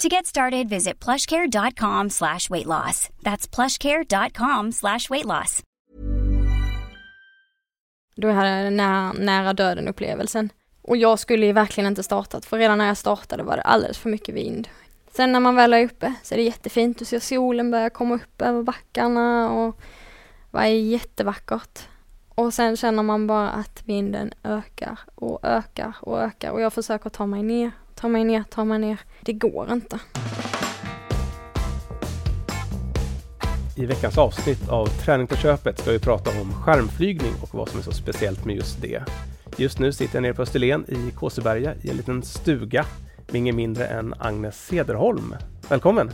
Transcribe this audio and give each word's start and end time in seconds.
To 0.00 0.08
get 0.08 0.26
started, 0.26 0.68
visit 0.68 1.04
plushcare.com 1.04 2.10
slash 2.10 2.50
weight 2.50 2.66
loss. 2.66 3.08
That's 3.22 3.46
plushcare.com 3.54 4.72
slash 4.72 5.10
weight 5.10 5.26
loss. 5.26 5.62
Då 8.16 8.30
hade 8.30 8.48
jag 8.48 8.72
nära, 8.72 9.12
nära 9.12 9.52
döden 9.52 9.88
upplevelsen. 9.88 10.50
Och 10.82 10.96
jag 10.96 11.18
skulle 11.18 11.46
ju 11.46 11.52
verkligen 11.52 11.88
inte 11.88 12.02
startat, 12.02 12.44
för 12.44 12.58
redan 12.58 12.78
när 12.78 12.86
jag 12.86 12.96
startade 12.96 13.42
var 13.42 13.56
det 13.56 13.62
alldeles 13.62 13.98
för 13.98 14.08
mycket 14.10 14.34
vind. 14.34 14.68
Sen 15.12 15.32
när 15.32 15.40
man 15.40 15.54
väl 15.54 15.72
är 15.72 15.84
uppe 15.84 16.14
så 16.22 16.34
är 16.34 16.36
det 16.38 16.44
jättefint, 16.44 16.98
du 16.98 17.04
ser 17.04 17.20
solen 17.20 17.70
börja 17.70 17.90
komma 17.90 18.14
upp 18.14 18.42
över 18.42 18.62
backarna 18.62 19.50
och 19.50 19.80
var 20.50 20.64
jättevackert. 20.64 21.88
Och 22.28 22.54
sen 22.54 22.76
känner 22.76 23.02
man 23.02 23.26
bara 23.26 23.50
att 23.50 23.82
vinden 23.84 24.32
ökar 24.44 24.98
och 25.14 25.38
ökar 25.42 25.96
och 26.00 26.20
ökar 26.20 26.50
och 26.50 26.60
jag 26.60 26.72
försöker 26.72 27.10
ta 27.10 27.26
mig 27.26 27.42
ner, 27.42 27.70
ta 28.00 28.08
mig 28.08 28.24
ner, 28.24 28.44
ta 28.50 28.64
mig 28.64 28.78
ner. 28.78 28.98
Det 29.20 29.32
går 29.32 29.72
inte. 29.72 29.98
I 33.76 33.86
veckans 33.86 34.18
avsnitt 34.18 34.68
av 34.68 34.86
Träning 34.86 35.26
på 35.26 35.36
köpet 35.36 35.78
ska 35.78 35.90
vi 35.90 35.98
prata 35.98 36.30
om 36.40 36.52
skärmflygning 36.52 37.32
och 37.42 37.54
vad 37.54 37.68
som 37.68 37.78
är 37.78 37.82
så 37.82 37.92
speciellt 37.92 38.44
med 38.44 38.56
just 38.56 38.82
det. 38.82 39.04
Just 39.56 39.78
nu 39.78 39.92
sitter 39.92 40.16
jag 40.16 40.22
nere 40.22 40.34
på 40.34 40.42
Österlen 40.42 40.84
i 40.88 41.10
Kåseberga 41.10 41.74
i 41.82 41.90
en 41.90 41.96
liten 41.96 42.22
stuga 42.22 42.84
med 43.26 43.34
ingen 43.34 43.56
mindre 43.56 43.86
än 43.86 44.14
Agnes 44.18 44.66
Cederholm. 44.66 45.34
Välkommen! 45.68 46.10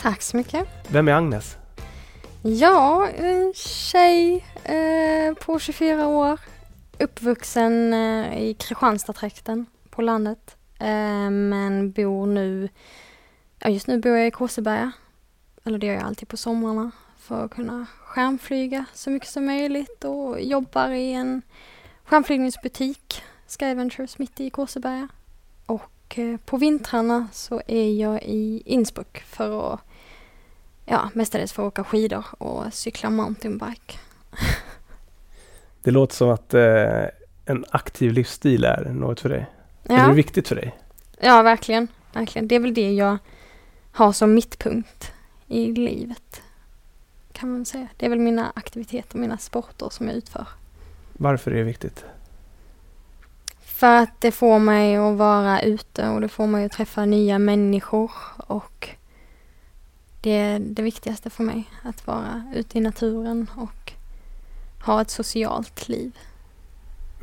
Tack 0.00 0.22
så 0.22 0.36
mycket! 0.36 0.68
Vem 0.88 1.08
är 1.08 1.12
Agnes? 1.12 1.56
Ja, 2.42 3.08
en 3.08 3.52
tjej 3.54 4.44
eh, 4.64 5.34
på 5.34 5.58
24 5.58 6.06
år, 6.06 6.40
uppvuxen 6.98 7.92
eh, 7.92 8.38
i 8.42 8.54
Kristianstadstrakten 8.54 9.66
på 9.90 10.02
landet, 10.02 10.56
Eh, 10.78 11.30
men 11.30 11.92
bor 11.92 12.26
nu, 12.26 12.68
ja 13.58 13.70
just 13.70 13.86
nu 13.86 13.98
bor 13.98 14.16
jag 14.16 14.26
i 14.26 14.30
Kåseberga, 14.30 14.92
eller 15.64 15.78
det 15.78 15.86
gör 15.86 15.94
jag 15.94 16.02
alltid 16.02 16.28
på 16.28 16.36
somrarna, 16.36 16.90
för 17.18 17.44
att 17.44 17.50
kunna 17.50 17.86
skärmflyga 18.04 18.84
så 18.94 19.10
mycket 19.10 19.28
som 19.28 19.46
möjligt 19.46 20.04
och 20.04 20.40
jobbar 20.40 20.90
i 20.90 21.12
en 21.12 21.42
skärmflygningsbutik, 22.04 23.22
Sky 23.58 23.74
Ventures, 23.74 24.18
mitt 24.18 24.40
i 24.40 24.50
Kåseberga. 24.50 25.08
Och 25.66 26.18
eh, 26.18 26.36
på 26.36 26.56
vintrarna 26.56 27.28
så 27.32 27.62
är 27.66 27.92
jag 28.00 28.22
i 28.22 28.62
Innsbruck 28.64 29.18
för 29.18 29.74
att 29.74 29.80
ja, 30.84 31.10
mestadels 31.14 31.52
för 31.52 31.62
att 31.62 31.66
åka 31.66 31.84
skidor 31.84 32.24
och 32.38 32.74
cykla 32.74 33.10
mountainbike. 33.10 33.98
Det 35.82 35.90
låter 35.90 36.14
som 36.14 36.30
att 36.30 36.54
eh, 36.54 37.04
en 37.44 37.64
aktiv 37.70 38.12
livsstil 38.12 38.64
är 38.64 38.84
något 38.84 39.20
för 39.20 39.28
dig. 39.28 39.46
Ja. 39.88 39.94
Är 39.94 40.08
det 40.08 40.14
viktigt 40.14 40.48
för 40.48 40.56
dig? 40.56 40.78
Ja, 41.20 41.42
verkligen. 41.42 41.88
verkligen. 42.12 42.48
Det 42.48 42.54
är 42.54 42.60
väl 42.60 42.74
det 42.74 42.92
jag 42.92 43.18
har 43.92 44.12
som 44.12 44.34
mittpunkt 44.34 45.12
i 45.46 45.72
livet. 45.72 46.42
Kan 47.32 47.52
man 47.52 47.64
säga. 47.64 47.88
Det 47.96 48.06
är 48.06 48.10
väl 48.10 48.18
mina 48.18 48.52
aktiviteter, 48.56 49.18
mina 49.18 49.38
sporter 49.38 49.88
som 49.90 50.06
jag 50.06 50.16
utför. 50.16 50.46
Varför 51.12 51.50
är 51.50 51.56
det 51.56 51.62
viktigt? 51.62 52.04
För 53.60 53.96
att 54.02 54.20
det 54.20 54.30
får 54.30 54.58
mig 54.58 54.96
att 54.96 55.16
vara 55.16 55.62
ute 55.62 56.08
och 56.08 56.20
det 56.20 56.28
får 56.28 56.46
mig 56.46 56.64
att 56.64 56.72
träffa 56.72 57.04
nya 57.04 57.38
människor 57.38 58.10
och 58.36 58.88
det 60.20 60.30
är 60.30 60.58
det 60.58 60.82
viktigaste 60.82 61.30
för 61.30 61.42
mig. 61.42 61.64
Att 61.82 62.06
vara 62.06 62.52
ute 62.54 62.78
i 62.78 62.80
naturen 62.80 63.50
och 63.56 63.92
ha 64.84 65.00
ett 65.00 65.10
socialt 65.10 65.88
liv. 65.88 66.18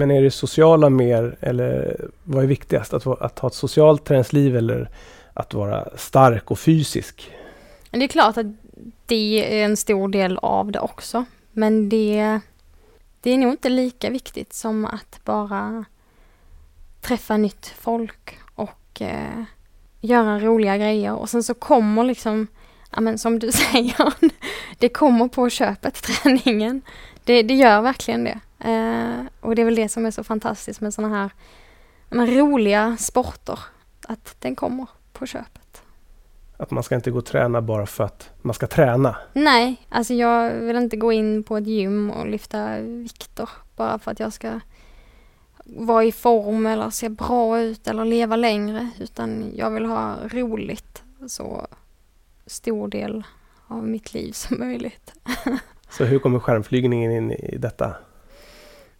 Men 0.01 0.11
är 0.11 0.21
det 0.21 0.31
sociala 0.31 0.89
mer 0.89 1.37
eller 1.41 1.97
vad 2.23 2.43
är 2.43 2.47
viktigast? 2.47 2.93
Att, 2.93 3.07
att 3.07 3.39
ha 3.39 3.47
ett 3.47 3.53
socialt 3.53 4.05
träningsliv 4.05 4.57
eller 4.57 4.89
att 5.33 5.53
vara 5.53 5.97
stark 5.97 6.51
och 6.51 6.59
fysisk? 6.59 7.31
Det 7.91 8.03
är 8.03 8.07
klart 8.07 8.37
att 8.37 8.45
det 9.05 9.61
är 9.61 9.65
en 9.65 9.77
stor 9.77 10.07
del 10.07 10.37
av 10.37 10.71
det 10.71 10.79
också. 10.79 11.25
Men 11.51 11.89
det, 11.89 12.39
det 13.21 13.31
är 13.31 13.37
nog 13.37 13.51
inte 13.51 13.69
lika 13.69 14.09
viktigt 14.09 14.53
som 14.53 14.85
att 14.85 15.19
bara 15.25 15.85
träffa 17.01 17.37
nytt 17.37 17.73
folk 17.79 18.37
och 18.55 19.01
eh, 19.01 19.43
göra 19.99 20.39
roliga 20.39 20.77
grejer. 20.77 21.13
Och 21.13 21.29
sen 21.29 21.43
så 21.43 21.53
kommer 21.53 22.03
liksom, 22.03 22.47
ja 22.91 23.01
men 23.01 23.17
som 23.17 23.39
du 23.39 23.51
säger, 23.71 24.13
det 24.77 24.89
kommer 24.89 25.27
på 25.27 25.49
köpet, 25.49 26.03
träningen. 26.03 26.81
Det, 27.23 27.43
det 27.43 27.53
gör 27.53 27.81
verkligen 27.81 28.23
det. 28.23 28.39
Eh, 28.63 29.25
och 29.39 29.55
det 29.55 29.61
är 29.61 29.65
väl 29.65 29.75
det 29.75 29.89
som 29.89 30.05
är 30.05 30.11
så 30.11 30.23
fantastiskt 30.23 30.81
med 30.81 30.93
sådana 30.93 31.17
här 31.17 31.31
men, 32.09 32.27
roliga 32.27 32.97
sporter. 32.97 33.59
Att 34.07 34.35
den 34.39 34.55
kommer 34.55 34.87
på 35.13 35.25
köpet. 35.25 35.83
Att 36.57 36.71
man 36.71 36.83
ska 36.83 36.95
inte 36.95 37.11
gå 37.11 37.17
och 37.17 37.25
träna 37.25 37.61
bara 37.61 37.85
för 37.85 38.03
att 38.03 38.29
man 38.41 38.53
ska 38.53 38.67
träna? 38.67 39.17
Nej, 39.33 39.87
alltså 39.89 40.13
jag 40.13 40.53
vill 40.53 40.75
inte 40.75 40.97
gå 40.97 41.11
in 41.11 41.43
på 41.43 41.57
ett 41.57 41.67
gym 41.67 42.11
och 42.11 42.27
lyfta 42.27 42.79
vikter 42.79 43.49
bara 43.75 43.99
för 43.99 44.11
att 44.11 44.19
jag 44.19 44.33
ska 44.33 44.59
vara 45.65 46.03
i 46.03 46.11
form 46.11 46.65
eller 46.65 46.89
se 46.89 47.09
bra 47.09 47.59
ut 47.59 47.87
eller 47.87 48.05
leva 48.05 48.35
längre. 48.35 48.89
Utan 48.99 49.51
jag 49.55 49.71
vill 49.71 49.85
ha 49.85 50.15
roligt 50.27 51.03
så 51.27 51.67
stor 52.45 52.87
del 52.87 53.23
av 53.67 53.87
mitt 53.87 54.13
liv 54.13 54.31
som 54.31 54.59
möjligt. 54.59 55.13
Så 55.89 56.03
hur 56.03 56.19
kommer 56.19 56.39
skärmflygningen 56.39 57.11
in 57.11 57.31
i 57.31 57.57
detta? 57.57 57.95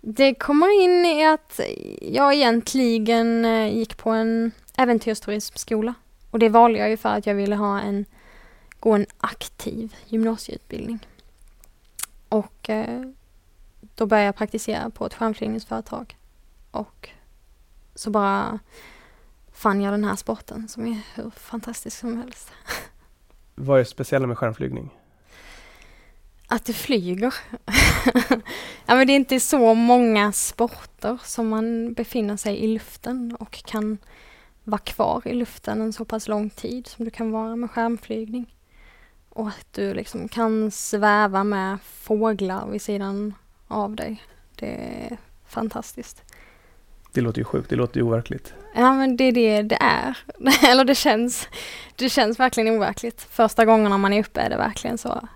Det 0.01 0.35
kommer 0.35 0.83
in 0.83 1.05
i 1.05 1.25
att 1.25 1.59
jag 2.01 2.33
egentligen 2.33 3.45
eh, 3.45 3.77
gick 3.77 3.97
på 3.97 4.09
en 4.09 4.51
äventyrsturismskola. 4.77 5.93
Och 6.31 6.39
det 6.39 6.49
valde 6.49 6.79
jag 6.79 6.89
ju 6.89 6.97
för 6.97 7.09
att 7.09 7.25
jag 7.25 7.35
ville 7.35 7.55
ha 7.55 7.79
en, 7.79 8.05
gå 8.79 8.91
en 8.91 9.05
aktiv 9.17 9.95
gymnasieutbildning. 10.05 11.07
Och 12.29 12.69
eh, 12.69 13.01
då 13.95 14.05
började 14.05 14.25
jag 14.25 14.35
praktisera 14.35 14.89
på 14.89 15.05
ett 15.05 15.13
skärmflygningsföretag. 15.13 16.17
Och 16.71 17.09
så 17.95 18.09
bara 18.09 18.59
fann 19.51 19.81
jag 19.81 19.93
den 19.93 20.03
här 20.03 20.15
sporten 20.15 20.67
som 20.67 20.87
är 20.87 20.99
hur 21.15 21.29
fantastisk 21.29 21.99
som 21.99 22.17
helst. 22.17 22.51
Vad 23.55 23.75
är 23.75 23.79
det 23.79 23.89
speciella 23.89 24.27
med 24.27 24.37
skärmflygning? 24.37 25.00
Att 26.51 26.65
det 26.65 26.73
flyger. 26.73 27.33
ja, 28.85 28.95
men 28.95 29.07
det 29.07 29.13
är 29.13 29.15
inte 29.15 29.39
så 29.39 29.73
många 29.73 30.31
sporter 30.31 31.19
som 31.23 31.49
man 31.49 31.93
befinner 31.93 32.37
sig 32.37 32.57
i 32.57 32.67
luften 32.67 33.35
och 33.39 33.63
kan 33.63 33.97
vara 34.63 34.81
kvar 34.81 35.21
i 35.25 35.33
luften 35.33 35.81
en 35.81 35.93
så 35.93 36.05
pass 36.05 36.27
lång 36.27 36.49
tid 36.49 36.87
som 36.87 37.05
du 37.05 37.11
kan 37.11 37.31
vara 37.31 37.55
med 37.55 37.71
skärmflygning. 37.71 38.55
Och 39.29 39.47
att 39.47 39.67
du 39.71 39.93
liksom 39.93 40.27
kan 40.27 40.71
sväva 40.71 41.43
med 41.43 41.77
fåglar 41.81 42.67
vid 42.67 42.81
sidan 42.81 43.33
av 43.67 43.95
dig. 43.95 44.23
Det 44.55 44.71
är 44.71 45.17
fantastiskt. 45.47 46.23
Det 47.13 47.21
låter 47.21 47.39
ju 47.39 47.45
sjukt, 47.45 47.69
det 47.69 47.75
låter 47.75 47.97
ju 47.97 48.03
overkligt. 48.03 48.53
Ja 48.75 48.93
men 48.93 49.17
det 49.17 49.23
är 49.23 49.31
det 49.31 49.61
det 49.61 49.77
är. 49.81 50.17
Eller 50.71 50.85
det 50.85 50.95
känns, 50.95 51.47
det 51.95 52.09
känns 52.09 52.39
verkligen 52.39 52.75
overkligt. 52.75 53.21
Första 53.21 53.65
gångerna 53.65 53.97
man 53.97 54.13
är 54.13 54.19
uppe 54.19 54.41
är 54.41 54.49
det 54.49 54.57
verkligen 54.57 54.97
så. 54.97 55.27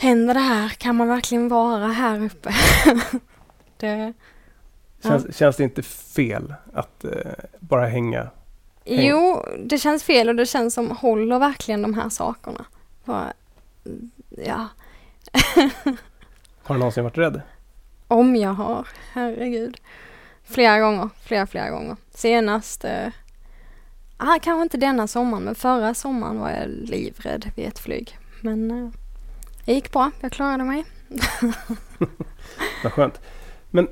Händer 0.00 0.34
det 0.34 0.40
här? 0.40 0.68
Kan 0.68 0.96
man 0.96 1.08
verkligen 1.08 1.48
vara 1.48 1.86
här 1.86 2.24
uppe? 2.24 2.50
det, 3.76 4.12
känns, 5.02 5.24
ja. 5.26 5.32
känns 5.32 5.56
det 5.56 5.64
inte 5.64 5.82
fel 5.82 6.54
att 6.74 7.04
eh, 7.04 7.10
bara 7.58 7.86
hänga? 7.86 8.30
Häng. 8.86 9.06
Jo, 9.06 9.44
det 9.64 9.78
känns 9.78 10.02
fel 10.02 10.28
och 10.28 10.34
det 10.34 10.46
känns 10.46 10.74
som 10.74 10.90
håller 10.90 11.38
verkligen 11.38 11.82
de 11.82 11.94
här 11.94 12.08
sakerna. 12.08 12.64
Bara, 13.04 13.32
ja, 14.46 14.68
Har 16.62 16.74
du 16.74 16.78
någonsin 16.78 17.04
varit 17.04 17.18
rädd? 17.18 17.42
Om 18.08 18.36
jag 18.36 18.52
har, 18.52 18.88
herregud. 19.12 19.76
Flera 20.44 20.80
gånger, 20.80 21.08
flera, 21.24 21.46
flera 21.46 21.70
gånger. 21.70 21.96
Senast, 22.10 22.84
eh, 22.84 23.08
ah, 24.16 24.38
kanske 24.42 24.62
inte 24.62 24.76
denna 24.76 25.06
sommaren, 25.06 25.44
men 25.44 25.54
förra 25.54 25.94
sommaren 25.94 26.38
var 26.38 26.50
jag 26.50 26.68
livrädd 26.68 27.50
vid 27.56 27.66
ett 27.66 27.78
flyg. 27.78 28.18
Men 28.40 28.70
eh, 28.70 28.90
det 29.70 29.74
gick 29.74 29.92
bra, 29.92 30.10
jag 30.20 30.32
klarade 30.32 30.64
mig. 30.64 30.84
Vad 32.82 32.92
skönt. 32.92 33.20
Men 33.70 33.88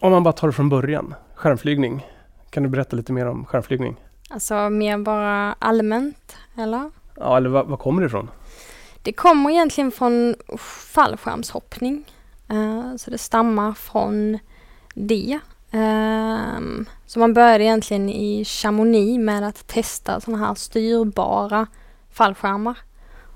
om 0.00 0.12
man 0.12 0.22
bara 0.22 0.32
tar 0.32 0.48
det 0.48 0.52
från 0.52 0.68
början, 0.68 1.14
skärmflygning. 1.34 2.06
Kan 2.50 2.62
du 2.62 2.68
berätta 2.68 2.96
lite 2.96 3.12
mer 3.12 3.26
om 3.26 3.44
skärmflygning? 3.44 3.96
Alltså 4.30 4.70
mer 4.70 4.98
bara 4.98 5.52
allmänt, 5.58 6.36
eller? 6.58 6.90
Ja, 7.16 7.36
eller 7.36 7.50
vad, 7.50 7.66
vad 7.66 7.78
kommer 7.78 8.02
det 8.02 8.06
ifrån? 8.06 8.30
Det 9.02 9.12
kommer 9.12 9.50
egentligen 9.50 9.90
från 9.92 10.34
fallskärmshoppning. 10.94 12.04
Uh, 12.52 12.96
så 12.96 13.10
det 13.10 13.18
stammar 13.18 13.72
från 13.72 14.38
det. 14.94 15.38
Um, 15.72 16.86
så 17.06 17.18
man 17.18 17.34
började 17.34 17.64
egentligen 17.64 18.08
i 18.08 18.44
Chamonix 18.44 19.18
med 19.18 19.48
att 19.48 19.66
testa 19.66 20.20
sådana 20.20 20.46
här 20.46 20.54
styrbara 20.54 21.66
fallskärmar 22.10 22.78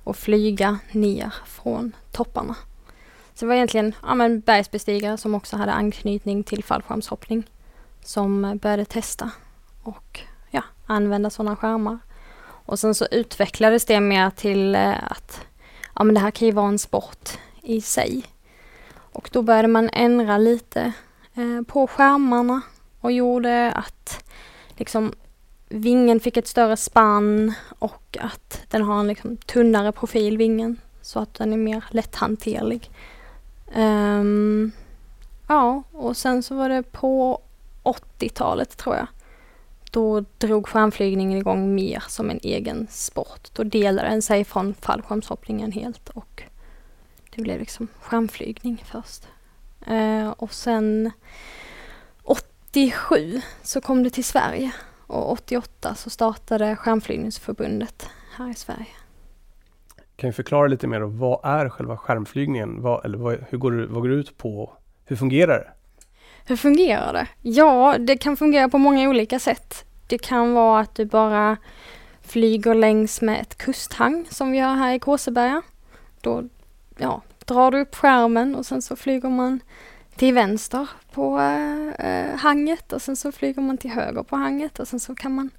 och 0.08 0.16
flyga 0.16 0.78
ner 0.92 1.34
från 1.46 1.96
topparna. 2.12 2.56
Så 3.34 3.44
det 3.44 3.46
var 3.46 3.54
egentligen 3.54 3.94
ja, 4.02 4.14
men 4.14 4.40
bergsbestigare 4.40 5.16
som 5.16 5.34
också 5.34 5.56
hade 5.56 5.72
anknytning 5.72 6.44
till 6.44 6.64
fallskärmshoppning 6.64 7.50
som 8.04 8.58
började 8.62 8.84
testa 8.84 9.30
och 9.82 10.20
ja, 10.50 10.62
använda 10.86 11.30
sådana 11.30 11.56
skärmar. 11.56 11.98
Och 12.40 12.78
sen 12.78 12.94
så 12.94 13.06
utvecklades 13.10 13.84
det 13.84 14.00
mer 14.00 14.30
till 14.30 14.74
eh, 14.74 15.12
att 15.12 15.40
ja, 15.94 16.04
men 16.04 16.14
det 16.14 16.20
här 16.20 16.30
kan 16.30 16.46
ju 16.46 16.52
vara 16.52 16.68
en 16.68 16.78
sport 16.78 17.38
i 17.62 17.80
sig. 17.80 18.24
Och 19.12 19.30
då 19.32 19.42
började 19.42 19.68
man 19.68 19.90
ändra 19.92 20.38
lite 20.38 20.92
eh, 21.34 21.62
på 21.66 21.86
skärmarna 21.86 22.60
och 23.00 23.12
gjorde 23.12 23.72
att 23.72 24.24
liksom 24.68 25.12
vingen 25.68 26.20
fick 26.20 26.36
ett 26.36 26.46
större 26.46 26.76
spann 26.76 27.52
och 27.78 28.18
att 28.20 28.60
den 28.68 28.82
har 28.82 29.00
en 29.00 29.06
liksom 29.06 29.36
tunnare 29.36 29.92
profil, 29.92 30.38
vingen, 30.38 30.80
så 31.02 31.20
att 31.20 31.34
den 31.34 31.52
är 31.52 31.56
mer 31.56 31.84
lätthanterlig. 31.90 32.90
Um, 33.76 34.72
ja, 35.48 35.82
och 35.92 36.16
sen 36.16 36.42
så 36.42 36.54
var 36.54 36.68
det 36.68 36.82
på 36.82 37.40
80-talet 37.82 38.76
tror 38.76 38.96
jag. 38.96 39.06
Då 39.90 40.24
drog 40.38 40.68
skärmflygningen 40.68 41.38
igång 41.38 41.74
mer 41.74 42.02
som 42.08 42.30
en 42.30 42.40
egen 42.42 42.86
sport. 42.90 43.48
Då 43.52 43.64
delade 43.64 44.08
den 44.08 44.22
sig 44.22 44.44
från 44.44 44.74
fallskärmshoppningen 44.74 45.72
helt 45.72 46.08
och 46.08 46.42
det 47.34 47.42
blev 47.42 47.60
liksom 47.60 47.88
skärmflygning 48.00 48.84
först. 48.86 49.28
Uh, 49.90 50.28
och 50.28 50.54
sen 50.54 51.10
87 52.22 53.40
så 53.62 53.80
kom 53.80 54.02
det 54.02 54.10
till 54.10 54.24
Sverige 54.24 54.72
och 55.08 55.32
88 55.32 55.94
så 55.94 56.10
startade 56.10 56.76
Skärmflygningsförbundet 56.76 58.08
här 58.36 58.50
i 58.50 58.54
Sverige. 58.54 58.86
Kan 60.16 60.28
du 60.28 60.32
förklara 60.32 60.66
lite 60.66 60.86
mer 60.86 61.02
om 61.02 61.18
vad 61.18 61.40
är 61.44 61.68
själva 61.68 61.96
skärmflygningen? 61.96 62.82
Vad, 62.82 63.04
eller 63.04 63.18
vad, 63.18 63.44
hur 63.48 63.58
går 63.58 63.86
vad 63.90 64.02
går 64.02 64.08
det 64.08 64.14
ut 64.14 64.38
på? 64.38 64.72
Hur 65.04 65.16
fungerar 65.16 65.58
det? 65.58 65.70
Hur 66.44 66.56
fungerar 66.56 67.12
det? 67.12 67.28
Ja, 67.42 67.96
det 67.98 68.16
kan 68.16 68.36
fungera 68.36 68.68
på 68.68 68.78
många 68.78 69.08
olika 69.08 69.38
sätt. 69.38 69.84
Det 70.06 70.18
kan 70.18 70.52
vara 70.52 70.80
att 70.80 70.94
du 70.94 71.04
bara 71.04 71.56
flyger 72.22 72.74
längs 72.74 73.20
med 73.20 73.40
ett 73.40 73.58
kusthang 73.58 74.26
som 74.30 74.50
vi 74.50 74.58
har 74.58 74.74
här 74.74 74.94
i 74.94 74.98
Kåseberga. 74.98 75.62
Då 76.20 76.44
ja, 76.98 77.22
drar 77.44 77.70
du 77.70 77.80
upp 77.80 77.94
skärmen 77.94 78.54
och 78.54 78.66
sen 78.66 78.82
så 78.82 78.96
flyger 78.96 79.28
man 79.28 79.60
till 80.18 80.34
vänster 80.34 80.88
på 81.12 81.38
äh, 81.98 82.36
hanget 82.36 82.92
och 82.92 83.02
sen 83.02 83.16
så 83.16 83.32
flyger 83.32 83.62
man 83.62 83.78
till 83.78 83.90
höger 83.90 84.22
på 84.22 84.36
hanget 84.36 84.78
och 84.78 84.88
sen 84.88 85.00
så 85.00 85.14
kan 85.14 85.34
man 85.34 85.50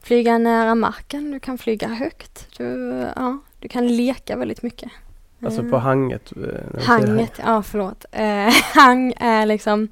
flyga 0.00 0.38
nära 0.38 0.74
marken, 0.74 1.30
du 1.30 1.40
kan 1.40 1.58
flyga 1.58 1.88
högt, 1.88 2.48
du, 2.56 2.90
ja, 3.16 3.38
du 3.60 3.68
kan 3.68 3.86
leka 3.86 4.36
väldigt 4.36 4.62
mycket. 4.62 4.92
Alltså 5.44 5.62
på 5.62 5.78
hanget? 5.78 6.32
Hanget, 6.80 7.40
ja 7.46 7.62
förlåt. 7.62 8.04
Eh, 8.12 8.48
hang 8.74 9.14
är 9.16 9.46
liksom 9.46 9.88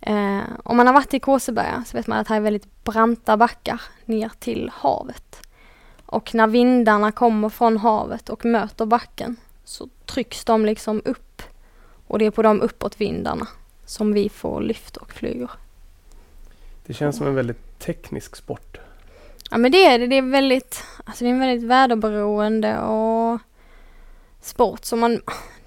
eh, 0.00 0.40
Om 0.62 0.76
man 0.76 0.86
har 0.86 0.94
varit 0.94 1.14
i 1.14 1.20
Kåseberga 1.20 1.84
så 1.86 1.96
vet 1.96 2.06
man 2.06 2.18
att 2.18 2.26
det 2.26 2.34
här 2.34 2.40
är 2.40 2.44
väldigt 2.44 2.84
branta 2.84 3.36
backar 3.36 3.80
ner 4.04 4.32
till 4.38 4.70
havet. 4.74 5.42
Och 6.06 6.34
när 6.34 6.46
vindarna 6.46 7.12
kommer 7.12 7.48
från 7.48 7.76
havet 7.76 8.28
och 8.28 8.44
möter 8.44 8.86
backen 8.86 9.36
så 9.64 9.88
trycks 10.06 10.44
de 10.44 10.66
liksom 10.66 11.02
upp 11.04 11.27
och 12.08 12.18
det 12.18 12.26
är 12.26 12.30
på 12.30 12.42
de 12.42 12.60
uppåtvindarna 12.62 13.48
som 13.84 14.12
vi 14.12 14.28
får 14.28 14.60
lyft 14.60 14.96
och 14.96 15.12
flyger. 15.12 15.50
Det 16.86 16.94
känns 16.94 17.16
som 17.16 17.26
en 17.26 17.34
väldigt 17.34 17.78
teknisk 17.78 18.36
sport. 18.36 18.78
Ja 19.50 19.58
men 19.58 19.72
det 19.72 19.84
är 19.84 19.98
det. 19.98 20.06
Det 20.06 20.16
är 20.16 20.22
väldigt, 20.22 20.82
alltså 21.04 21.24
det 21.24 21.30
är 21.30 21.32
en 21.32 21.40
väldigt 21.40 21.68
väderberoende 21.68 22.78
och 22.78 23.40
sport 24.40 24.84
som 24.84 25.00
man, 25.00 25.20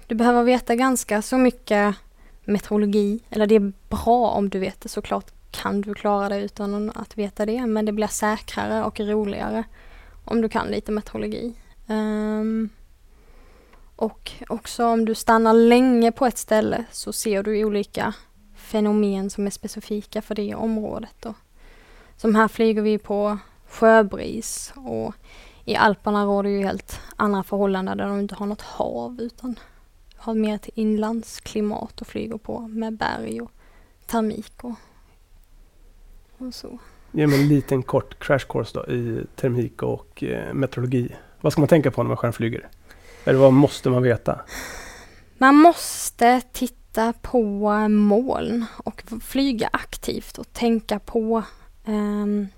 du 0.06 0.14
behöver 0.14 0.42
veta 0.42 0.74
ganska 0.74 1.22
så 1.22 1.38
mycket 1.38 1.96
meteorologi. 2.44 3.20
Eller 3.30 3.46
det 3.46 3.54
är 3.54 3.72
bra 3.88 4.30
om 4.30 4.48
du 4.48 4.58
vet 4.58 4.80
det 4.80 4.88
såklart 4.88 5.26
kan 5.50 5.80
du 5.80 5.94
klara 5.94 6.28
det 6.28 6.40
utan 6.40 6.90
att 6.94 7.18
veta 7.18 7.46
det 7.46 7.66
men 7.66 7.84
det 7.84 7.92
blir 7.92 8.06
säkrare 8.06 8.84
och 8.84 9.00
roligare 9.00 9.64
om 10.24 10.40
du 10.40 10.48
kan 10.48 10.66
lite 10.66 10.92
meteorologi. 10.92 11.54
Um, 11.86 12.70
och 14.02 14.32
också 14.48 14.84
om 14.84 15.04
du 15.04 15.14
stannar 15.14 15.54
länge 15.54 16.12
på 16.12 16.26
ett 16.26 16.38
ställe 16.38 16.84
så 16.90 17.12
ser 17.12 17.42
du 17.42 17.64
olika 17.64 18.14
fenomen 18.56 19.30
som 19.30 19.46
är 19.46 19.50
specifika 19.50 20.22
för 20.22 20.34
det 20.34 20.54
området. 20.54 21.14
Då. 21.20 21.34
som 22.16 22.34
här 22.34 22.48
flyger 22.48 22.82
vi 22.82 22.98
på 22.98 23.38
sjöbris 23.68 24.72
och 24.76 25.14
i 25.64 25.76
Alperna 25.76 26.24
råder 26.24 26.50
ju 26.50 26.62
helt 26.62 27.00
andra 27.16 27.42
förhållanden 27.42 27.98
där 27.98 28.06
de 28.06 28.20
inte 28.20 28.34
har 28.34 28.46
något 28.46 28.62
hav 28.62 29.20
utan 29.20 29.58
har 30.16 30.34
mer 30.34 30.54
ett 30.54 30.68
inlandsklimat 30.74 32.00
och 32.00 32.06
flyger 32.06 32.38
på 32.38 32.60
med 32.60 32.96
berg 32.96 33.40
och 33.40 33.50
termik 34.06 34.64
och, 34.64 34.74
och 36.38 36.54
så. 36.54 36.78
Ge 37.12 37.26
mig 37.26 37.42
en 37.42 37.48
liten 37.48 37.82
kort 37.82 38.24
crash 38.24 38.46
course 38.48 38.78
då 38.78 38.92
i 38.92 39.26
termik 39.36 39.82
och 39.82 40.22
eh, 40.22 40.54
meteorologi. 40.54 41.08
Vad 41.40 41.52
ska 41.52 41.60
man 41.60 41.68
tänka 41.68 41.90
på 41.90 42.02
när 42.02 42.08
man 42.08 42.16
stjärnflyger? 42.16 42.68
Eller 43.24 43.38
vad 43.38 43.52
måste 43.52 43.90
man 43.90 44.02
veta? 44.02 44.40
Man 45.38 45.54
måste 45.54 46.40
titta 46.52 47.12
på 47.22 47.70
eh, 47.72 47.88
moln 47.88 48.64
och 48.76 49.02
flyga 49.22 49.68
aktivt 49.72 50.38
och 50.38 50.52
tänka 50.52 50.98
på 50.98 51.42
um, 51.86 52.48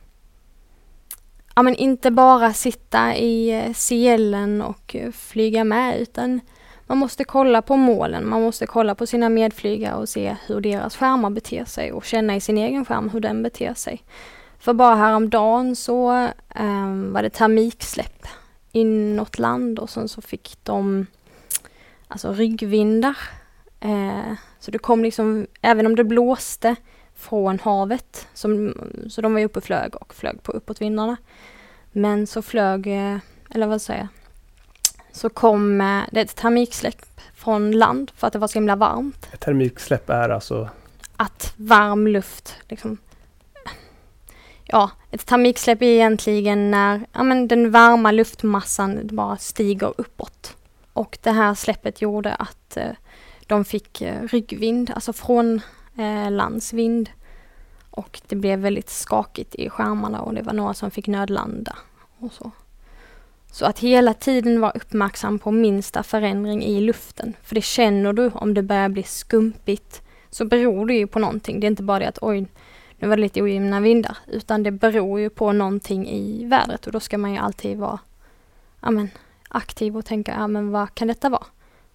ja 1.54 1.62
men 1.62 1.74
inte 1.74 2.10
bara 2.10 2.52
sitta 2.52 3.16
i 3.16 3.50
eh, 3.50 3.72
CLen 3.72 4.62
och 4.62 4.96
eh, 4.96 5.12
flyga 5.12 5.64
med 5.64 6.00
utan 6.00 6.40
man 6.86 6.98
måste 6.98 7.24
kolla 7.24 7.62
på 7.62 7.76
målen, 7.76 8.28
man 8.28 8.42
måste 8.42 8.66
kolla 8.66 8.94
på 8.94 9.06
sina 9.06 9.28
medflygare 9.28 9.94
och 9.94 10.08
se 10.08 10.36
hur 10.46 10.60
deras 10.60 10.96
skärmar 10.96 11.30
beter 11.30 11.64
sig 11.64 11.92
och 11.92 12.04
känna 12.04 12.36
i 12.36 12.40
sin 12.40 12.58
egen 12.58 12.84
skärm 12.84 13.10
hur 13.10 13.20
den 13.20 13.42
beter 13.42 13.74
sig. 13.74 14.02
För 14.58 14.72
bara 14.72 14.94
häromdagen 14.94 15.76
så 15.76 16.28
um, 16.60 17.12
var 17.12 17.22
det 17.22 17.30
termiksläpp 17.30 18.26
inåt 18.74 19.38
land 19.38 19.78
och 19.78 19.90
sen 19.90 20.08
så 20.08 20.22
fick 20.22 20.58
de 20.62 21.06
alltså 22.08 22.32
ryggvindar. 22.32 23.16
Eh, 23.80 24.32
så 24.58 24.70
det 24.70 24.78
kom 24.78 25.02
liksom, 25.02 25.46
även 25.62 25.86
om 25.86 25.96
det 25.96 26.04
blåste 26.04 26.76
från 27.14 27.58
havet, 27.58 28.28
som, 28.34 28.74
så 29.08 29.20
de 29.20 29.34
var 29.34 29.40
uppe 29.40 29.58
och 29.58 29.64
flög 29.64 29.94
och 29.94 30.14
flög 30.14 30.42
på 30.42 30.52
uppåtvindarna. 30.52 31.16
Men 31.92 32.26
så 32.26 32.42
flög, 32.42 32.86
eh, 32.86 33.18
eller 33.50 33.66
vad 33.66 33.82
säger 33.82 34.00
jag, 34.00 34.08
så 35.12 35.30
kom 35.30 35.80
eh, 35.80 36.02
det 36.12 36.20
ett 36.20 36.36
termiksläpp 36.36 37.20
från 37.34 37.72
land 37.72 38.10
för 38.16 38.26
att 38.26 38.32
det 38.32 38.38
var 38.38 38.48
så 38.48 38.54
himla 38.54 38.76
varmt. 38.76 39.28
Ett 39.32 39.40
termiksläpp 39.40 40.10
är 40.10 40.28
alltså? 40.28 40.68
Att 41.16 41.54
varm 41.56 42.06
luft 42.06 42.56
liksom 42.68 42.98
ja, 44.74 44.90
ett 45.10 45.26
termiksläpp 45.26 45.82
är 45.82 45.86
egentligen 45.86 46.70
när 46.70 47.06
ja, 47.12 47.22
men 47.22 47.48
den 47.48 47.70
varma 47.70 48.12
luftmassan 48.12 49.00
bara 49.12 49.36
stiger 49.36 49.94
uppåt. 49.96 50.56
Och 50.92 51.18
det 51.22 51.30
här 51.30 51.54
släppet 51.54 52.02
gjorde 52.02 52.34
att 52.34 52.76
eh, 52.76 52.90
de 53.46 53.64
fick 53.64 54.00
eh, 54.00 54.22
ryggvind, 54.22 54.90
alltså 54.94 55.12
från 55.12 55.60
eh, 55.98 56.30
landsvind. 56.30 57.10
Och 57.90 58.20
det 58.28 58.36
blev 58.36 58.58
väldigt 58.58 58.90
skakigt 58.90 59.54
i 59.54 59.70
skärmarna 59.70 60.20
och 60.20 60.34
det 60.34 60.42
var 60.42 60.52
några 60.52 60.74
som 60.74 60.90
fick 60.90 61.06
nödlanda 61.06 61.76
och 62.18 62.32
så. 62.32 62.50
Så 63.52 63.66
att 63.66 63.78
hela 63.78 64.14
tiden 64.14 64.60
vara 64.60 64.72
uppmärksam 64.72 65.38
på 65.38 65.50
minsta 65.50 66.02
förändring 66.02 66.64
i 66.64 66.80
luften. 66.80 67.34
För 67.42 67.54
det 67.54 67.64
känner 67.64 68.12
du 68.12 68.30
om 68.34 68.54
det 68.54 68.62
börjar 68.62 68.88
bli 68.88 69.02
skumpigt 69.02 70.02
så 70.30 70.44
beror 70.44 70.86
det 70.86 70.94
ju 70.94 71.06
på 71.06 71.18
någonting. 71.18 71.60
Det 71.60 71.66
är 71.66 71.68
inte 71.68 71.82
bara 71.82 71.98
det 71.98 72.08
att 72.08 72.18
oj, 72.22 72.46
nu 72.98 73.08
var 73.08 73.16
det 73.16 73.22
lite 73.22 73.42
ojämna 73.42 73.80
vindar, 73.80 74.18
utan 74.26 74.62
det 74.62 74.70
beror 74.70 75.20
ju 75.20 75.30
på 75.30 75.52
någonting 75.52 76.08
i 76.08 76.44
vädret 76.44 76.86
och 76.86 76.92
då 76.92 77.00
ska 77.00 77.18
man 77.18 77.32
ju 77.32 77.38
alltid 77.38 77.78
vara 77.78 77.98
ja, 78.80 78.90
men, 78.90 79.10
aktiv 79.48 79.96
och 79.96 80.04
tänka, 80.04 80.32
ja 80.32 80.46
men 80.46 80.70
vad 80.70 80.94
kan 80.94 81.08
detta 81.08 81.28
vara? 81.28 81.44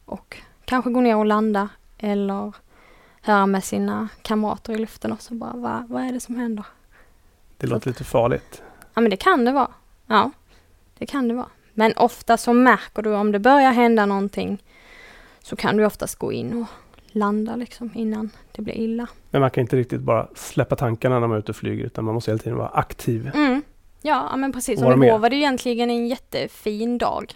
och 0.09 0.37
kanske 0.65 0.91
gå 0.91 1.01
ner 1.01 1.15
och 1.15 1.25
landa 1.25 1.69
eller 1.97 2.53
höra 3.21 3.45
med 3.45 3.63
sina 3.63 4.09
kamrater 4.21 4.73
i 4.73 4.77
luften 4.77 5.11
också 5.11 5.33
bara 5.33 5.53
vad, 5.53 5.87
vad 5.87 6.03
är 6.03 6.11
det 6.11 6.19
som 6.19 6.35
händer? 6.35 6.65
Det 7.57 7.67
låter 7.67 7.87
lite 7.87 8.03
farligt. 8.03 8.61
Ja 8.93 9.01
men 9.01 9.09
det 9.09 9.17
kan 9.17 9.45
det 9.45 9.51
vara. 9.51 9.71
Ja, 10.07 10.31
det 10.97 11.05
kan 11.05 11.27
det 11.27 11.33
vara. 11.33 11.49
Men 11.73 11.93
ofta 11.95 12.37
så 12.37 12.53
märker 12.53 13.01
du 13.01 13.15
om 13.15 13.31
det 13.31 13.39
börjar 13.39 13.71
hända 13.71 14.05
någonting 14.05 14.63
så 15.39 15.55
kan 15.55 15.77
du 15.77 15.85
oftast 15.85 16.15
gå 16.15 16.31
in 16.31 16.61
och 16.61 16.67
landa 17.15 17.55
liksom 17.55 17.91
innan 17.95 18.29
det 18.51 18.61
blir 18.61 18.73
illa. 18.73 19.07
Men 19.31 19.41
man 19.41 19.51
kan 19.51 19.61
inte 19.61 19.75
riktigt 19.75 20.01
bara 20.01 20.27
släppa 20.35 20.75
tankarna 20.75 21.19
när 21.19 21.27
man 21.27 21.35
är 21.35 21.39
ute 21.39 21.51
och 21.51 21.55
flyger 21.55 21.85
utan 21.85 22.05
man 22.05 22.13
måste 22.13 22.31
hela 22.31 22.43
tiden 22.43 22.57
vara 22.57 22.69
aktiv. 22.69 23.31
Mm. 23.33 23.61
Ja, 24.01 24.35
men 24.35 24.53
precis. 24.53 24.81
Och 24.81 24.91
Som 24.91 25.03
igår 25.03 25.19
var 25.19 25.29
det 25.29 25.35
egentligen 25.35 25.89
en 25.89 26.07
jättefin 26.07 26.97
dag. 26.97 27.35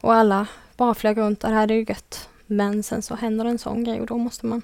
Och 0.00 0.14
alla 0.14 0.46
bara 0.76 0.94
flög 0.94 1.18
runt 1.18 1.44
och 1.44 1.50
det 1.50 1.56
här 1.56 1.70
är 1.70 1.74
ju 1.74 1.84
gött. 1.88 2.28
Men 2.46 2.82
sen 2.82 3.02
så 3.02 3.14
händer 3.14 3.44
det 3.44 3.50
en 3.50 3.58
sån 3.58 3.84
grej 3.84 4.00
och 4.00 4.06
då 4.06 4.18
måste 4.18 4.46
man 4.46 4.62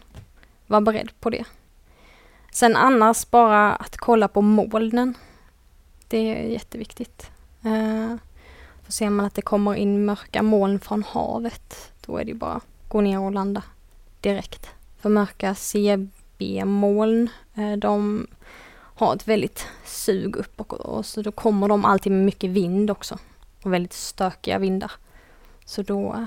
vara 0.67 0.81
beredd 0.81 1.11
på 1.21 1.31
det. 1.31 1.45
Sen 2.53 2.77
annars 2.77 3.31
bara 3.31 3.73
att 3.75 3.97
kolla 3.97 4.29
på 4.29 4.43
molnen. 4.43 5.15
Det 6.09 6.19
är 6.19 6.49
jätteviktigt. 6.49 7.31
Uh, 7.67 8.17
för 8.85 8.93
ser 8.93 9.11
man 9.11 9.27
att 9.27 9.35
det 9.35 9.43
kommer 9.43 9.75
in 9.75 10.05
mörka 10.05 10.43
moln 10.43 10.81
från 10.81 11.03
havet, 11.03 11.93
då 12.07 12.17
är 12.17 12.25
det 12.25 12.35
bara 12.35 12.53
att 12.53 12.65
gå 12.89 13.01
ner 13.01 13.21
och 13.21 13.33
landa 13.33 13.63
direkt. 14.21 14.71
För 15.01 15.09
mörka 15.09 15.55
CB-moln, 15.55 17.29
eh, 17.55 17.73
de 17.73 18.27
har 18.95 19.15
ett 19.15 19.29
väldigt 19.29 19.67
sug 19.85 20.37
upp 20.37 20.61
och, 20.61 21.07
så 21.07 21.23
då 21.23 21.33
kommer 21.33 21.69
de 21.69 21.85
alltid 21.85 22.13
med 22.13 22.25
mycket 22.25 22.51
vind 22.51 22.91
också. 22.91 23.19
Och 23.63 23.73
väldigt 23.73 23.93
stökiga 23.93 24.59
vindar. 24.59 24.93
Så 25.65 25.83
då, 25.83 26.13
eh, 26.13 26.25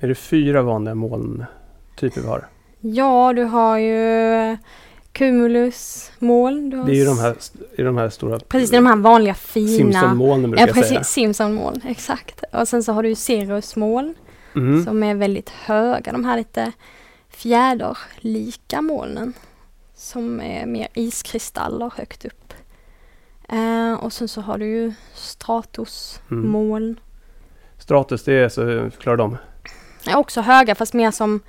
Är 0.00 0.08
det 0.08 0.14
fyra 0.14 0.62
vanliga 0.62 0.94
molntyper 0.94 2.20
vi 2.20 2.26
har? 2.26 2.48
ja 2.80 3.32
du 3.32 3.44
har 3.44 3.78
ju 3.78 4.56
cumulusmoln. 5.12 6.72
har 6.72 6.86
Det 6.86 6.92
är 6.92 6.96
ju 6.96 7.04
de 7.04 7.18
här, 7.18 7.36
i 7.78 7.82
de 7.82 7.96
här 7.96 8.08
stora 8.08 8.38
Precis, 8.38 8.70
det 8.70 8.76
är 8.76 8.80
de 8.80 8.86
här 8.86 8.96
vanliga 8.96 9.34
fina. 9.34 9.68
Simpsonmolnen 9.78 10.50
brukar 10.50 10.66
Ja 10.66 10.72
jag 10.76 10.84
säga. 10.86 10.98
precis, 10.98 11.12
Simpsonmoln, 11.12 11.80
exakt. 11.86 12.44
Och 12.52 12.68
sen 12.68 12.82
så 12.82 12.92
har 12.92 13.02
du 13.02 13.14
cirrusmoln 13.14 14.14
Mm. 14.56 14.84
som 14.84 15.02
är 15.02 15.14
väldigt 15.14 15.48
höga. 15.50 16.12
De 16.12 16.24
här 16.24 16.36
lite 16.36 16.72
fjäderlika 17.34 18.82
molnen. 18.82 19.32
Som 19.94 20.40
är 20.40 20.66
mer 20.66 20.88
iskristaller 20.94 21.92
högt 21.96 22.24
upp. 22.24 22.54
Eh, 23.48 23.92
och 23.92 24.12
sen 24.12 24.28
så 24.28 24.40
har 24.40 24.58
du 24.58 24.66
ju 24.66 24.92
stratusmoln. 25.14 26.84
Mm. 26.84 27.00
Stratus, 27.78 28.24
det 28.24 28.32
är 28.32 28.48
så, 28.48 28.90
förklara 28.90 29.16
dem. 29.16 29.36
Är 30.06 30.16
också 30.16 30.40
höga 30.40 30.74
fast 30.74 30.94
mer 30.94 31.10
som, 31.10 31.40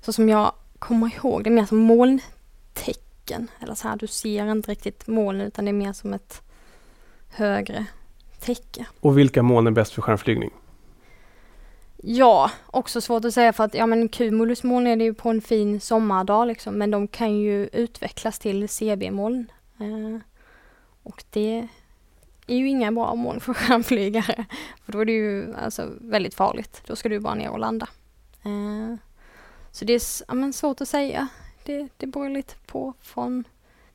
så 0.00 0.12
som 0.12 0.28
jag 0.28 0.52
kommer 0.78 1.14
ihåg, 1.16 1.44
det 1.44 1.50
är 1.50 1.54
mer 1.54 1.66
som 1.66 1.78
molntecken. 1.78 3.48
Eller 3.60 3.74
så 3.74 3.88
här, 3.88 3.96
du 3.96 4.06
ser 4.06 4.50
inte 4.50 4.70
riktigt 4.70 5.06
molnen 5.06 5.46
utan 5.46 5.64
det 5.64 5.70
är 5.70 5.72
mer 5.72 5.92
som 5.92 6.14
ett 6.14 6.42
högre 7.28 7.86
täcke. 8.40 8.86
Och 9.00 9.18
vilka 9.18 9.42
moln 9.42 9.66
är 9.66 9.70
bäst 9.70 9.92
för 9.92 10.02
skärmflygning? 10.02 10.50
Ja, 12.02 12.50
också 12.66 13.00
svårt 13.00 13.24
att 13.24 13.34
säga 13.34 13.52
för 13.52 13.64
att 13.64 13.74
ja 13.74 13.86
men 13.86 14.08
cumulusmoln 14.08 14.86
är 14.86 14.96
det 14.96 15.04
ju 15.04 15.14
på 15.14 15.28
en 15.28 15.40
fin 15.40 15.80
sommardag 15.80 16.46
liksom 16.46 16.74
men 16.74 16.90
de 16.90 17.08
kan 17.08 17.36
ju 17.36 17.68
utvecklas 17.72 18.38
till 18.38 18.68
CB-moln. 18.68 19.46
Eh, 19.80 20.20
och 21.02 21.24
det 21.30 21.68
är 22.46 22.56
ju 22.56 22.68
inga 22.68 22.92
bra 22.92 23.14
moln 23.14 23.40
för 23.40 23.54
skärmflygare. 23.54 24.44
För 24.84 24.92
då 24.92 24.98
är 25.00 25.04
det 25.04 25.12
ju 25.12 25.54
alltså 25.54 25.88
väldigt 26.00 26.34
farligt. 26.34 26.82
Då 26.86 26.96
ska 26.96 27.08
du 27.08 27.20
bara 27.20 27.34
ner 27.34 27.50
och 27.50 27.58
landa. 27.58 27.88
Eh, 28.42 28.96
så 29.72 29.84
det 29.84 29.92
är 29.92 30.02
ja, 30.28 30.34
men 30.34 30.52
svårt 30.52 30.80
att 30.80 30.88
säga. 30.88 31.28
Det, 31.64 31.88
det 31.96 32.06
beror 32.06 32.28
lite 32.28 32.54
på 32.66 32.94
från 33.02 33.44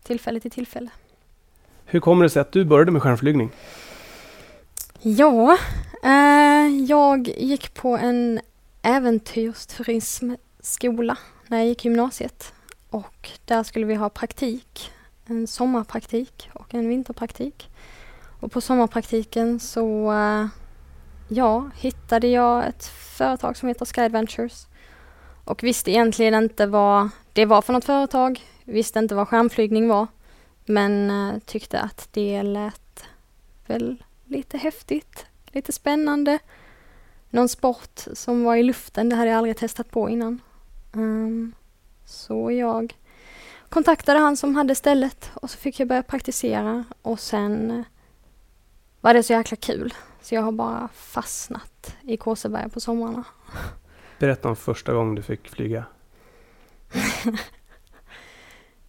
tillfälle 0.04 0.40
till 0.40 0.52
tillfälle. 0.52 0.90
Hur 1.86 2.00
kommer 2.00 2.24
det 2.24 2.30
sig 2.30 2.42
att 2.42 2.52
du 2.52 2.66
började 2.66 2.92
med 2.92 3.02
skärmflygning? 3.02 3.52
Ja, 5.02 5.58
eh, 6.04 6.45
Eh, 6.66 6.84
jag 6.84 7.28
gick 7.28 7.74
på 7.74 7.98
en 7.98 8.42
äventyrsturismskola 8.82 11.18
när 11.48 11.58
jag 11.58 11.68
gick 11.68 11.86
gymnasiet. 11.86 12.54
Och 12.90 13.30
där 13.46 13.64
skulle 13.64 13.86
vi 13.86 13.96
ha 13.96 14.10
praktik, 14.10 14.92
en 15.26 15.48
sommarpraktik 15.48 16.50
och 16.54 16.74
en 16.74 16.90
vinterpraktik. 16.90 17.70
Och 18.40 18.52
på 18.52 18.62
sommarpraktiken 18.62 19.60
så 19.60 20.12
eh, 20.12 20.48
ja, 21.28 21.70
hittade 21.76 22.28
jag 22.28 22.68
ett 22.68 22.86
företag 23.18 23.58
som 23.58 23.70
heter 23.70 23.86
Sky 23.86 24.02
Adventures. 24.02 24.68
Och 25.44 25.64
visste 25.64 25.92
egentligen 25.92 26.34
inte 26.34 26.66
vad 26.66 27.10
det 27.34 27.46
var 27.46 27.62
för 27.62 27.74
något 27.74 27.86
företag. 27.86 28.44
Visste 28.64 29.00
inte 29.00 29.16
vad 29.16 29.28
skärmflygning 29.28 29.88
var. 29.88 30.08
Men 30.66 31.10
eh, 31.10 31.34
tyckte 31.46 31.80
att 31.80 32.08
det 32.12 32.44
lät 32.44 33.06
väl 33.68 34.04
lite 34.26 34.58
häftigt, 34.58 35.26
lite 35.56 35.72
spännande. 35.72 36.40
Någon 37.30 37.50
sport 37.50 38.00
som 38.14 38.44
var 38.44 38.56
i 38.56 38.64
luften, 38.64 39.10
det 39.10 39.16
hade 39.16 39.30
jag 39.30 39.38
aldrig 39.38 39.58
testat 39.58 39.92
på 39.92 40.10
innan. 40.10 40.42
Ehm, 40.94 41.54
så 42.06 42.52
jag 42.52 42.98
kontaktade 43.70 44.20
han 44.20 44.38
som 44.38 44.56
hade 44.56 44.76
stället 44.76 45.32
och 45.34 45.50
så 45.50 45.58
fick 45.58 45.80
jag 45.80 45.88
börja 45.88 46.04
praktisera 46.04 46.84
och 47.02 47.20
sen 47.20 47.72
eh, 47.72 47.84
var 49.02 49.14
det 49.14 49.24
så 49.24 49.34
jäkla 49.34 49.58
kul. 49.58 49.94
Så 50.22 50.36
jag 50.36 50.42
har 50.42 50.52
bara 50.52 50.90
fastnat 50.94 51.96
i 52.02 52.18
Kåseberga 52.18 52.70
på 52.70 52.80
somrarna. 52.80 53.24
Berätta 54.20 54.50
om 54.50 54.56
första 54.56 54.94
gången 54.94 55.16
du 55.16 55.22
fick 55.22 55.50
flyga. 55.50 55.86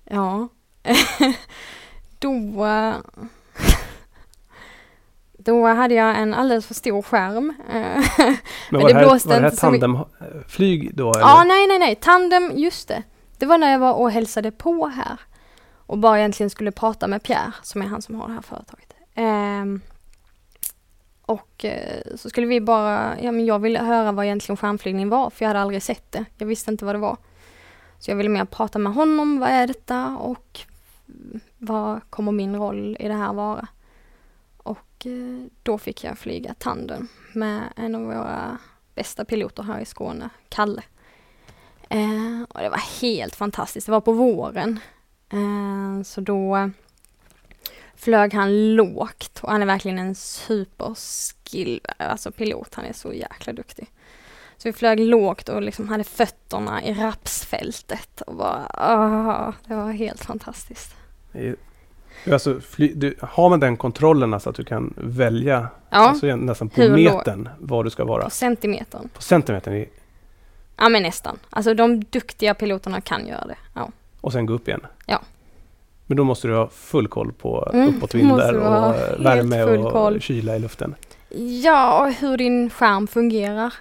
Ja. 0.09 0.49
då... 2.19 2.73
eh, 5.49 5.55
Då 5.55 5.67
hade 5.67 5.95
jag 5.95 6.19
en 6.19 6.35
alldeles 6.35 6.67
för 6.67 6.75
stor 6.75 7.03
skärm. 7.03 7.55
Eh, 7.69 7.75
Men 7.75 8.37
Men 8.71 8.81
var 8.83 8.89
det 8.89 8.95
här, 8.95 9.05
blåste 9.05 9.29
var 9.29 9.37
det 9.37 9.43
här 9.43 9.51
tandemflyg 9.57 10.97
då? 10.97 11.11
Eller? 11.11 11.21
Ja, 11.21 11.45
nej, 11.47 11.67
nej, 11.67 11.79
nej. 11.79 11.95
Tandem, 11.95 12.53
just 12.55 12.89
det. 12.89 13.03
Det 13.39 13.47
var 13.47 13.59
när 13.59 13.73
jag 13.73 13.79
var 13.79 13.93
och 13.93 14.11
hälsade 14.11 14.51
på 14.51 14.87
här. 14.87 15.21
Och 15.87 15.99
bara 15.99 16.19
egentligen 16.19 16.51
skulle 16.51 16.73
prata 16.73 17.07
med 17.07 17.23
Pierre, 17.23 17.53
som 17.63 17.83
är 17.83 17.87
han 17.87 18.03
som 18.03 18.15
har 18.15 18.29
det 18.29 18.35
här 18.35 18.43
företaget. 18.43 18.95
Ehm, 19.15 19.81
och 21.27 21.65
eh, 21.65 22.03
så 22.17 22.29
skulle 22.31 22.47
vi 22.47 22.61
bara, 22.61 23.21
ja 23.21 23.33
men 23.33 23.47
jag 23.47 23.59
ville 23.59 23.79
höra 23.79 24.13
vad 24.13 24.25
egentligen 24.25 24.57
skärmflygning 24.57 25.09
var, 25.09 25.31
för 25.31 25.45
jag 25.45 25.49
hade 25.49 25.61
aldrig 25.61 25.83
sett 25.83 26.13
det. 26.13 26.25
Jag 26.39 26.47
visste 26.47 26.71
inte 26.71 26.85
vad 26.85 26.95
det 26.95 26.99
var. 26.99 27.17
Så 27.99 28.11
jag 28.11 28.17
ville 28.17 28.29
mer 28.29 28.45
prata 28.45 28.79
med 28.79 28.93
honom, 28.95 29.39
vad 29.41 29.49
är 29.49 29.67
detta 29.67 30.17
och 30.21 30.61
vad 31.59 32.01
kommer 32.11 32.33
min 32.33 32.57
roll 32.57 32.97
i 33.01 33.09
det 33.09 33.15
här 33.15 33.33
vara? 33.33 33.67
Då 35.63 35.79
fick 35.79 36.05
jag 36.05 36.19
flyga 36.19 36.55
tandem 36.55 37.09
med 37.33 37.73
en 37.77 37.95
av 37.95 38.03
våra 38.03 38.59
bästa 38.95 39.25
piloter 39.25 39.63
här 39.63 39.81
i 39.81 39.85
Skåne, 39.85 40.29
Kalle. 40.49 40.83
Eh, 41.89 42.43
och 42.49 42.61
det 42.61 42.69
var 42.69 43.01
helt 43.01 43.37
fantastiskt. 43.37 43.87
Det 43.87 43.93
var 43.93 44.01
på 44.01 44.13
våren. 44.13 44.81
Eh, 45.33 46.03
så 46.03 46.21
då 46.21 46.71
flög 47.95 48.35
han 48.35 48.75
lågt 48.75 49.41
och 49.43 49.51
han 49.51 49.63
är 49.63 49.67
verkligen 49.67 49.99
en 49.99 50.15
superskill, 50.15 51.81
alltså 51.97 52.33
pilot. 52.33 52.75
Han 52.75 52.85
är 52.85 52.93
så 52.93 53.13
jäkla 53.13 53.53
duktig. 53.53 53.91
Så 54.57 54.69
vi 54.69 54.73
flög 54.73 55.01
lågt 55.01 55.49
och 55.49 55.63
liksom 55.63 55.89
hade 55.89 56.05
fötterna 56.05 56.83
i 56.83 56.95
rapsfältet 56.95 58.21
och 58.21 58.35
bara, 58.35 58.67
ah, 58.75 59.53
det 59.65 59.75
var 59.75 59.93
helt 59.93 60.25
fantastiskt. 60.25 60.95
Alltså, 62.33 62.61
fly, 62.61 62.93
du, 62.95 63.15
har 63.21 63.49
man 63.51 63.61
den 63.61 63.77
kontrollen 63.77 64.35
alltså 64.35 64.51
att 64.51 64.57
du 64.57 64.65
kan 64.65 64.95
välja 64.97 65.69
Ja, 65.91 65.97
alltså, 65.97 66.27
nästan 66.37 66.69
på 66.69 66.81
Hur 66.83 66.91
metern 66.91 67.49
var 67.59 67.85
du 67.85 67.91
ska 67.91 68.05
vara? 68.05 68.25
på 68.25 68.31
centimetern. 68.31 69.09
På 69.09 69.23
centimetern 69.23 69.75
i, 69.75 69.89
Ja 70.77 70.89
men 70.89 71.03
nästan. 71.03 71.39
Alltså 71.51 71.75
de 71.75 72.05
duktiga 72.05 72.55
piloterna 72.55 73.01
kan 73.01 73.27
göra 73.27 73.47
det. 73.47 73.57
Ja. 73.75 73.89
och 74.21 74.33
sen 74.33 74.47
gå 74.47 74.53
upp 74.55 74.69
igen? 74.69 74.87
Ja. 75.07 75.21
Men 76.07 76.17
då 76.17 76.25
måste 76.25 76.49
du 76.49 76.55
ha 76.55 76.69
full 76.69 77.09
koll 77.09 77.33
på 77.33 77.71
Mm, 77.75 77.89
uppåtvindar 77.97 78.53
och 78.55 78.95
värme 79.25 79.63
och 79.65 79.93
koll. 79.93 80.21
kyla 80.21 80.57
i 80.57 80.59
luften. 80.59 80.95
Ja, 81.63 82.01
och 82.07 82.13
hur 82.13 82.37
din 82.37 82.71
skärm 82.71 83.07
fungerar. 83.07 83.75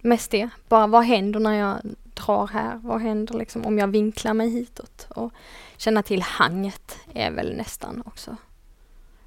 Mest 0.00 0.30
det. 0.30 0.48
Bara 0.68 0.86
vad 0.86 1.04
händer 1.04 1.40
när 1.40 1.52
jag 1.54 1.76
drar 2.16 2.46
här? 2.46 2.80
Vad 2.82 3.00
händer 3.00 3.34
liksom 3.34 3.66
om 3.66 3.78
jag 3.78 3.88
vinklar 3.88 4.34
mig 4.34 4.50
hitåt? 4.50 5.06
Och 5.10 5.32
känna 5.76 6.02
till 6.02 6.22
hanget 6.22 6.98
är 7.14 7.30
väl 7.30 7.56
nästan 7.56 8.02
också. 8.06 8.36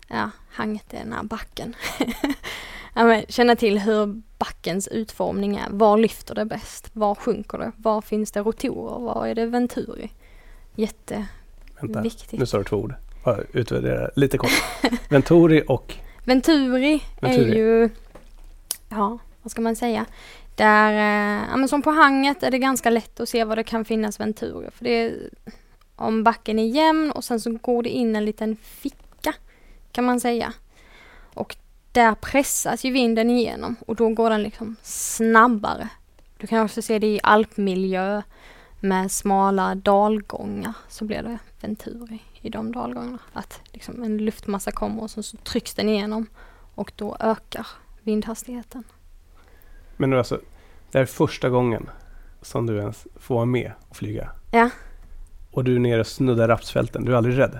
Ja, 0.07 0.29
hanget 0.51 0.93
är 0.93 0.99
den 0.99 1.13
här 1.13 1.23
backen. 1.23 1.75
ja, 2.93 3.21
känna 3.29 3.55
till 3.55 3.79
hur 3.79 4.21
backens 4.37 4.87
utformning 4.87 5.55
är. 5.55 5.67
Var 5.69 5.97
lyfter 5.97 6.35
det 6.35 6.45
bäst? 6.45 6.89
Var 6.93 7.15
sjunker 7.15 7.57
det? 7.57 7.71
Var 7.77 8.01
finns 8.01 8.31
det 8.31 8.39
rotorer? 8.39 8.99
Var 8.99 9.27
är 9.27 9.35
det 9.35 9.45
venturi? 9.45 10.11
Vänta, 10.75 11.25
Jätteviktigt. 11.81 12.39
nu 12.39 12.45
sa 12.45 12.57
du 12.57 12.63
två 12.63 12.77
ord. 12.77 12.93
Bara 13.23 13.41
Utvärdera 13.51 14.09
lite 14.15 14.37
kort. 14.37 14.51
Venturi 15.09 15.63
och 15.67 15.95
Venturi, 16.25 17.03
Venturi. 17.21 17.51
är 17.51 17.55
ju, 17.55 17.89
ja 18.89 19.19
vad 19.41 19.51
ska 19.51 19.61
man 19.61 19.75
säga, 19.75 20.05
där, 20.59 20.93
eh, 20.93 21.47
ja, 21.49 21.57
men 21.57 21.67
som 21.67 21.81
på 21.81 21.91
hanget 21.91 22.43
är 22.43 22.51
det 22.51 22.59
ganska 22.59 22.89
lätt 22.89 23.19
att 23.19 23.29
se 23.29 23.43
var 23.43 23.55
det 23.55 23.63
kan 23.63 23.85
finnas 23.85 24.19
venturer. 24.19 24.71
För 24.71 24.83
det 24.83 24.89
är, 24.89 25.29
om 25.95 26.23
backen 26.23 26.59
är 26.59 26.67
jämn 26.67 27.11
och 27.11 27.23
sen 27.23 27.39
så 27.39 27.51
går 27.51 27.83
det 27.83 27.89
in 27.89 28.15
en 28.15 28.25
liten 28.25 28.55
ficka 28.55 29.33
kan 29.91 30.05
man 30.05 30.19
säga. 30.19 30.53
Och 31.33 31.55
där 31.91 32.15
pressas 32.15 32.85
ju 32.85 32.91
vinden 32.91 33.29
igenom 33.29 33.75
och 33.87 33.95
då 33.95 34.09
går 34.09 34.29
den 34.29 34.43
liksom 34.43 34.75
snabbare. 34.83 35.89
Du 36.37 36.47
kan 36.47 36.65
också 36.65 36.81
se 36.81 36.99
det 36.99 37.07
i 37.07 37.19
alpmiljö 37.23 38.21
med 38.79 39.11
smala 39.11 39.75
dalgångar 39.75 40.73
så 40.87 41.05
blir 41.05 41.23
det 41.23 41.37
ventur 41.61 42.13
i, 42.13 42.21
i 42.47 42.49
de 42.49 42.71
dalgångarna. 42.71 43.19
Att 43.33 43.61
liksom 43.73 44.03
en 44.03 44.17
luftmassa 44.17 44.71
kommer 44.71 45.03
och 45.03 45.11
så, 45.11 45.23
så 45.23 45.37
trycks 45.37 45.73
den 45.73 45.89
igenom 45.89 46.27
och 46.75 46.91
då 46.95 47.17
ökar 47.19 47.67
vindhastigheten. 48.01 48.83
Men 49.99 50.09
nu 50.09 50.17
alltså, 50.17 50.39
det 50.91 50.99
är 50.99 51.05
första 51.05 51.49
gången 51.49 51.89
som 52.41 52.65
du 52.65 52.77
ens 52.77 53.07
får 53.19 53.35
vara 53.35 53.45
med 53.45 53.71
och 53.89 53.95
flyga. 53.95 54.29
Ja. 54.51 54.69
Och 55.51 55.63
du 55.63 55.75
är 55.75 55.79
nere 55.79 55.99
och 55.99 56.07
snuddar 56.07 56.47
rapsfälten. 56.47 57.05
Du 57.05 57.11
är 57.11 57.15
aldrig 57.17 57.37
rädd? 57.37 57.59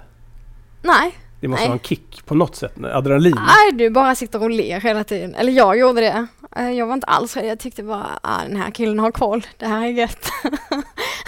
Nej, 0.81 1.15
Det 1.41 1.47
måste 1.47 1.61
Nej. 1.61 1.69
vara 1.69 1.79
en 1.79 1.83
kick 1.83 2.25
på 2.25 2.35
något 2.35 2.55
sätt. 2.55 2.73
Adrenalin. 2.83 3.35
Nej, 3.35 3.71
du 3.73 3.89
bara 3.89 4.15
sitter 4.15 4.43
och 4.43 4.49
ler 4.49 4.81
hela 4.81 5.03
tiden. 5.03 5.35
Eller 5.35 5.51
jag 5.51 5.77
gjorde 5.79 6.01
det. 6.01 6.27
Eh, 6.55 6.71
Jag 6.71 6.85
var 6.87 6.93
inte 6.93 7.07
alls 7.07 7.35
rädd. 7.37 7.45
Jag 7.45 7.59
tyckte 7.59 7.83
bara, 7.83 8.19
ah, 8.23 8.43
den 8.43 8.55
här 8.57 8.71
killen 8.71 8.99
har 8.99 9.11
koll. 9.11 9.45
Det 9.57 9.65
här 9.67 9.85
är 9.87 9.91
gött. 9.91 10.29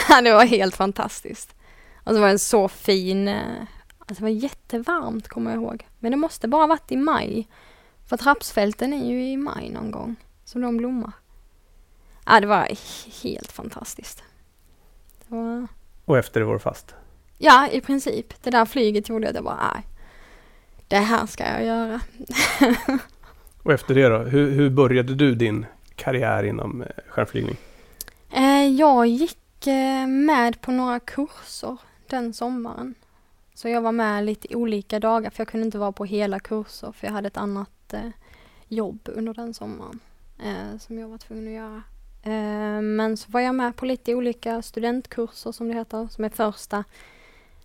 Det 0.24 0.34
var 0.34 0.46
helt 0.46 0.76
fantastiskt. 0.76 1.56
Och 2.04 2.14
så 2.14 2.20
var 2.20 2.28
det 2.28 2.34
en 2.34 2.40
så 2.40 2.68
fin, 2.68 3.28
eh, 3.28 3.36
alltså 4.00 4.14
det 4.16 4.22
var 4.22 4.30
jättevarmt 4.30 5.28
kommer 5.28 5.52
jag 5.52 5.62
ihåg. 5.62 5.88
Men 6.00 6.12
det 6.12 6.18
måste 6.18 6.48
bara 6.48 6.68
varit 6.68 6.92
i 6.92 6.98
maj. 6.98 7.48
För 8.08 8.16
att 8.16 8.26
rapsfälten 8.26 8.94
är 8.94 9.06
ju 9.12 9.24
i 9.32 9.38
maj 9.38 9.70
någon 9.70 9.92
gång 9.92 10.16
som 10.52 10.62
de 10.62 10.78
blommar. 10.78 11.12
Ja, 12.26 12.40
det 12.40 12.48
var 12.48 12.68
helt 13.24 13.52
fantastiskt. 13.52 14.24
Det 15.28 15.36
var, 15.36 15.68
Och 16.06 16.18
efter 16.18 16.40
det 16.40 16.46
var 16.46 16.54
du 16.54 16.60
fast. 16.60 16.96
ja, 17.38 17.68
i 17.72 17.82
princip. 17.82 18.44
Det 18.44 18.50
där 18.50 18.66
flyget 18.66 19.10
gjorde 19.10 19.30
att 19.30 19.36
jag 19.36 19.44
bara, 19.44 19.72
nej. 19.74 19.84
Det 20.88 20.98
här 20.98 21.26
ska 21.26 21.44
jag 21.44 21.66
göra. 21.66 22.02
Och 23.64 23.74
efter 23.74 23.96
det 23.96 24.10
då? 24.10 24.18
Hur, 24.18 24.52
hur 24.52 24.70
började 24.70 25.16
du 25.16 25.36
din 25.36 25.66
karriär 25.96 26.44
inom 26.44 26.82
eh, 26.82 26.88
skärmflygning? 27.08 27.58
Eh, 28.32 28.68
jag 28.68 29.08
gick 29.08 29.68
eh, 29.68 30.08
med 30.08 30.62
på 30.62 30.72
några 30.72 31.00
kurser 31.00 31.78
den 32.08 32.34
sommaren. 32.34 32.96
Så 33.54 33.70
jag 33.70 33.82
var 33.82 33.92
med 33.92 34.26
lite 34.26 34.56
olika 34.56 35.00
dagar 35.00 35.30
för 35.30 35.42
jag 35.42 35.48
kunde 35.48 35.66
inte 35.66 35.78
vara 35.78 35.92
på 35.92 36.06
hela 36.06 36.40
kurser 36.40 36.92
för 36.92 37.08
jag 37.08 37.14
hade 37.14 37.28
ett 37.28 37.38
annat 37.38 37.94
jobb 38.68 39.00
under 39.14 39.34
den 39.34 39.54
sommaren 39.54 40.00
eh, 40.44 40.78
som 40.80 41.00
jag 41.00 41.08
var 41.08 41.18
tvungen 41.18 41.48
att 41.48 41.54
göra. 41.54 41.84
Eh, 42.24 42.82
men 42.82 43.18
så 43.18 43.32
var 43.32 43.42
jag 43.42 43.56
med 43.56 43.76
på 43.76 43.86
lite 43.86 44.16
olika 44.16 44.62
studentkurser 44.62 45.52
som 45.52 45.68
det 45.68 45.74
heter, 45.74 46.08
som 46.12 46.26
är 46.26 46.30
första 46.30 46.84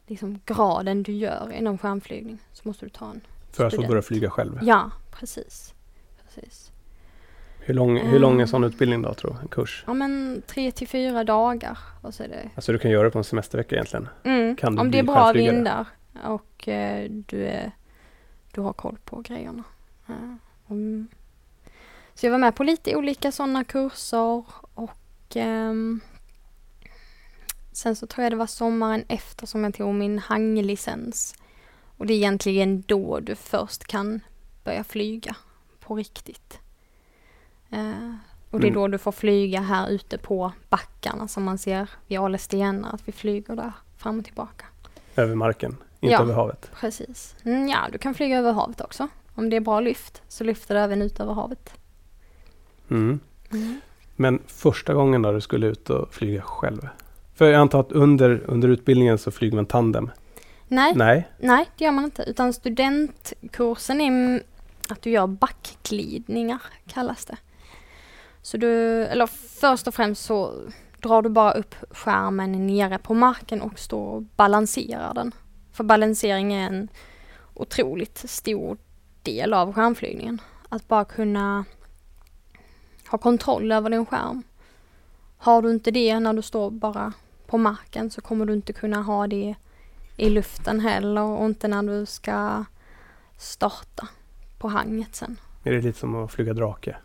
liksom, 0.07 0.41
graden 0.47 1.03
du 1.03 1.13
gör 1.13 1.53
inom 1.53 1.79
skärmflygning. 1.79 2.39
Så 2.53 2.69
måste 2.69 2.87
du 2.87 2.91
ta 2.91 3.11
en. 3.11 3.21
För 3.53 3.65
att 3.67 3.75
få 3.75 3.83
börja 3.87 4.03
flyga 4.03 4.31
själv. 4.31 4.59
Ja, 4.63 4.91
precis. 5.11 5.75
precis. 6.25 6.73
Hur, 7.59 7.75
lång, 7.75 7.99
hur 7.99 8.19
lång 8.19 8.31
är 8.31 8.35
en 8.35 8.39
Mm. 8.41 8.47
sån 8.49 8.65
utbildning 8.65 9.03
då, 9.03 9.15
tror 9.15 9.31
du? 9.35 9.41
En 9.41 9.49
kurs? 9.49 9.85
Ja 9.87 9.95
men 9.95 10.43
tre 10.47 10.71
till 10.73 10.89
fyra 10.89 11.25
dagar 11.25 11.79
och 12.03 12.15
så 12.15 12.23
är 12.23 12.29
det 12.29 12.51
Alltså 12.55 12.73
du 12.73 12.79
kan 12.79 12.91
göra 12.91 13.05
det 13.05 13.11
på 13.11 13.19
en 13.19 13.25
semestervecka 13.25 13.75
egentligen. 13.75 14.09
Mm. 14.25 14.57
Kan 14.57 14.79
Om 14.79 14.91
det 14.91 14.99
är 14.99 15.03
bra 15.03 15.33
vindar 15.33 15.87
och 16.25 16.69
eh, 16.69 17.11
du, 17.11 17.47
är, 17.47 17.71
du 18.53 18.61
har 18.61 18.73
koll 18.73 18.97
på 19.05 19.21
grejerna. 19.21 19.65
Eh, 20.09 20.15
mm. 20.71 21.09
Så 22.17 22.27
jag 22.27 22.31
var 22.31 22.39
med 22.39 22.55
på 22.57 22.65
lite 22.65 22.97
olika 22.97 23.33
sådana 23.33 23.65
kurser 23.65 24.45
och 24.75 24.91
ehm, 25.35 26.01
sen 27.73 27.97
så 27.97 28.07
tror 28.07 28.23
jag 28.23 28.33
det 28.33 28.37
var 28.37 28.47
sommaren 28.47 29.05
efter 29.09 29.47
som 29.47 29.65
jag 29.65 29.75
tog 29.75 29.95
min 29.95 30.19
hanglicens. 30.19 31.35
Och 31.99 32.07
det 32.07 32.13
är 32.13 32.17
egentligen 32.17 32.83
då 32.87 33.21
du 33.21 33.35
först 33.35 33.85
kan 33.87 34.21
börja 34.65 34.85
flyga 34.85 35.37
på 35.81 35.95
riktigt. 35.97 36.59
Eh, 37.71 38.15
och 38.51 38.61
det 38.61 38.67
är 38.67 38.71
Mm. 38.71 38.75
då 38.75 38.89
du 38.89 38.99
får 38.99 39.13
flyga 39.13 39.61
här 39.61 39.89
ute 39.89 40.19
på 40.19 40.53
backarna 40.69 41.29
som 41.29 41.45
man 41.45 41.59
ser 41.59 41.91
vid 42.07 42.19
Ale 42.19 42.39
stenar, 42.39 42.95
att 42.95 43.09
vi 43.09 43.13
flyger 43.13 43.57
där 43.57 43.73
fram 43.97 44.19
och 44.19 44.25
tillbaka. 44.25 44.67
Över 45.17 45.35
marken, 45.35 45.77
inte 46.01 46.13
Ja. 46.13 46.21
över 46.23 46.35
havet. 46.35 46.71
Precis. 46.81 47.37
Mm, 47.45 47.69
ja, 47.69 47.79
du 47.93 47.99
kan 47.99 48.15
flyga 48.15 48.39
över 48.39 48.53
havet 48.53 48.81
också. 48.81 49.09
Om 49.35 49.51
det 49.51 49.57
är 49.57 49.61
bra 49.61 49.81
lyft 49.81 50.23
så 50.29 50.45
lyfter 50.45 50.75
det 50.75 50.81
även 50.81 51.03
ut 51.03 51.21
över 51.21 51.33
havet. 51.35 51.73
Mm. 52.91 53.21
Men 54.17 54.43
första 54.47 54.95
gången 54.95 55.23
då 55.23 55.33
du 55.33 55.41
skulle 55.41 55.67
ut 55.67 55.91
och 55.91 56.15
flyga 56.15 56.43
själv? 56.43 56.89
För 57.35 57.51
jag 57.51 57.61
antar 57.61 57.81
att 57.81 57.93
under, 57.93 58.43
under 58.47 58.69
utbildningen 58.69 59.19
så 59.19 59.31
flyger 59.31 59.57
man 59.57 59.67
tandem? 59.67 60.11
Nej, 60.69 60.93
nej, 60.97 61.29
Nej? 61.39 61.71
det 61.77 61.85
gör 61.85 61.93
man 61.93 62.05
inte. 62.05 62.23
Utan 62.23 62.53
studentkursen 62.53 64.01
är 64.01 64.43
att 64.89 65.03
du 65.03 65.11
gör 65.11 65.27
backglidningar, 65.27 66.63
kallas 66.87 67.25
det. 67.25 67.37
Så 68.43 68.57
du, 68.57 69.05
eller 69.05 69.27
först 69.61 69.87
och 69.87 69.95
främst 69.95 70.25
så 70.25 70.53
drar 71.01 71.23
du 71.23 71.29
bara 71.29 71.53
upp 71.53 71.75
skärmen 71.91 72.67
nere 72.67 72.99
på 72.99 73.15
marken 73.15 73.63
och 73.63 73.79
står 73.79 74.07
och 74.07 74.23
balanserar 74.23 75.15
den. 75.15 75.33
För 75.73 75.85
balansering 75.85 76.53
är 76.53 76.67
en 76.67 76.89
otroligt 77.55 78.19
stor 78.19 78.77
del 79.23 79.55
av 79.55 79.73
skärmflygningen. 79.73 80.41
Att 80.69 80.89
bara 80.89 81.05
kunna 81.05 81.65
ha 83.09 83.19
kontroll 83.19 83.73
över 83.73 83.91
din 83.91 84.07
skärm. 84.07 84.43
Har 85.39 85.63
du 85.63 85.71
inte 85.71 85.91
det 85.91 86.21
när 86.21 86.33
du 86.33 86.43
står 86.43 86.71
bara 86.71 87.13
på 87.47 87.59
marken 87.59 88.11
så 88.11 88.21
kommer 88.21 88.47
du 88.47 88.53
inte 88.53 88.73
kunna 88.73 89.03
ha 89.03 89.27
det 89.27 89.55
i 90.17 90.31
luften 90.31 90.81
heller 90.81 91.23
och 91.23 91.47
inte 91.47 91.69
när 91.69 91.83
du 91.83 92.07
ska 92.07 92.65
starta 93.39 94.09
på 94.59 94.69
hanget 94.69 95.15
sen. 95.15 95.37
Är 95.65 95.73
det 95.73 95.81
lite 95.81 95.99
som 95.99 96.25
att 96.25 96.33
flyga 96.33 96.53
drake? 96.53 96.97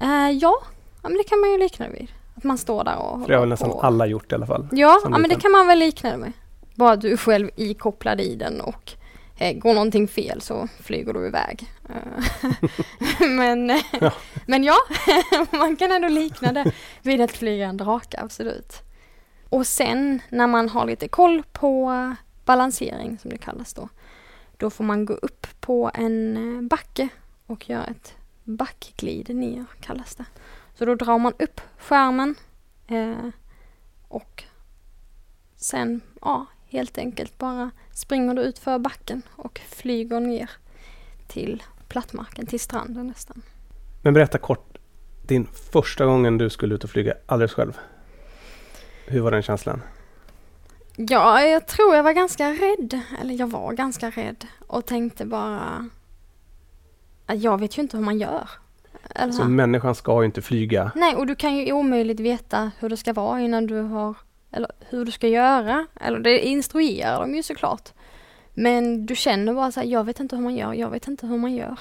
Eh, 0.00 0.30
ja, 0.30 0.62
men 1.02 1.12
det 1.12 1.24
kan 1.24 1.40
man 1.40 1.50
ju 1.50 1.58
likna 1.58 1.86
det 1.86 1.92
vid. 1.92 2.08
Att 2.34 2.44
man 2.44 2.58
står 2.58 2.84
där 2.84 2.96
och 2.96 3.20
För 3.20 3.28
det 3.28 3.34
har 3.34 3.40
väl 3.40 3.48
nästan 3.48 3.72
alla 3.80 4.06
gjort 4.06 4.32
i 4.32 4.34
alla 4.34 4.46
fall. 4.46 4.68
Ja, 4.72 5.00
ja 5.04 5.18
men 5.18 5.28
det 5.28 5.40
kan 5.40 5.52
man 5.52 5.66
väl 5.66 5.78
likna 5.78 6.10
det 6.10 6.16
med. 6.16 6.32
Bara 6.74 6.96
du 6.96 7.16
själv 7.16 7.50
ikopplad 7.56 8.20
i 8.20 8.34
den 8.34 8.60
och 8.60 8.92
går 9.40 9.74
någonting 9.74 10.08
fel 10.08 10.40
så 10.40 10.68
flyger 10.82 11.12
du 11.12 11.26
iväg. 11.26 11.72
Eh, 11.88 12.50
men, 13.28 13.70
eh, 13.70 13.80
Ja. 14.00 14.12
men 14.46 14.64
ja, 14.64 14.76
man 15.52 15.76
kan 15.76 15.92
ändå 15.92 16.08
likna 16.08 16.52
det 16.52 16.72
vid 17.02 17.20
att 17.20 17.32
flyga 17.32 17.66
en 17.66 17.76
drake, 17.76 18.20
absolut. 18.20 18.82
Och 19.48 19.66
sen 19.66 20.20
när 20.28 20.46
man 20.46 20.68
har 20.68 20.86
lite 20.86 21.08
koll 21.08 21.42
på 21.52 21.92
balansering 22.44 23.18
som 23.18 23.30
det 23.30 23.38
kallas 23.38 23.74
då, 23.74 23.88
då 24.56 24.70
får 24.70 24.84
man 24.84 25.04
gå 25.04 25.14
upp 25.14 25.46
på 25.60 25.90
en 25.94 26.36
eh, 26.56 26.62
backe 26.62 27.08
och 27.46 27.70
göra 27.70 27.84
ett 27.84 28.14
backglid 28.44 29.36
ner 29.36 29.64
kallas 29.80 30.14
det. 30.16 30.24
Så 30.74 30.84
då 30.84 30.94
drar 30.94 31.18
man 31.18 31.32
upp 31.38 31.60
skärmen 31.78 32.34
eh, 32.88 33.28
och 34.08 34.44
sen, 35.56 36.00
ja, 36.20 36.46
helt 36.70 36.98
enkelt 36.98 37.38
bara 37.38 37.70
springer 37.92 38.34
du 38.34 38.42
ut 38.42 38.58
för 38.58 38.78
backen 38.78 39.22
och 39.36 39.60
flyger 39.68 40.20
ner 40.20 40.50
till 41.26 41.62
plattmarken, 41.88 42.46
till 42.46 42.60
stranden 42.60 43.06
nästan. 43.06 43.42
Men 44.02 44.14
berätta 44.14 44.38
kort, 44.38 44.78
din 45.26 45.46
första 45.72 46.06
gången 46.06 46.38
du 46.38 46.50
skulle 46.50 46.74
ut 46.74 46.84
och 46.84 46.90
flyga 46.90 47.14
alldeles 47.26 47.52
själv. 47.52 47.78
Hur 49.06 49.20
var 49.20 49.30
den 49.30 49.42
känslan? 49.42 49.82
Ja, 50.96 51.42
jag 51.42 51.66
tror 51.66 51.96
jag 51.96 52.02
var 52.02 52.12
ganska 52.12 52.48
rädd, 52.50 53.00
eller 53.20 53.34
jag 53.34 53.46
var 53.50 53.72
ganska 53.72 54.10
rädd 54.10 54.46
och 54.66 54.86
tänkte 54.86 55.26
bara 55.26 55.88
att 57.26 57.40
jag 57.42 57.60
vet 57.60 57.78
ju 57.78 57.82
inte 57.82 57.96
hur 57.96 58.04
man 58.04 58.18
gör. 58.18 58.48
Eller 59.14 59.32
Så 59.32 59.42
så. 59.42 59.48
människan 59.48 59.94
ska 59.94 60.20
ju 60.22 60.26
inte 60.26 60.42
flyga. 60.42 60.92
Nej, 60.94 61.16
och 61.16 61.26
du 61.26 61.34
kan 61.34 61.56
ju 61.56 61.72
omöjligt 61.72 62.20
veta 62.20 62.70
hur 62.78 62.88
det 62.88 62.96
ska 62.96 63.12
vara 63.12 63.40
innan 63.40 63.66
du 63.66 63.80
har, 63.80 64.14
eller 64.52 64.70
hur 64.88 65.04
du 65.04 65.10
ska 65.10 65.28
göra. 65.28 65.86
Eller 66.00 66.18
det 66.18 66.46
instruerar 66.46 67.20
de 67.20 67.34
ju 67.34 67.42
såklart. 67.42 67.88
Men 68.54 69.06
du 69.06 69.16
känner 69.16 69.54
bara 69.54 69.72
så 69.72 69.80
här, 69.80 69.86
jag 69.86 70.04
vet 70.04 70.20
inte 70.20 70.36
hur 70.36 70.42
man 70.42 70.54
gör, 70.54 70.72
jag 70.72 70.90
vet 70.90 71.08
inte 71.08 71.26
hur 71.26 71.38
man 71.38 71.54
gör. 71.54 71.78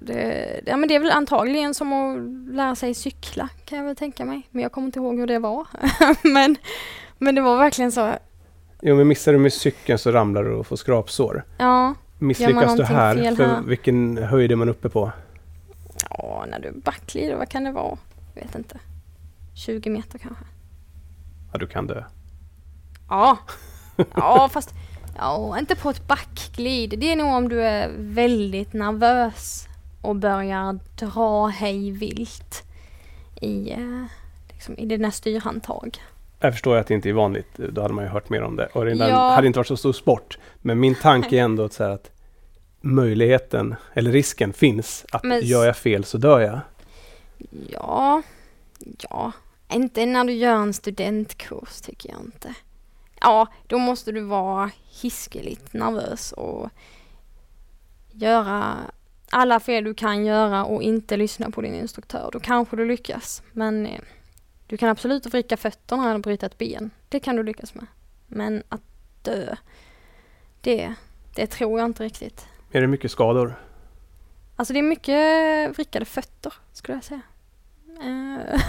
Det, 0.00 0.60
ja, 0.66 0.76
men 0.76 0.88
det 0.88 0.94
är 0.94 0.98
väl 1.00 1.10
antagligen 1.10 1.74
som 1.74 1.92
att 1.92 2.54
lära 2.54 2.74
sig 2.74 2.94
cykla 2.94 3.48
kan 3.64 3.78
jag 3.78 3.84
väl 3.84 3.96
tänka 3.96 4.24
mig. 4.24 4.48
Men 4.50 4.62
jag 4.62 4.72
kommer 4.72 4.86
inte 4.86 4.98
ihåg 4.98 5.18
hur 5.18 5.26
det 5.26 5.38
var. 5.38 5.66
men, 6.22 6.56
men 7.18 7.34
det 7.34 7.40
var 7.40 7.56
verkligen 7.56 7.92
så, 7.92 8.14
Jo, 8.82 8.96
men 8.96 9.08
missar 9.08 9.32
du 9.32 9.38
med 9.38 9.52
cykeln 9.52 9.98
så 9.98 10.12
ramlar 10.12 10.44
du 10.44 10.52
och 10.52 10.66
får 10.66 10.76
skrapsår. 10.76 11.44
ja, 11.58 11.94
Misslyckas 12.18 12.76
du 12.76 12.84
här, 12.84 13.34
för 13.34 13.44
här? 13.44 13.62
vilken 13.62 14.16
höjd 14.16 14.52
är 14.52 14.56
man 14.56 14.68
uppe 14.68 14.88
på? 14.88 15.12
ja 16.10 16.46
när 16.50 16.58
du 16.58 16.72
backglider, 16.72 17.36
vad 17.36 17.48
kan 17.48 17.64
det 17.64 17.72
vara? 17.72 17.98
Jag 18.34 18.42
vet 18.42 18.54
inte. 18.54 18.78
20 19.54 19.90
meter 19.90 20.18
kanske. 20.18 20.44
Ja, 21.56 21.60
du 21.60 21.66
kan 21.66 21.86
dö. 21.86 22.02
Ja, 23.08 23.38
ja 24.16 24.48
fast 24.52 24.74
ja, 25.16 25.58
inte 25.58 25.76
på 25.76 25.90
ett 25.90 26.06
backglid. 26.06 26.94
Det 26.98 27.12
är 27.12 27.16
nog 27.16 27.34
om 27.34 27.48
du 27.48 27.62
är 27.62 27.90
väldigt 27.98 28.72
nervös 28.72 29.66
och 30.02 30.16
börjar 30.16 30.78
dra 30.98 31.46
hej 31.46 31.90
vilt. 31.90 32.62
i, 33.40 33.70
eh, 33.72 34.04
liksom, 34.52 34.78
i 34.78 34.86
dina 34.86 35.10
styrhandtag. 35.10 35.98
Jag 36.40 36.52
förstår 36.52 36.76
att 36.76 36.86
det 36.86 36.94
inte 36.94 37.08
är 37.08 37.12
vanligt, 37.12 37.56
då 37.56 37.82
hade 37.82 37.94
man 37.94 38.04
ju 38.04 38.10
hört 38.10 38.28
mer 38.28 38.42
om 38.42 38.56
det. 38.56 38.66
Och 38.66 38.84
det 38.84 38.94
Ja. 38.94 39.30
hade 39.34 39.46
inte 39.46 39.58
varit 39.58 39.66
så 39.68 39.76
stor 39.76 39.92
sport. 39.92 40.38
Men 40.62 40.80
min 40.80 40.94
tanke 40.94 41.36
är 41.36 41.42
ändå 41.42 41.64
att, 41.64 41.72
så 41.72 41.84
att 41.84 42.10
möjligheten, 42.80 43.74
eller 43.94 44.12
risken 44.12 44.52
finns 44.52 45.06
att 45.12 45.24
Men 45.24 45.40
gör 45.46 45.64
jag 45.64 45.76
fel 45.76 46.04
så 46.04 46.18
dör 46.18 46.40
jag. 46.40 46.60
Ja, 47.72 48.22
ja, 49.10 49.32
inte 49.72 50.06
när 50.06 50.24
du 50.24 50.32
gör 50.32 50.56
en 50.56 50.74
studentkurs 50.74 51.80
tycker 51.80 52.10
jag 52.10 52.20
inte. 52.20 52.54
Ja, 53.20 53.46
då 53.66 53.78
måste 53.78 54.12
du 54.12 54.20
vara 54.20 54.70
hiskeligt 55.02 55.72
nervös 55.72 56.32
och 56.32 56.70
göra 58.12 58.76
alla 59.30 59.60
fel 59.60 59.84
du 59.84 59.94
kan 59.94 60.24
göra 60.24 60.64
och 60.64 60.82
inte 60.82 61.16
lyssna 61.16 61.50
på 61.50 61.60
din 61.60 61.74
instruktör. 61.74 62.30
Då 62.32 62.40
kanske 62.40 62.76
du 62.76 62.84
lyckas. 62.84 63.42
Men 63.52 63.86
eh, 63.86 64.00
du 64.66 64.76
kan 64.76 64.88
absolut 64.88 65.26
vricka 65.26 65.56
fötterna 65.56 66.10
eller 66.10 66.18
bryta 66.18 66.46
ett 66.46 66.58
ben. 66.58 66.90
Det 67.08 67.20
kan 67.20 67.36
du 67.36 67.42
lyckas 67.42 67.74
med. 67.74 67.86
Men 68.26 68.62
att 68.68 68.82
dö, 69.22 69.56
det, 70.60 70.94
det 71.34 71.46
tror 71.46 71.80
jag 71.80 71.88
inte 71.88 72.04
riktigt. 72.04 72.46
Är 72.72 72.80
det 72.80 72.86
mycket 72.86 73.10
skador? 73.10 73.62
Alltså 74.56 74.72
det 74.72 74.78
är 74.78 74.82
mycket 74.82 75.78
vrickade 75.78 76.04
fötter 76.04 76.52
skulle 76.72 76.96
jag 76.96 77.04
säga. 77.04 77.20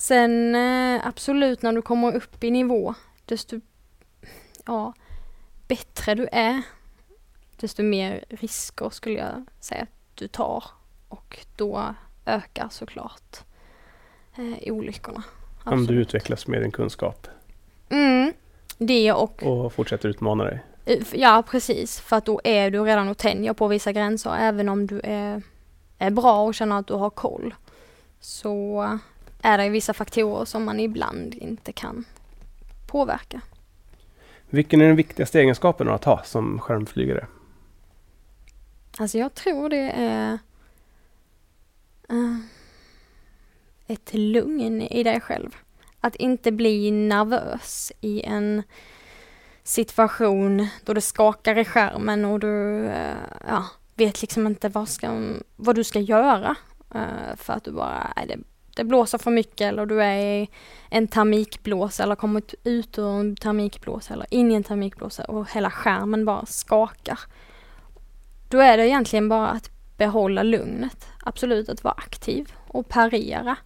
Sen 0.00 0.54
eh, 0.54 1.06
absolut 1.06 1.62
när 1.62 1.72
du 1.72 1.82
kommer 1.82 2.16
upp 2.16 2.44
i 2.44 2.50
nivå, 2.50 2.94
desto 3.24 3.60
ja, 4.66 4.92
bättre 5.68 6.14
du 6.14 6.28
är, 6.32 6.62
desto 7.56 7.82
mer 7.82 8.24
risker 8.28 8.90
skulle 8.90 9.18
jag 9.18 9.44
säga 9.60 9.82
att 9.82 9.88
du 10.14 10.28
tar. 10.28 10.64
Och 11.08 11.38
då 11.56 11.94
ökar 12.26 12.68
såklart 12.68 13.36
eh, 14.36 14.72
olyckorna. 14.72 15.22
Om 15.64 15.76
du 15.76 15.82
Absolut. 15.82 16.06
utvecklas 16.08 16.46
med 16.46 16.62
din 16.62 16.72
kunskap 16.72 17.26
Mm, 17.88 18.32
det 18.78 19.12
och 19.12 19.42
och 19.42 19.72
fortsätter 19.72 20.08
utmana 20.08 20.44
dig. 20.44 20.64
Eh, 20.84 21.06
Ja 21.12 21.42
precis, 21.50 22.00
för 22.00 22.16
att 22.16 22.24
då 22.24 22.40
är 22.44 22.70
du 22.70 22.84
redan 22.84 23.08
och 23.08 23.18
tänjer 23.18 23.52
på 23.52 23.68
vissa 23.68 23.92
gränser 23.92 24.36
även 24.38 24.68
om 24.68 24.86
du 24.86 25.00
är, 25.04 25.42
är 25.98 26.10
bra 26.10 26.42
och 26.44 26.54
känner 26.54 26.78
att 26.78 26.86
du 26.86 26.94
har 26.94 27.10
koll. 27.10 27.54
Så 28.20 28.98
är 29.42 29.58
det 29.58 29.68
vissa 29.68 29.92
faktorer 29.94 30.44
som 30.44 30.64
man 30.64 30.80
ibland 30.80 31.34
inte 31.34 31.72
kan 31.72 32.04
påverka. 32.86 33.40
Vilken 34.50 34.80
är 34.80 34.86
den 34.86 34.96
viktigaste 34.96 35.40
egenskapen 35.40 35.88
att 35.88 36.04
ha 36.04 36.22
som 36.22 36.58
skärmflygare? 36.58 37.26
Alltså 38.98 39.18
jag 39.18 39.34
tror 39.34 39.68
det 39.68 39.90
är 39.90 40.38
eh, 42.08 42.36
ett 43.86 44.14
lugn 44.14 44.82
i 44.82 45.02
dig 45.02 45.20
själv. 45.20 45.56
Att 46.00 46.16
inte 46.16 46.52
bli 46.52 46.90
nervös 46.90 47.92
i 48.00 48.22
en 48.22 48.62
situation 49.62 50.68
då 50.84 50.94
det 50.94 51.00
skakar 51.00 51.58
i 51.58 51.64
skärmen 51.64 52.24
och 52.24 52.40
du 52.40 52.86
eh, 52.86 53.16
ja, 53.48 53.64
vet 53.94 54.20
liksom 54.20 54.46
inte 54.46 54.68
vad, 54.68 54.88
ska, 54.88 55.34
vad 55.56 55.74
du 55.74 55.84
ska 55.84 56.00
göra. 56.00 56.56
eh, 56.94 57.36
för 57.36 57.52
att 57.52 57.64
du 57.64 57.72
bara, 57.72 58.12
nej, 58.16 58.26
det, 58.26 58.38
det 58.80 58.84
blåser 58.84 59.18
för 59.18 59.30
mycket 59.30 59.60
eller 59.60 59.86
du 59.86 60.02
är 60.02 60.18
i 60.18 60.50
en 60.90 61.08
termikblåsa 61.08 62.02
eller 62.02 62.14
kommit 62.14 62.54
ut 62.64 62.98
ur 62.98 63.20
en 63.20 63.36
termikblåsa 63.36 64.14
eller 64.14 64.26
in 64.30 64.50
i 64.50 64.54
en 64.54 64.64
termikblåsa 64.64 65.24
och 65.24 65.50
hela 65.50 65.70
skärmen 65.70 66.24
bara 66.24 66.46
skakar. 66.46 67.18
Då 68.48 68.58
är 68.58 68.76
det 68.76 68.88
egentligen 68.88 69.28
bara 69.28 69.48
att 69.48 69.70
behålla 69.96 70.42
lugnet. 70.42 71.08
Absolut 71.24 71.68
att 71.68 71.84
vara 71.84 71.94
aktiv 71.94 72.52
och 72.68 72.88
parera. 72.88 73.56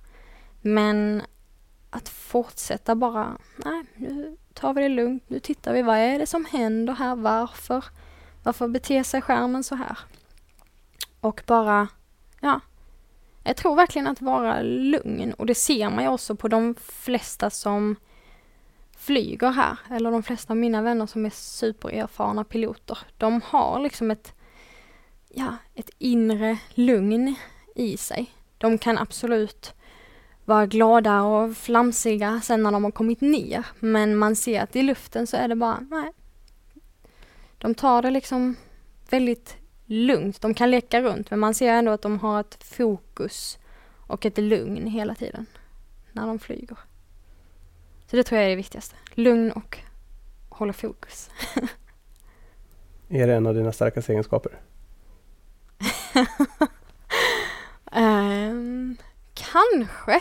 Men 0.60 1.22
att 1.90 2.08
fortsätta 2.08 2.94
bara, 2.94 3.36
nej 3.56 3.84
nu 3.96 4.36
tar 4.54 4.74
vi 4.74 4.82
det 4.82 4.88
lugnt, 4.88 5.22
nu 5.26 5.40
tittar 5.40 5.72
vi, 5.72 5.82
vad 5.82 5.98
är 5.98 6.18
det 6.18 6.26
som 6.26 6.44
händer 6.44 6.92
här, 6.92 7.16
varför? 7.16 7.84
Varför 8.42 8.68
beter 8.68 9.02
sig 9.02 9.22
skärmen 9.22 9.64
så 9.64 9.74
här? 9.74 9.98
Och 11.20 11.42
bara, 11.46 11.88
ja. 12.40 12.60
Jag 13.44 13.56
tror 13.56 13.76
verkligen 13.76 14.06
att 14.06 14.20
vara 14.20 14.62
lugn 14.62 15.32
och 15.32 15.46
det 15.46 15.54
ser 15.54 15.90
man 15.90 16.04
ju 16.04 16.10
också 16.10 16.36
på 16.36 16.48
de 16.48 16.74
flesta 16.74 17.50
som 17.50 17.96
flyger 18.96 19.50
här, 19.50 19.76
eller 19.90 20.10
de 20.10 20.22
flesta 20.22 20.52
av 20.52 20.56
mina 20.56 20.82
vänner 20.82 21.06
som 21.06 21.26
är 21.26 21.30
supererfarna 21.30 22.44
piloter. 22.44 22.98
De 23.18 23.40
har 23.44 23.80
liksom 23.80 24.10
ett 24.10 24.34
ja, 25.28 25.56
ett 25.74 25.90
inre 25.98 26.58
lugn 26.74 27.34
i 27.74 27.96
sig. 27.96 28.30
De 28.58 28.78
kan 28.78 28.98
absolut 28.98 29.74
vara 30.44 30.66
glada 30.66 31.22
och 31.22 31.56
flamsiga 31.56 32.40
sen 32.40 32.62
när 32.62 32.72
de 32.72 32.84
har 32.84 32.90
kommit 32.90 33.20
ner. 33.20 33.66
Men 33.80 34.16
man 34.16 34.36
ser 34.36 34.62
att 34.62 34.76
i 34.76 34.82
luften 34.82 35.26
så 35.26 35.36
är 35.36 35.48
det 35.48 35.56
bara, 35.56 35.80
nej. 35.90 36.12
De 37.58 37.74
tar 37.74 38.02
det 38.02 38.10
liksom 38.10 38.56
väldigt 39.10 39.56
lugnt. 39.86 40.40
De 40.40 40.54
kan 40.54 40.70
leka 40.70 41.02
runt 41.02 41.30
men 41.30 41.40
man 41.40 41.54
ser 41.54 41.72
ändå 41.72 41.92
att 41.92 42.02
de 42.02 42.18
har 42.18 42.40
ett 42.40 42.64
fokus 42.64 43.58
och 44.06 44.26
ett 44.26 44.38
lugn 44.38 44.86
hela 44.86 45.14
tiden 45.14 45.46
när 46.12 46.26
de 46.26 46.38
flyger. 46.38 46.78
Så 48.06 48.16
det 48.16 48.22
tror 48.22 48.40
jag 48.40 48.46
är 48.46 48.50
det 48.50 48.56
viktigaste. 48.56 48.96
Lugn 49.14 49.52
och 49.52 49.78
hålla 50.48 50.72
fokus. 50.72 51.30
Är 53.08 53.26
det 53.26 53.34
en 53.34 53.46
av 53.46 53.54
dina 53.54 53.72
starkaste 53.72 54.12
egenskaper? 54.12 54.60
Ehm, 57.92 58.96
kanske. 59.34 60.20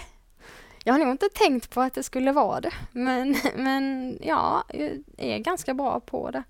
Jag 0.83 0.93
har 0.93 0.99
nog 0.99 1.11
inte 1.11 1.29
tänkt 1.33 1.69
på 1.69 1.81
att 1.81 1.93
det 1.93 2.03
skulle 2.03 2.31
vara 2.31 2.61
det. 2.61 2.73
Men, 2.91 3.35
men 3.55 4.17
ja, 4.21 4.63
jag 4.69 5.01
är 5.17 5.37
ganska 5.37 5.73
bra 5.73 5.99
på 5.99 6.31
det. 6.31 6.43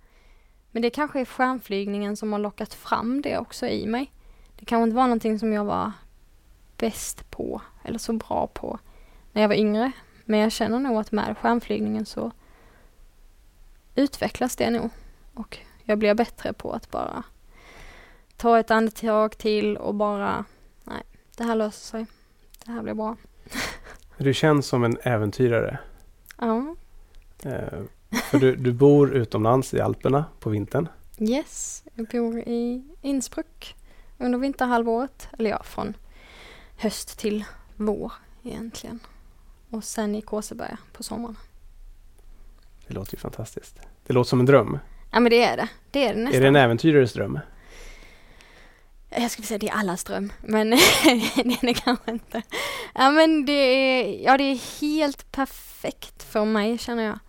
Men 0.73 0.81
det 0.81 0.89
kanske 0.89 1.19
är 1.21 1.25
skärmflygningen 1.25 2.17
som 2.17 2.31
har 2.31 2.39
lockat 2.39 2.73
fram 2.73 3.21
det 3.21 3.38
också 3.38 3.67
i 3.67 3.88
mig. 3.88 4.12
Det 4.55 4.65
kanske 4.65 4.83
inte 4.83 4.95
var 4.95 5.03
någonting 5.03 5.39
som 5.39 5.53
jag 5.53 5.65
var 5.65 5.91
bäst 6.77 7.31
på 7.31 7.62
eller 7.83 7.99
så 7.99 8.13
bra 8.13 8.47
på 8.47 8.79
när 9.31 9.41
jag 9.41 9.49
var 9.49 9.55
yngre. 9.55 9.91
Men 10.25 10.39
jag 10.39 10.51
känner 10.51 10.79
nog 10.79 10.97
att 10.97 11.12
med 11.12 11.38
skärmflygningen 11.38 12.05
så 12.05 12.31
utvecklas 13.95 14.55
det 14.55 14.69
nog. 14.69 14.89
Och 15.33 15.57
jag 15.83 15.99
blir 15.99 16.13
bättre 16.13 16.53
på 16.53 16.71
att 16.71 16.91
bara 16.91 17.23
ta 18.38 18.59
ett 18.59 18.71
andetag 18.71 19.38
till 19.38 19.77
och 19.77 19.95
bara, 19.95 20.45
nej, 20.83 21.03
det 21.38 21.43
här 21.43 21.55
löser 21.55 21.86
sig. 21.86 22.05
Det 22.65 22.71
här 22.71 22.81
blir 22.81 22.93
bra. 22.93 23.15
Du 24.17 24.33
känns 24.33 24.67
som 24.67 24.83
en 24.83 24.97
äventyrare. 25.03 25.77
Ja, 26.38 26.75
Eh, 27.45 27.83
för 28.13 28.39
du, 28.39 28.56
du 28.56 28.71
bor 28.71 29.13
utomlands 29.13 29.73
i 29.73 29.82
Alperna 29.82 30.26
på 30.39 30.49
vintern. 30.49 30.88
yes. 31.17 31.84
Jag 31.93 32.08
bor 32.08 32.39
i 32.39 32.84
Innsbruck 33.02 33.76
under 34.17 34.39
vinterhalvåret. 34.39 35.28
Eller 35.39 35.49
ja, 35.49 35.63
från 35.63 35.93
höst 36.78 37.19
till 37.19 37.45
vår 37.76 38.12
egentligen. 38.43 38.99
Och 39.69 39.84
sen 39.84 40.15
i 40.15 40.21
Kåseberga 40.21 40.78
på 40.93 41.04
sommaren. 41.04 41.38
Det 42.88 42.93
låter 42.93 43.13
ju 43.13 43.19
fantastiskt. 43.19 43.80
Det 44.08 44.13
låter 44.13 44.30
som 44.30 44.39
en 44.39 44.45
dröm. 44.45 44.80
Ja 45.12 45.19
men 45.19 45.30
det 45.30 45.43
är 45.43 45.58
det. 45.58 45.67
Det 45.91 46.08
är 46.08 46.13
det 46.13 46.19
nästan. 46.19 46.38
Är 46.38 46.41
det 46.41 46.47
en 46.47 46.56
äventyrares 46.56 47.13
dröm? 47.13 47.39
Jag 49.10 49.32
skulle 49.32 49.45
säga 49.45 49.58
det 49.58 49.69
är 49.69 49.73
allas 49.73 50.04
dröm, 50.04 50.34
men 50.41 50.69
det 50.69 50.76
är 50.76 51.65
det 51.65 51.73
kanske 51.73 52.12
inte. 52.12 52.41
Ja 52.95 53.12
men 53.12 53.45
det 53.45 53.54
är, 53.54 54.23
ja 54.26 54.38
det 54.38 54.43
är 54.43 54.82
helt 54.82 55.32
perfekt 55.32 56.23
för 56.23 56.45
mig 56.45 56.78
känner 56.78 57.04
jag. 57.04 57.19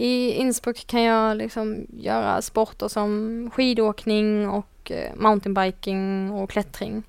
I 0.00 0.32
Innsbruck 0.32 0.86
kan 0.86 1.02
jag 1.02 1.36
liksom 1.36 1.86
göra 1.92 2.42
sporter 2.42 2.88
som 2.88 3.50
skidåkning 3.54 4.48
och 4.48 4.90
eh, 4.90 5.14
mountainbiking 5.16 6.30
och 6.30 6.50
klättring. 6.50 7.02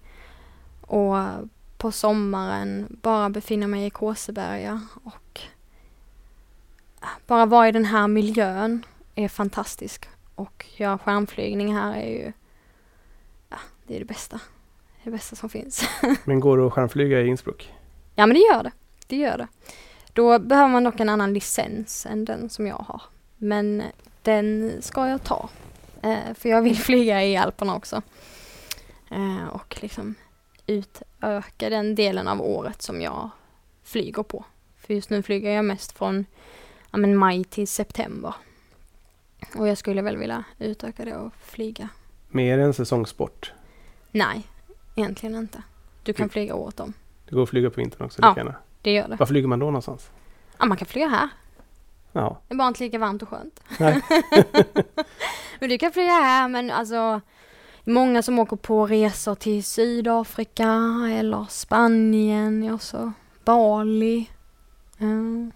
Och 0.81 1.15
på 1.77 1.91
sommaren 1.91 2.97
bara 3.01 3.29
befinna 3.29 3.67
mig 3.67 3.85
i 3.85 3.89
Kåseberga 3.89 4.81
och 5.03 5.41
bara 7.27 7.45
vara 7.45 7.67
i 7.69 7.71
den 7.71 7.85
här 7.85 8.07
miljön 8.07 8.85
är 9.15 9.27
fantastisk. 9.27 10.09
Och 10.35 10.65
göra 10.75 10.97
skärmflygning 10.97 11.75
här 11.75 11.95
är 11.95 12.09
ju 12.09 12.31
det 13.87 13.95
är 13.95 13.99
det 13.99 14.05
bästa. 14.05 14.39
Det 15.03 15.11
bästa 15.11 15.35
som 15.35 15.49
finns. 15.49 15.89
Men 16.25 16.39
går 16.39 16.57
det 16.57 16.67
att 16.67 16.73
skärmflyga 16.73 17.21
i 17.21 17.27
Innsbruck? 17.27 17.73
ja 18.15 18.25
men 18.25 18.33
det 18.33 18.41
gör 18.53 18.63
det. 18.63 18.71
Det 19.07 19.15
gör 19.15 19.37
det. 19.37 19.47
Då 20.19 20.39
behöver 20.39 20.69
man 20.69 20.83
dock 20.83 20.99
en 20.99 21.09
annan 21.09 21.33
licens 21.33 22.05
än 22.05 22.25
den 22.25 22.49
som 22.49 22.67
jag 22.67 22.75
har. 22.75 23.01
Men 23.37 23.83
den 24.21 24.77
ska 24.81 25.07
jag 25.07 25.23
ta. 25.23 25.49
Eh, 26.01 26.33
för 26.35 26.49
jag 26.49 26.61
vill 26.61 26.77
flyga 26.89 27.23
i 27.23 27.37
Alperna 27.37 27.75
också. 27.75 28.01
Eh, 29.11 29.47
och 29.47 29.77
liksom 29.81 30.15
utöka 30.67 31.69
den 31.69 31.95
delen 31.95 32.27
av 32.27 32.41
året 32.41 32.81
som 32.81 33.01
jag 33.01 33.29
flyger 33.83 34.23
på. 34.23 34.45
För 34.77 34.93
just 34.93 35.09
nu 35.09 35.23
flyger 35.23 35.51
jag 35.51 35.65
mest 35.65 35.97
från 35.97 36.25
ja, 36.91 36.97
men 36.97 37.17
maj 37.17 37.43
till 37.43 37.67
september. 37.67 38.33
Och 39.55 39.67
jag 39.67 39.77
skulle 39.77 40.01
väl 40.01 40.17
vilja 40.17 40.43
utöka 40.57 41.05
det 41.05 41.15
och 41.15 41.33
flyga 41.33 41.89
Mer 42.29 42.57
en 42.57 42.73
säsongssport. 42.73 43.53
Nej, 44.11 44.47
egentligen 44.95 45.35
inte. 45.35 45.63
Du 46.03 46.13
kan 46.13 46.29
flyga 46.29 46.55
året 46.55 46.79
om. 46.79 46.93
Det 47.29 47.35
går 47.35 47.43
att 47.43 47.49
flyga 47.49 47.69
på 47.69 47.81
vintern 47.81 48.05
också. 48.05 48.21
Ja. 48.21 48.33
gärna. 48.37 48.55
Det 48.81 48.93
gör 48.93 49.07
det. 49.07 49.15
Var 49.15 49.25
flyger 49.25 49.47
man 49.47 49.59
då 49.59 49.65
någonstans? 49.65 50.09
Ja, 50.57 50.65
man 50.65 50.77
kan 50.77 50.87
flyga 50.87 51.07
här. 51.07 51.29
Ja, 52.11 52.41
Det 52.47 52.53
är 52.53 52.57
bara 52.57 52.67
inte 52.67 52.83
lika 52.83 52.99
varmt 52.99 53.21
och 53.21 53.29
skönt. 53.29 53.59
Men 55.59 55.69
du 55.69 55.77
kan 55.77 55.91
flyga 55.91 56.11
här 56.11 56.47
men 56.47 56.71
alltså 56.71 57.21
Många 57.83 58.21
som 58.21 58.39
åker 58.39 58.55
på 58.55 58.87
resor 58.87 59.35
till 59.35 59.63
Sydafrika 59.63 60.73
eller 61.11 61.45
Spanien, 61.49 62.63
ja 62.63 62.77
så 62.77 63.11
Bali. 63.45 64.29
Mm. 64.97 65.51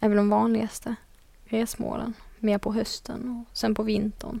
är 0.00 0.08
väl 0.08 0.16
de 0.16 0.30
vanligaste 0.30 0.94
resmålen. 1.44 2.14
Mer 2.38 2.58
på 2.58 2.72
hösten 2.72 3.44
och 3.50 3.56
sen 3.56 3.74
på 3.74 3.82
vintern. 3.82 4.40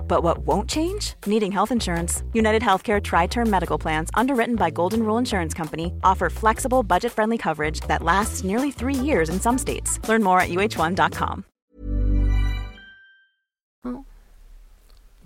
But 0.11 0.23
what 0.23 0.39
won't 0.39 0.69
change? 0.69 1.13
Needing 1.25 1.53
health 1.53 1.71
insurance. 1.71 2.23
United 2.33 2.61
Healthcare 2.61 3.01
Tri 3.01 3.27
Term 3.27 3.49
Medical 3.49 3.81
Plans, 3.81 4.09
underwritten 4.13 4.55
by 4.55 4.69
Golden 4.69 4.99
Rule 5.03 5.19
Insurance 5.19 5.57
Company, 5.57 5.85
offer 6.03 6.29
flexible, 6.29 6.83
budget 6.83 7.13
friendly 7.13 7.37
coverage 7.37 7.79
that 7.87 8.03
lasts 8.03 8.43
nearly 8.43 8.71
three 8.71 9.05
years 9.05 9.29
in 9.29 9.39
some 9.39 9.57
states. 9.57 9.99
Learn 10.09 10.23
more 10.23 10.41
at 10.41 10.49
uh1.com. 10.49 11.43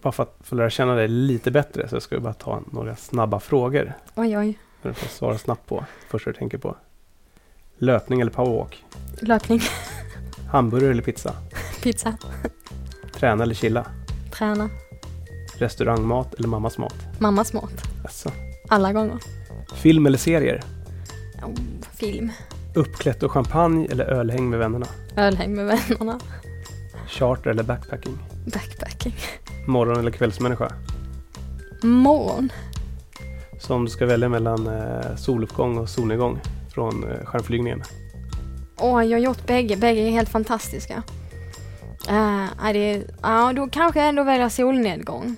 Bara 0.01 0.11
för 0.11 0.23
att 0.23 0.37
få 0.43 0.55
lära 0.55 0.69
känna 0.69 0.95
dig 0.95 1.07
lite 1.07 1.51
bättre 1.51 1.87
så 1.89 2.01
ska 2.01 2.15
vi 2.15 2.21
bara 2.21 2.33
ta 2.33 2.61
några 2.71 2.95
snabba 2.95 3.39
frågor. 3.39 3.93
Oj 4.15 4.37
oj. 4.37 4.59
För 4.81 4.89
att 4.89 4.97
få 4.97 5.07
svara 5.07 5.37
snabbt 5.37 5.65
på. 5.67 5.85
Första 6.09 6.31
du 6.31 6.37
tänker 6.37 6.57
på. 6.57 6.75
Löpning 7.77 8.21
eller 8.21 8.31
powerwalk? 8.31 8.85
Löpning, 9.19 9.61
Hamburgare 10.51 10.91
eller 10.91 11.03
pizza? 11.03 11.35
pizza, 11.83 12.17
Träna 13.13 13.43
eller 13.43 13.55
chilla? 13.55 13.85
Träna, 14.37 14.69
Restaurangmat 15.57 16.33
eller 16.33 16.47
mammas 16.47 16.77
mat? 16.77 16.95
mammas 17.19 17.53
mat. 17.53 17.73
Jaså. 18.03 18.31
Alla 18.69 18.93
gånger. 18.93 19.17
Film 19.75 20.05
eller 20.05 20.17
serier? 20.17 20.63
Oh, 21.43 21.53
film, 21.93 22.31
Uppklätt 22.73 23.23
och 23.23 23.31
champagne 23.31 23.87
eller 23.91 24.05
ölhäng 24.05 24.49
med 24.49 24.59
vännerna? 24.59 24.85
ölhäng 25.17 25.53
med 25.55 25.65
vännerna, 25.65 26.19
Charter 27.07 27.49
eller 27.49 27.63
backpacking? 27.63 28.17
backpacking. 28.53 29.15
Morgon 29.67 29.99
eller 29.99 30.11
kvällsmänniska? 30.11 30.71
Morgon. 31.83 32.49
Så 33.59 33.75
om 33.75 33.85
du 33.85 33.91
ska 33.91 34.05
välja 34.05 34.29
mellan 34.29 34.67
eh, 34.67 35.15
soluppgång 35.17 35.77
och 35.77 35.89
solnedgång 35.89 36.39
från 36.73 37.11
eh, 37.11 37.25
skärmflygningen. 37.25 37.83
Åh, 38.77 39.03
jag 39.05 39.17
har 39.17 39.23
gjort 39.23 39.47
bägge. 39.47 39.77
Bägge 39.77 40.01
är 40.01 40.09
helt 40.11 40.29
fantastiska. 40.29 41.03
Uh, 42.09 42.47
ja, 42.63 42.73
det 42.73 43.07
ja, 43.21 43.53
då 43.53 43.67
kanske 43.67 43.99
jag 43.99 44.09
ändå 44.09 44.23
väljer 44.23 44.49
solnedgång. 44.49 45.35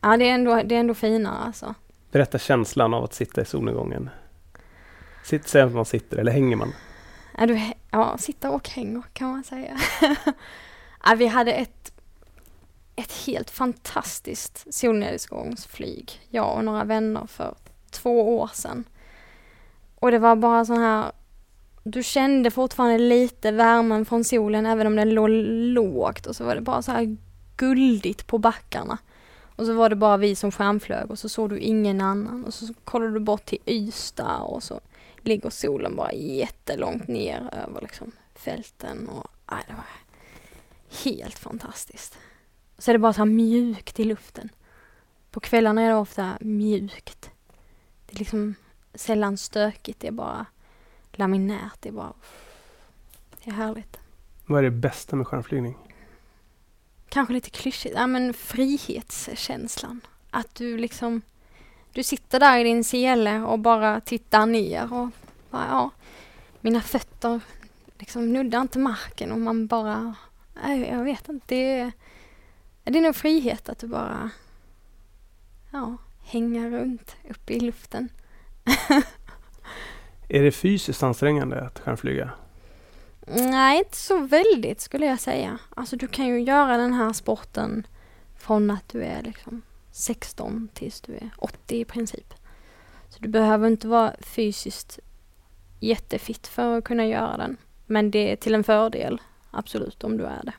Ja, 0.00 0.16
det 0.16 0.28
är 0.28 0.34
ändå, 0.34 0.62
det 0.64 0.74
är 0.74 0.80
ändå 0.80 0.94
finare 0.94 1.38
alltså. 1.38 1.74
Berätta 2.12 2.38
känslan 2.38 2.94
av 2.94 3.04
att 3.04 3.14
sitta 3.14 3.40
i 3.40 3.44
solnedgången. 3.44 4.10
Sitt, 5.24 5.48
säg 5.48 5.62
att 5.62 5.72
man 5.72 5.84
sitter, 5.84 6.16
eller 6.16 6.32
hänger 6.32 6.56
man? 6.56 6.72
Ja, 7.38 7.46
du, 7.46 7.60
ja, 7.90 8.18
sitter 8.18 8.50
och 8.50 8.68
hänger 8.68 9.02
kan 9.12 9.30
man 9.30 9.44
säga. 9.44 9.78
ja, 11.04 11.14
vi 11.16 11.26
hade 11.26 11.52
ett, 11.52 11.92
ett 12.96 13.12
helt 13.26 13.50
fantastiskt 13.50 14.74
solnedgångsflyg, 14.74 16.20
jag 16.30 16.56
och 16.56 16.64
några 16.64 16.84
vänner 16.84 17.26
för 17.26 17.54
två 17.90 18.38
år 18.38 18.50
sedan. 18.54 18.84
Och 19.94 20.10
det 20.10 20.18
var 20.18 20.36
bara 20.36 20.64
sån 20.64 20.78
här, 20.78 21.12
du 21.88 22.02
kände 22.02 22.50
fortfarande 22.50 22.98
lite 22.98 23.50
värmen 23.50 24.04
från 24.04 24.24
solen 24.24 24.66
även 24.66 24.86
om 24.86 24.96
den 24.96 25.10
låg 25.10 25.28
lågt 25.30 26.26
och 26.26 26.36
så 26.36 26.44
var 26.44 26.54
det 26.54 26.60
bara 26.60 26.82
så 26.82 26.92
här 26.92 27.16
guldigt 27.56 28.26
på 28.26 28.38
backarna. 28.38 28.98
Och 29.56 29.66
så 29.66 29.74
var 29.74 29.88
det 29.88 29.96
bara 29.96 30.16
vi 30.16 30.34
som 30.34 30.52
skärmflög 30.52 31.10
och 31.10 31.18
så 31.18 31.28
såg 31.28 31.50
du 31.50 31.58
ingen 31.58 32.00
annan 32.00 32.44
och 32.44 32.54
så 32.54 32.74
kollade 32.84 33.12
du 33.12 33.20
bort 33.20 33.44
till 33.44 33.58
Ystad 33.66 34.40
och 34.40 34.62
så 34.62 34.80
ligger 35.18 35.50
solen 35.50 35.96
bara 35.96 36.12
jättelångt 36.12 37.08
ner 37.08 37.50
över 37.52 37.80
liksom 37.80 38.12
fälten 38.34 39.08
och 39.08 39.30
aj, 39.46 39.64
det 39.66 39.74
var 39.74 39.84
helt 41.04 41.38
fantastiskt. 41.38 42.18
Så 42.78 42.90
är 42.90 42.92
det 42.92 42.98
bara 42.98 43.12
så 43.12 43.20
här 43.20 43.26
mjukt 43.26 44.00
i 44.00 44.04
luften. 44.04 44.48
På 45.30 45.40
kvällarna 45.40 45.82
är 45.82 45.88
det 45.88 45.96
ofta 45.96 46.38
mjukt. 46.40 47.30
Det 48.06 48.14
är 48.14 48.18
liksom 48.18 48.54
sällan 48.94 49.36
stökigt, 49.36 50.00
det 50.00 50.08
är 50.08 50.12
bara 50.12 50.46
laminärt, 51.18 51.76
det 51.80 51.88
är 51.88 51.92
bara 51.92 52.12
det 53.46 53.50
är 53.50 53.54
härligt. 53.54 53.96
Vad 54.46 54.58
är 54.58 54.62
det 54.62 54.70
bästa 54.70 55.16
med 55.16 55.26
skärmflygning? 55.26 55.76
Kanske 57.08 57.34
lite 57.34 57.50
klyschigt, 57.50 57.94
ja 57.94 58.06
men 58.06 58.34
frihetskänslan. 58.34 60.00
Att 60.30 60.54
du 60.54 60.78
liksom, 60.78 61.22
du 61.92 62.02
sitter 62.02 62.40
där 62.40 62.58
i 62.58 62.64
din 62.64 62.84
sele 62.84 63.40
och 63.40 63.58
bara 63.58 64.00
tittar 64.00 64.46
ner 64.46 64.92
och 64.92 65.08
bara, 65.50 65.66
ja, 65.68 65.90
mina 66.60 66.80
fötter 66.80 67.40
liksom 67.98 68.32
nuddar 68.32 68.60
inte 68.60 68.78
marken 68.78 69.32
och 69.32 69.38
man 69.38 69.66
bara, 69.66 70.14
nej, 70.62 70.80
jag 70.80 71.04
vet 71.04 71.28
inte, 71.28 71.46
det 71.48 71.78
är, 71.78 71.92
det 72.84 72.98
är 72.98 73.02
nog 73.02 73.16
frihet 73.16 73.68
att 73.68 73.78
du 73.78 73.86
bara, 73.86 74.30
ja, 75.70 75.96
hänga 76.24 76.70
runt 76.70 77.16
uppe 77.30 77.52
i 77.52 77.60
luften. 77.60 78.08
Är 80.28 80.42
det 80.42 80.52
fysiskt 80.52 81.02
ansträngande 81.02 81.60
att 81.60 81.78
skärmflyga? 81.78 82.30
Nej, 83.26 83.78
inte 83.78 83.96
så 83.96 84.18
väldigt 84.18 84.80
skulle 84.80 85.06
jag 85.06 85.20
säga. 85.20 85.58
Alltså 85.74 85.96
du 85.96 86.08
kan 86.08 86.26
ju 86.26 86.40
göra 86.40 86.76
den 86.76 86.92
här 86.92 87.12
sporten 87.12 87.86
från 88.38 88.70
att 88.70 88.88
du 88.88 89.02
är 89.02 89.22
liksom 89.22 89.62
16 89.90 90.68
tills 90.74 91.00
du 91.00 91.14
är 91.14 91.30
80 91.38 91.76
i 91.76 91.84
princip. 91.84 92.34
Så 93.08 93.18
du 93.20 93.28
behöver 93.28 93.66
inte 93.68 93.88
vara 93.88 94.14
fysiskt 94.20 94.98
jättefitt 95.80 96.46
för 96.46 96.78
att 96.78 96.84
kunna 96.84 97.06
göra 97.06 97.36
den. 97.36 97.56
Men 97.86 98.10
det 98.10 98.32
är 98.32 98.36
till 98.36 98.54
en 98.54 98.64
fördel, 98.64 99.20
absolut, 99.50 100.04
om 100.04 100.16
du 100.16 100.24
är 100.24 100.42
det. 100.42 100.54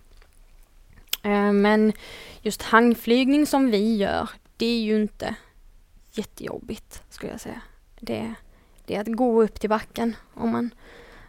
Eh, 1.30 1.52
men 1.52 1.94
just 2.42 2.62
hangflygning 2.62 3.46
som 3.46 3.72
vi 3.72 3.96
gör, 3.96 4.30
det 4.58 4.66
är 4.66 4.80
ju 4.80 5.02
inte 5.02 5.36
jättejobbigt 6.12 7.04
skulle 7.10 7.32
jag 7.32 7.42
säga. 7.42 7.62
det, 8.00 8.36
det 8.88 8.96
är 8.96 9.02
att 9.02 9.16
gå 9.16 9.44
upp 9.44 9.60
till 9.60 9.70
backen. 9.70 10.16
Om 10.34 10.50
man, 10.50 10.70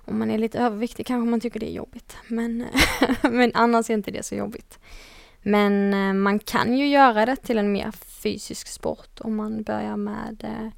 om 0.05 0.19
man 0.19 0.31
är 0.31 0.39
lite 0.39 0.59
överviktig 0.59 1.07
kanske 1.07 1.31
man 1.31 1.41
tycker 1.41 1.61
det 1.61 1.71
är 1.71 1.75
jobbigt. 1.75 2.17
Men, 2.29 2.67
men 3.23 3.51
annars 3.55 3.91
är 3.91 3.95
inte 3.95 4.11
det 4.11 4.23
så 4.23 4.35
jobbigt. 4.35 4.79
Men 5.43 5.95
eh, 5.95 6.13
man 6.13 6.39
kan 6.39 6.79
ju 6.79 6.89
göra 6.89 7.27
det 7.27 7.37
till 7.37 7.59
en 7.59 7.73
mer 7.73 7.91
fysisk 7.91 8.69
sport 8.69 9.21
om 9.21 9.37
man 9.37 9.63
börjar 9.63 9.97
med 9.97 10.45
eh, 10.45 10.73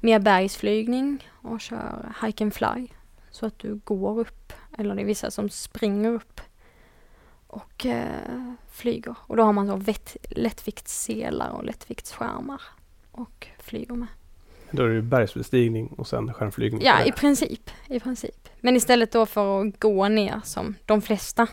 mer 0.00 0.18
bergsflygning 0.18 1.28
och 1.42 1.60
kör 1.60 2.14
hike 2.22 2.44
and 2.44 2.54
fly. 2.54 2.88
Så 3.30 3.46
att 3.46 3.58
du 3.58 3.74
går 3.84 4.20
upp, 4.20 4.52
eller 4.78 4.94
det 4.94 5.02
är 5.02 5.06
vissa 5.06 5.30
som 5.30 5.48
springer 5.48 6.10
upp 6.10 6.40
och 7.46 7.86
eh, 7.86 8.52
flyger. 8.70 9.16
Och 9.20 9.36
då 9.36 9.42
har 9.42 9.52
man 9.52 9.84
så 9.84 9.92
lättviktsselar 10.30 11.50
och 11.50 11.64
lättviktsskärmar 11.64 12.62
och 13.10 13.46
flyger 13.58 13.94
med. 13.94 14.08
Då 14.76 14.82
är 14.82 14.88
det 14.88 15.02
bergsbestigning 15.02 15.86
och 15.86 16.06
sen 16.06 16.34
skärmflygning? 16.34 16.82
Ja, 16.84 17.04
i 17.04 17.12
princip, 17.12 17.70
i 17.88 18.00
princip. 18.00 18.48
Men 18.60 18.76
istället 18.76 19.12
då 19.12 19.26
för 19.26 19.60
att 19.60 19.80
gå 19.80 20.08
ner 20.08 20.40
som 20.44 20.74
de 20.86 21.02
flesta, 21.02 21.46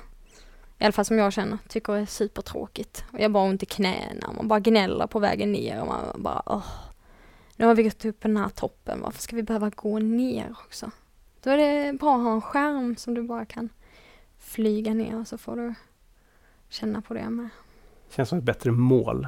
i 0.80 0.84
alla 0.84 0.92
fall 0.92 1.06
som 1.06 1.18
jag 1.18 1.34
känner, 1.34 1.58
tycker 1.68 1.94
är 1.94 2.06
supertråkigt. 2.06 3.06
Och 3.12 3.20
jag 3.20 3.32
bara 3.32 3.44
ont 3.44 3.64
i 3.64 3.66
knäna, 3.66 4.34
man 4.38 4.48
bara 4.48 4.60
gnäller 4.60 5.08
på 5.08 5.20
vägen 5.20 5.52
ner 5.52 5.82
och 5.82 5.88
man 5.88 6.24
bara 6.24 6.42
åh. 6.46 6.66
Nu 7.56 7.66
har 7.66 7.76
vi 7.76 7.84
gått 7.84 8.06
upp 8.06 8.22
den 8.22 8.38
här 8.38 8.50
toppen, 8.50 9.02
varför 9.02 9.22
ska 9.22 9.36
vi 9.36 9.44
behöva 9.44 9.70
gå 9.70 10.00
ner 10.00 10.56
också? 10.66 10.92
Då 11.44 11.50
är 11.50 11.58
det 11.58 11.94
bra 11.94 12.16
att 12.16 12.24
ha 12.24 12.34
en 12.34 12.42
skärm 12.42 12.96
som 12.96 13.14
du 13.14 13.24
bara 13.24 13.46
kan 13.46 13.70
flyga 14.40 14.94
ner 14.94 15.20
och 15.20 15.28
så 15.28 15.38
får 15.38 15.56
du 15.56 15.74
känna 16.70 17.02
på 17.02 17.14
det 17.14 17.30
med. 17.30 17.50
Känns 18.10 18.30
som 18.30 18.38
ett 18.38 18.44
bättre 18.44 18.72
mål. 18.72 19.28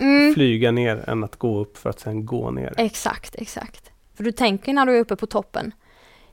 Mm. 0.00 0.34
flyga 0.34 0.70
ner 0.70 1.08
än 1.08 1.24
att 1.24 1.36
gå 1.36 1.60
upp 1.60 1.76
för 1.76 1.90
att 1.90 2.00
sen 2.00 2.26
gå 2.26 2.50
ner. 2.50 2.74
Exakt, 2.76 3.34
exakt. 3.38 3.90
För 4.14 4.24
du 4.24 4.32
tänker 4.32 4.72
när 4.72 4.86
du 4.86 4.96
är 4.96 5.00
uppe 5.00 5.16
på 5.16 5.26
toppen, 5.26 5.72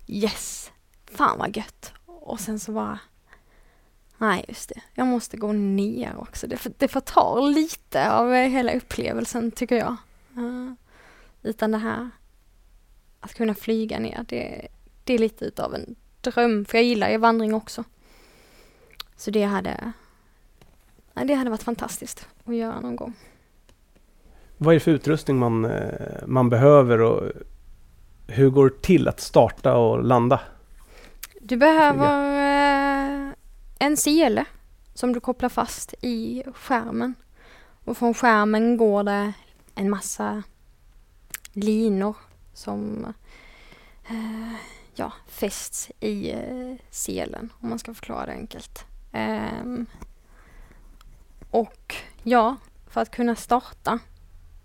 yes, 0.07 0.71
fan 1.05 1.39
vad 1.39 1.57
gött. 1.57 1.93
Och 2.05 2.39
sen 2.39 2.59
så 2.59 2.71
bara, 2.71 2.99
nej 4.17 4.45
just 4.47 4.69
det, 4.69 4.81
jag 4.93 5.07
måste 5.07 5.37
gå 5.37 5.51
ner 5.53 6.17
också. 6.17 6.47
Det, 6.47 6.57
för, 6.57 6.71
det 6.77 6.87
förtar 6.87 7.41
lite 7.41 8.11
av 8.11 8.33
eh, 8.33 8.49
hela 8.49 8.73
upplevelsen 8.73 9.51
tycker 9.51 9.75
jag. 9.75 9.95
Uh, 10.37 10.73
utan 11.43 11.71
det 11.71 11.77
här, 11.77 12.09
att 13.19 13.33
kunna 13.33 13.53
flyga 13.53 13.99
ner, 13.99 14.25
det, 14.29 14.67
det 15.03 15.13
är 15.13 15.17
lite 15.17 15.45
utav 15.45 15.75
en 15.75 15.95
dröm. 16.21 16.65
För 16.65 16.77
jag 16.77 16.85
gillar 16.85 17.09
ju 17.09 17.17
vandring 17.17 17.53
också. 17.53 17.83
Så 19.15 19.31
det 19.31 19.43
hade, 19.43 19.91
nej, 21.13 21.25
det 21.25 21.33
hade 21.33 21.49
varit 21.49 21.63
fantastiskt 21.63 22.27
att 22.43 22.55
göra 22.55 22.79
någon 22.79 22.95
gång. 22.95 23.13
Vad 24.57 24.71
är 24.71 24.79
det 24.79 24.83
för 24.83 24.91
utrustning 24.91 25.37
man, 25.37 25.65
eh, 25.65 26.27
man 26.27 26.49
behöver 26.49 27.01
och 27.01 27.31
hur 28.27 28.49
går 28.49 28.69
det 28.69 28.81
till 28.81 29.07
att 29.07 29.19
starta 29.19 29.75
och 29.75 30.03
landa? 30.03 30.39
Du 31.41 31.57
behöver 31.57 33.27
eh, 33.27 33.33
en 33.79 33.97
sele 33.97 34.45
som 34.93 35.13
du 35.13 35.19
kopplar 35.19 35.49
fast 35.49 35.93
i 36.01 36.43
skärmen. 36.53 37.15
Och 37.85 37.97
från 37.97 38.13
skärmen 38.13 38.77
går 38.77 39.03
det 39.03 39.33
en 39.75 39.89
massa 39.89 40.43
linor 41.53 42.15
som 42.53 43.13
eh, 44.09 44.53
ja, 44.95 45.11
fästs 45.27 45.91
i 45.99 46.31
eh, 46.31 46.75
selen, 46.89 47.49
om 47.59 47.69
man 47.69 47.79
ska 47.79 47.93
förklara 47.93 48.25
det 48.25 48.31
enkelt. 48.31 48.85
Ehm, 49.11 49.85
och 51.51 51.95
ja, 52.23 52.55
för 52.87 53.01
att 53.01 53.11
kunna 53.11 53.35
starta 53.35 53.99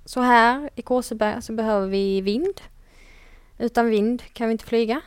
så 0.04 0.20
här 0.20 0.70
i 0.74 0.82
Kåseberga 0.82 1.40
så 1.40 1.52
behöver 1.52 1.86
vi 1.86 2.20
vind. 2.20 2.60
Utan 3.58 3.86
vind 3.86 4.22
kan 4.32 4.48
vi 4.48 4.52
inte 4.52 4.64
flyga. 4.64 5.00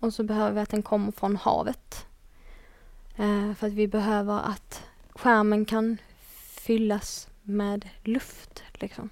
Och 0.00 0.14
så 0.14 0.22
behöver 0.22 0.52
vi 0.52 0.60
att 0.60 0.70
den 0.70 0.82
kommer 0.82 1.12
från 1.12 1.36
havet. 1.36 2.06
Eh, 3.16 3.54
för 3.54 3.66
att 3.66 3.72
vi 3.72 3.88
behöver 3.88 4.38
att 4.38 4.82
skärmen 5.14 5.64
kan 5.64 5.98
fyllas 6.60 7.28
med 7.42 7.88
luft. 8.02 8.62
Liksom. 8.72 9.10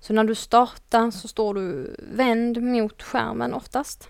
Så 0.00 0.12
när 0.12 0.24
du 0.24 0.34
startar 0.34 1.10
så 1.10 1.28
står 1.28 1.54
du 1.54 1.96
vänd 2.12 2.62
mot 2.62 3.02
skärmen 3.02 3.54
oftast. 3.54 4.08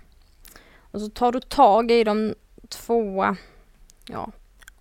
Och 0.79 1.01
så 1.01 1.09
tar 1.09 1.33
du 1.33 1.41
tag 1.41 1.91
i 1.91 2.05
de 2.05 2.35
två 2.69 3.37
ja, 4.07 4.31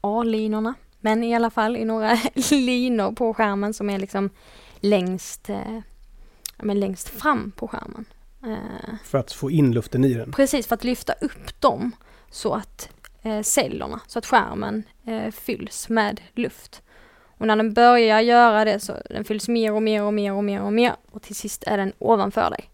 A-linorna. 0.02 0.74
Men 1.00 1.24
i 1.24 1.36
alla 1.36 1.50
fall 1.50 1.78
i 1.78 1.86
några 1.86 2.18
linor 2.52 3.12
på 3.12 3.34
skärmen 3.34 3.74
som 3.74 3.90
är 3.90 4.00
liksom 4.00 4.30
längst, 4.86 5.50
eh, 5.50 5.80
men 6.58 6.80
längst 6.80 7.10
fram 7.10 7.52
på 7.52 7.68
skärmen. 7.68 8.06
Eh, 8.44 8.96
För 9.04 9.18
att 9.18 9.32
få 9.32 9.52
in 9.52 9.72
luften 9.72 10.06
i 10.06 10.14
den? 10.14 10.32
Precis, 10.32 10.68
för 10.68 10.76
att 10.76 10.84
lyfta 10.84 11.14
upp 11.14 11.62
dem 11.62 11.92
så 12.30 12.54
att 12.54 12.90
eh, 13.22 13.42
cellerna, 13.42 14.00
så 14.08 14.20
att 14.20 14.26
skärmen 14.26 14.84
eh, 15.06 15.32
fylls 15.32 15.90
med 15.90 16.22
luft. 16.34 16.82
Och 17.38 17.48
när 17.48 17.56
den 17.56 17.74
börjar 17.74 18.20
göra 18.22 18.66
det 18.66 18.80
så 18.80 18.94
den 19.10 19.24
fylls 19.26 19.48
mer 19.48 19.74
och 19.74 19.84
mer 19.84 20.04
och 20.04 20.14
mer 20.14 20.34
och 20.34 20.44
mer 20.44 20.62
och 20.62 20.74
mer 20.74 20.96
och 21.12 21.22
till 21.22 21.36
sist 21.36 21.64
är 21.68 21.78
den 21.78 21.94
ovanför 22.00 22.50
dig. 22.50 22.70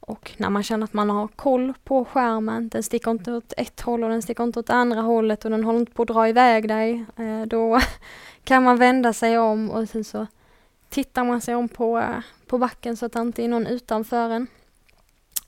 Och 0.00 0.32
när 0.36 0.50
man 0.50 0.62
känner 0.62 0.84
att 0.84 0.92
man 0.92 1.10
har 1.10 1.28
koll 1.28 1.72
på 1.84 2.04
skärmen, 2.04 2.68
den 2.68 2.82
sticker 2.82 3.10
inte 3.10 3.32
åt 3.32 3.52
ett 3.56 3.80
håll 3.80 4.04
och 4.04 4.10
den 4.10 4.22
sticker 4.22 4.44
inte 4.44 4.58
åt 4.58 4.70
andra 4.70 5.00
hållet 5.00 5.44
och 5.44 5.50
den 5.50 5.64
håller 5.64 5.78
inte 5.78 5.92
på 5.92 6.02
att 6.02 6.08
dra 6.08 6.28
iväg 6.28 6.68
dig, 6.68 7.04
eh, 7.16 7.42
då 7.46 7.80
kan 8.44 8.62
man 8.62 8.78
vända 8.78 9.12
sig 9.12 9.38
om 9.38 9.70
och 9.70 9.88
sen 9.88 10.04
så 10.04 10.26
tittar 10.92 11.24
man 11.24 11.40
sig 11.40 11.54
om 11.54 11.68
på, 11.68 12.06
på 12.46 12.58
backen 12.58 12.96
så 12.96 13.06
att 13.06 13.12
det 13.12 13.20
inte 13.20 13.44
är 13.44 13.48
någon 13.48 13.66
utanför 13.66 14.30
en. 14.30 14.46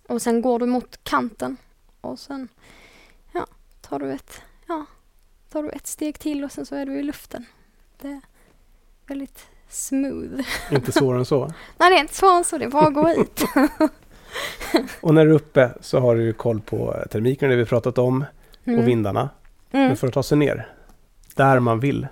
Och 0.09 0.23
sen 0.23 0.43
går 0.43 0.59
du 0.59 0.67
mot 0.67 1.05
kanten 1.05 1.57
och 2.01 2.19
sen 2.19 2.49
ja, 3.33 3.47
tar 3.81 3.99
du 3.99 4.13
ett, 4.13 4.41
ja, 4.67 4.87
tar 5.51 5.63
du 5.63 5.69
ett 5.71 5.87
steg 5.87 6.19
till 6.19 6.45
och 6.45 6.53
sen 6.53 6.67
så 6.67 6.75
är 6.75 6.87
du 6.87 6.99
i 6.99 7.03
luften. 7.03 7.45
Det 8.01 8.09
är 8.09 8.21
väldigt 9.07 9.47
smooth. 9.69 10.41
Inte 10.73 10.93
svårare 10.93 11.19
än 11.19 11.25
så. 11.27 11.47
Nej, 11.79 11.91
det 11.91 11.97
är 11.97 12.01
inte 12.01 12.15
svårare 12.15 12.39
än 12.39 12.45
så, 12.45 12.59
det 12.59 12.65
är 12.65 12.69
bara 12.71 12.87
att 12.87 12.95
gå 12.95 13.11
ut. 13.21 13.41
Och 15.01 15.15
när 15.15 15.25
du 15.25 15.31
är 15.31 15.35
uppe 15.35 15.71
så 15.81 15.99
har 16.01 16.17
du 16.17 16.33
koll 16.33 16.61
på 16.61 17.05
termiken, 17.11 17.51
det 17.51 17.57
vi 17.57 17.65
pratat 17.65 17.99
om, 17.99 18.25
Mm. 18.67 18.81
och 18.81 18.89
vindarna. 18.89 19.31
Mm. 19.73 19.87
Men 19.87 19.97
för 19.97 20.09
att 20.09 20.15
ta 20.15 20.23
sig 20.23 20.39
ner, 20.39 20.69
där 21.35 21.61
man 21.61 21.81
vill 21.81 22.07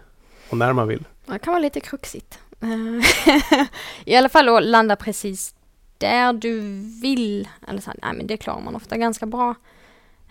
och 0.50 0.56
när 0.58 0.72
man 0.72 0.88
vill. 0.88 1.04
Det 1.26 1.38
kan 1.38 1.52
vara 1.52 1.62
lite 1.62 1.80
kruxigt. 1.80 2.38
Eh, 2.62 3.66
I 4.04 4.16
alla 4.16 4.28
fall 4.28 4.48
att 4.48 4.64
landa 4.64 4.96
precis 4.96 5.54
där 5.98 6.32
du 6.32 6.60
vill. 7.02 7.48
Eller 7.68 7.80
så, 7.80 7.90
här, 7.90 7.98
nej 8.02 8.14
men 8.14 8.26
det 8.26 8.36
klarar 8.36 8.60
man 8.60 8.76
ofta 8.76 8.96
ganska 8.96 9.26
bra. 9.26 9.54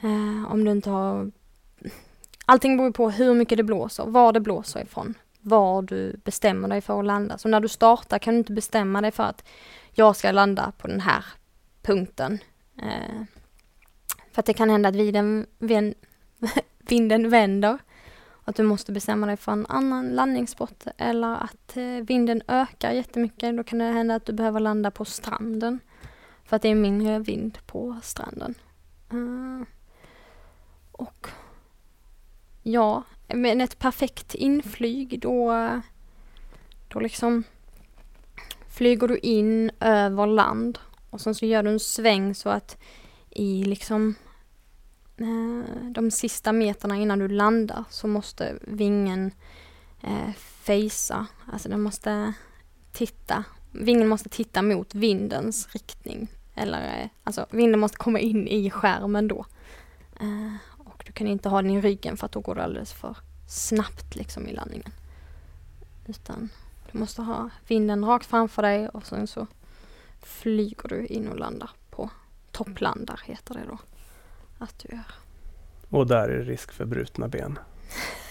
Eh, 0.04 0.52
om 0.52 0.64
du 0.66 0.72
inte 0.72 0.90
har... 0.90 1.32
Allting 2.46 2.78
beror 2.78 2.92
på 2.92 3.10
hur 3.10 3.34
mycket 3.34 3.58
det 3.58 3.64
blåser, 3.64 4.06
var 4.06 4.34
det 4.34 4.40
blåser 4.40 4.82
ifrån. 4.84 5.14
Var 5.42 5.82
du 5.82 6.22
bestämmer 6.24 6.68
dig 6.68 6.82
för 6.82 7.00
att 7.00 7.06
landa. 7.06 7.38
Så 7.38 7.48
när 7.48 7.60
du 7.60 7.68
startar 7.68 8.20
kan 8.20 8.34
du 8.34 8.38
inte 8.38 8.54
bestämma 8.54 9.02
dig 9.02 9.12
för 9.12 9.24
att 9.24 9.48
jag 9.92 10.16
ska 10.16 10.32
landa 10.32 10.72
på 10.78 10.88
den 10.88 11.02
här 11.02 11.26
punkten. 11.82 12.40
Eh, 12.82 13.24
för 14.32 14.40
att 14.40 14.46
det 14.46 14.54
kan 14.54 14.70
hända 14.70 14.90
att 14.90 14.96
vinden, 14.96 15.46
vän, 15.60 15.94
vinden 16.80 17.30
vänder. 17.30 17.78
Att 18.52 18.58
du 18.58 18.64
måste 18.64 18.92
bestämma 18.92 19.28
dig 19.28 19.38
för 19.38 19.52
en 19.52 19.66
annan 19.70 20.16
landningsspot 20.16 20.88
eller 20.98 21.44
att 21.44 21.78
eh, 21.78 21.84
vinden 21.84 22.42
ökar 22.48 22.92
jättemycket. 22.92 23.58
Då 23.58 23.64
kan 23.64 23.80
det 23.80 23.86
hända 23.86 24.16
att 24.16 24.26
du 24.26 24.34
behöver 24.34 24.60
landa 24.60 24.92
på 24.92 25.06
stranden. 25.06 25.80
För 26.44 26.56
att 26.56 26.62
det 26.62 26.70
är 26.70 26.76
mindre 26.76 27.20
vind 27.20 27.58
på 27.66 28.00
stranden. 28.04 28.56
Eh, 29.12 29.68
och 30.92 31.28
ja, 32.64 33.04
men 33.28 33.62
ett 33.62 33.80
perfekt 33.80 34.36
inflyg 34.36 35.20
då, 35.20 35.70
då 36.88 37.00
liksom 37.00 37.44
flyger 38.70 39.08
du 39.08 39.18
in 39.18 39.72
över 39.80 40.28
land 40.28 40.80
och 41.10 41.22
sen 41.22 41.36
så 41.36 41.46
gör 41.46 41.64
du 41.64 41.70
en 41.70 41.80
sväng 41.80 42.36
så 42.36 42.50
att 42.50 42.78
i 43.30 43.64
liksom 43.64 44.16
Eh, 45.22 45.92
de 45.92 46.12
sista 46.12 46.52
meterna 46.52 46.96
innan 46.96 47.20
du 47.20 47.28
landar 47.28 47.84
så 47.90 48.08
måste 48.08 48.58
vingen 48.62 49.32
eh, 50.02 50.30
facea, 50.36 51.28
alltså 51.52 51.70
den 51.70 51.82
måste 51.82 52.34
titta, 52.92 53.44
vingen 53.72 54.08
måste 54.08 54.30
titta 54.30 54.62
mot 54.62 54.96
vindens 54.96 55.68
riktning. 55.74 56.28
Eller 56.56 57.02
eh, 57.02 57.10
alltså 57.24 57.46
vinden 57.50 57.80
måste 57.80 57.98
komma 57.98 58.20
in 58.20 58.48
i 58.48 58.70
skärmen 58.70 59.28
då. 59.28 59.46
Eh, 60.20 60.54
och 60.78 61.04
du 61.06 61.12
kan 61.12 61.28
inte 61.28 61.50
ha 61.50 61.62
den 61.62 61.72
i 61.72 61.82
ryggen 61.82 62.18
för 62.18 62.26
att 62.26 62.32
då 62.32 62.40
går 62.40 62.56
det 62.56 62.64
alldeles 62.64 62.94
för 62.94 63.18
snabbt 63.48 64.16
liksom 64.16 64.48
i 64.48 64.54
landningen. 64.54 64.92
Utan 66.08 66.50
du 66.92 66.98
måste 66.98 67.22
ha 67.22 67.50
vinden 67.68 68.06
rakt 68.06 68.26
framför 68.26 68.62
dig 68.62 68.90
och 68.90 69.06
sen 69.06 69.28
så 69.28 69.48
flyger 70.22 70.90
du 70.90 71.06
in 71.06 71.28
och 71.28 71.40
landar 71.40 71.70
på 71.90 72.10
topplandar 72.52 73.22
heter 73.26 73.54
det 73.54 73.66
då. 73.68 73.78
Att 74.62 74.80
du 74.80 74.96
gör. 74.96 75.12
Och 75.90 76.08
där 76.08 76.30
är 76.30 76.38
det 76.38 76.44
risk 76.44 76.72
för 76.72 76.86
brutna 76.86 77.28
ben. 77.28 77.60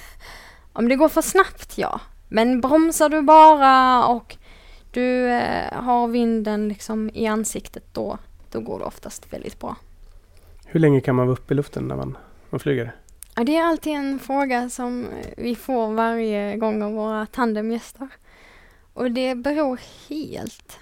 Om 0.73 0.89
det 0.89 0.97
går 0.97 1.09
för 1.09 1.23
snabbt 1.23 1.79
ja. 1.79 2.01
Men 2.29 2.61
bromsar 2.61 3.09
du 3.09 3.23
bara 3.23 4.07
och 4.07 4.37
du 4.91 5.29
eh, 5.29 5.73
har 5.73 6.09
vinden 6.09 6.69
liksom 6.69 7.11
i 7.15 7.27
ansiktet 7.27 7.85
då, 7.93 8.19
då 8.51 8.61
går 8.61 8.79
det 8.79 8.85
oftast 8.85 9.33
väldigt 9.33 9.59
bra. 9.61 9.77
Hur 10.67 10.81
länge 10.81 11.01
kan 11.01 11.15
man 11.15 11.27
vara 11.27 11.37
uppe 11.37 11.55
i 11.55 11.57
luften 11.57 11.89
när 11.89 11.97
man, 11.97 12.17
man 12.51 12.61
flyger? 12.61 12.95
Ja, 13.35 13.45
det 13.45 13.57
är 13.57 13.65
alltid 13.65 13.93
en 13.93 14.19
fråga 14.19 14.71
som 14.71 15.09
vi 15.37 15.57
får 15.57 15.93
varje 15.93 16.57
gång 16.57 16.83
av 16.83 16.93
våra 16.93 17.27
tandemgäster. 17.27 18.09
Och 18.93 19.11
det 19.11 19.35
beror 19.35 19.81
helt 20.09 20.79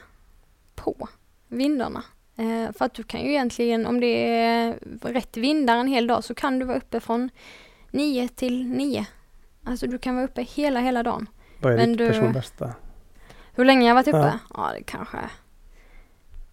på 0.75 1.09
vindarna. 1.49 2.05
Eh, 2.39 2.73
för 2.79 2.85
att 2.85 2.95
du 2.95 3.03
kan 3.03 3.21
ju 3.21 3.29
egentligen, 3.31 3.87
om 3.87 4.01
det 4.01 4.39
är 4.39 4.79
rätt 5.03 5.37
vindar 5.37 5.77
en 5.77 5.87
hel 5.89 6.07
dag, 6.07 6.25
så 6.25 6.35
kan 6.35 6.59
du 6.59 6.67
vara 6.67 6.77
uppe 6.77 7.01
från 7.01 7.31
9 7.91 8.29
till 8.29 8.67
9. 8.69 9.07
Alltså 9.65 9.87
du 9.87 9.99
kan 9.99 10.15
vara 10.15 10.25
uppe 10.25 10.43
hela, 10.43 10.81
hela 10.81 11.03
dagen. 11.03 11.27
Vad 11.61 11.73
är 11.73 11.77
Men 11.77 11.89
ditt 11.89 11.99
du- 11.99 12.09
personbästa? 12.09 12.73
Hur 13.55 13.65
länge 13.65 13.89
jag 13.89 13.95
varit 13.95 14.09
uppe? 14.09 14.19
Ja. 14.19 14.39
Ja, 14.55 14.71
det 14.79 14.83
kanske 14.83 15.19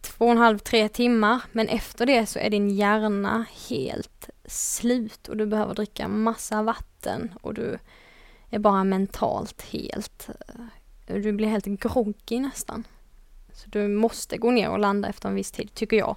två 0.02 0.26
och 0.26 0.32
en 0.32 0.38
halv, 0.38 0.58
tre 0.58 0.90
timmar. 0.90 1.42
Men 1.52 1.68
efter 1.68 2.06
det 2.06 2.26
så 2.26 2.40
är 2.40 2.50
din 2.50 2.70
hjärna 2.70 3.46
helt 3.70 4.30
slut 4.46 5.28
och 5.28 5.38
du 5.38 5.46
behöver 5.46 5.74
dricka 5.74 6.08
massa 6.08 6.64
vatten 6.64 7.34
och 7.42 7.54
du 7.54 7.78
är 8.50 8.60
bara 8.60 8.84
mentalt 8.84 9.62
helt, 9.62 10.30
eh, 11.08 11.16
du 11.16 11.32
blir 11.32 11.48
helt 11.48 11.66
groggy 11.66 12.40
nästan. 12.40 12.84
Så 13.56 13.70
du 13.70 13.88
måste 13.88 14.38
gå 14.38 14.52
ner 14.52 14.70
och 14.70 14.80
landa 14.80 15.10
efter 15.10 15.30
en 15.30 15.36
viss 15.36 15.52
tid, 15.52 15.74
tycker 15.74 15.98
jag 15.98 16.16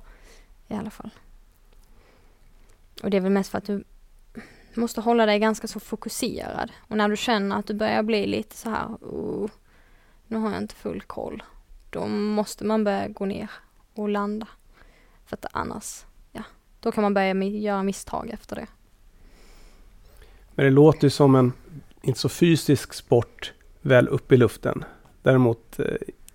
i 0.69 0.75
alla 0.75 0.91
fall. 0.91 1.11
Och 3.03 3.11
det 3.11 3.17
är 3.17 3.21
väl 3.21 3.33
mest 3.33 3.51
för 3.51 3.59
att 3.59 3.65
du 3.65 3.85
måste 4.75 5.01
hålla 5.01 5.27
dig 5.27 5.39
ganska 5.39 5.69
så 5.69 5.81
fokuserad. 5.81 6.73
Och 6.79 6.97
när 6.97 7.09
du 7.09 7.17
känner 7.17 7.57
att 7.57 7.67
du 7.67 7.75
börjar 7.75 8.03
bli 8.03 8.27
lite 8.27 8.57
så 8.57 8.71
här, 8.71 8.87
oh, 8.87 9.51
nu 10.27 10.37
har 10.37 10.53
jag 10.53 10.63
inte 10.63 10.75
full 10.75 11.01
koll. 11.01 11.43
Då 11.91 12.07
måste 12.07 12.65
man 12.65 12.85
börja 12.85 13.09
gå 13.09 13.25
ner 13.25 13.51
och 13.95 14.09
landa. 14.09 14.49
För 15.27 15.37
att 15.37 15.47
annars, 15.53 16.05
ja, 16.33 16.43
då 16.81 16.93
kan 16.93 17.03
man 17.03 17.15
börja 17.15 17.35
göra 17.35 17.83
misstag 17.83 18.31
efter 18.31 18.57
det. 18.57 18.67
Men 20.55 20.65
det 20.65 20.71
låter 20.71 21.05
ju 21.05 21.11
som 21.11 21.35
en 21.35 21.53
inte 22.03 22.21
så 22.21 22.29
fysisk 22.29 22.95
sport 22.95 23.53
väl 23.81 24.09
upp 24.09 24.33
i 24.33 24.37
luften. 24.37 24.85
Däremot, 25.23 25.79
eh, 25.79 25.85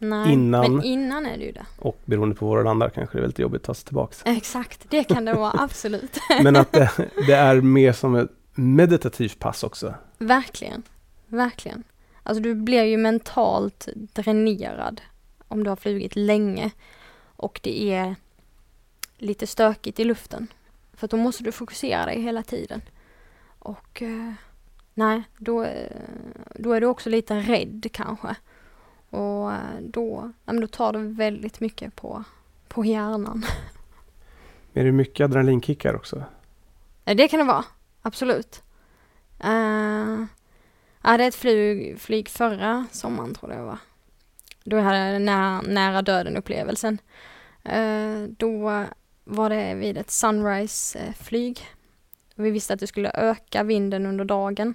Nej, 0.04 0.34
Innan- 0.34 0.76
men 0.76 0.84
innan 0.86 1.26
är 1.26 1.38
det 1.38 1.44
ju 1.44 1.52
det. 1.52 1.66
och 1.80 2.00
beroende 2.06 2.36
på 2.36 2.48
var 2.48 2.58
du 2.58 2.64
landar 2.64 2.90
kanske 2.90 3.18
det 3.18 3.20
är 3.20 3.22
väldigt 3.22 3.40
jobbigt 3.40 3.62
att 3.62 3.66
ta 3.66 3.74
sig 3.74 3.86
tillbaks. 3.86 4.22
Exakt, 4.26 4.86
det 4.90 5.04
kan 5.04 5.26
det 5.26 5.34
vara, 5.34 5.52
absolut. 5.60 6.18
Men 6.44 6.56
att 6.56 6.72
det, 6.72 6.92
det 7.28 7.34
är 7.34 7.62
mer 7.62 7.92
som 7.94 8.16
ett 8.16 8.30
meditativt 8.56 9.40
pass 9.40 9.64
också. 9.64 9.94
Verkligen, 10.18 10.84
verkligen. 11.28 11.84
Alltså 12.24 12.44
du 12.44 12.56
blir 12.56 12.84
ju 12.84 12.98
mentalt 12.98 13.88
dränerad 13.96 15.02
om 15.48 15.64
du 15.64 15.70
har 15.70 15.76
flugit 15.78 16.16
länge 16.16 16.72
och 17.36 17.60
det 17.64 17.92
är 17.94 18.16
lite 19.18 19.48
stökigt 19.48 20.00
i 20.00 20.04
luften. 20.04 20.48
För 20.94 21.08
då 21.08 21.18
måste 21.18 21.44
du 21.44 21.52
fokusera 21.52 22.06
dig 22.06 22.22
hela 22.22 22.44
tiden. 22.44 22.82
Och 23.60 24.02
eh, 24.02 24.34
nej, 24.94 25.24
då, 25.38 25.64
eh, 25.64 25.92
då 26.56 26.74
är 26.74 26.82
du 26.82 26.88
också 26.88 27.10
lite 27.10 27.36
rädd 27.40 27.88
kanske. 27.94 28.36
Och 29.14 29.54
eh, 29.54 29.80
då, 29.82 30.32
ja, 30.46 30.54
då 30.54 30.68
tar 30.68 30.94
det 30.94 31.00
väldigt 31.00 31.60
mycket 31.60 31.96
på, 31.96 32.24
på 32.68 32.86
hjärnan. 32.86 33.46
Är 34.74 34.84
det 34.84 34.92
mycket 34.92 35.24
adrenalinkickar 35.24 35.96
också? 35.96 36.24
Det 37.04 37.28
kan 37.28 37.40
det 37.40 37.46
vara. 37.46 37.66
Absolut. 38.02 38.64
Uh, 39.46 40.26
jag 41.02 41.10
hade 41.10 41.26
ett 41.26 41.36
flyg, 41.36 42.00
flyg 42.00 42.30
förra 42.30 42.86
sommaren 42.92 43.34
tror 43.34 43.52
jag 43.52 43.62
det 43.62 43.66
var. 43.66 43.78
Då 44.64 44.80
hade 44.80 44.98
jag 44.98 45.14
den 45.14 45.26
nära, 45.26 45.62
nära 45.62 46.02
döden 46.02 46.38
upplevelsen. 46.38 46.98
Eh, 47.64 48.24
då 48.38 48.86
var 49.24 49.50
det 49.50 49.74
vid 49.74 49.98
ett 49.98 50.12
sunrise-flyg. 50.12 51.68
Vi 52.36 52.52
visste 52.52 52.74
att 52.74 52.80
det 52.80 52.88
skulle 52.88 53.12
öka 53.14 53.64
vinden 53.64 54.06
under 54.06 54.26
dagen. 54.26 54.74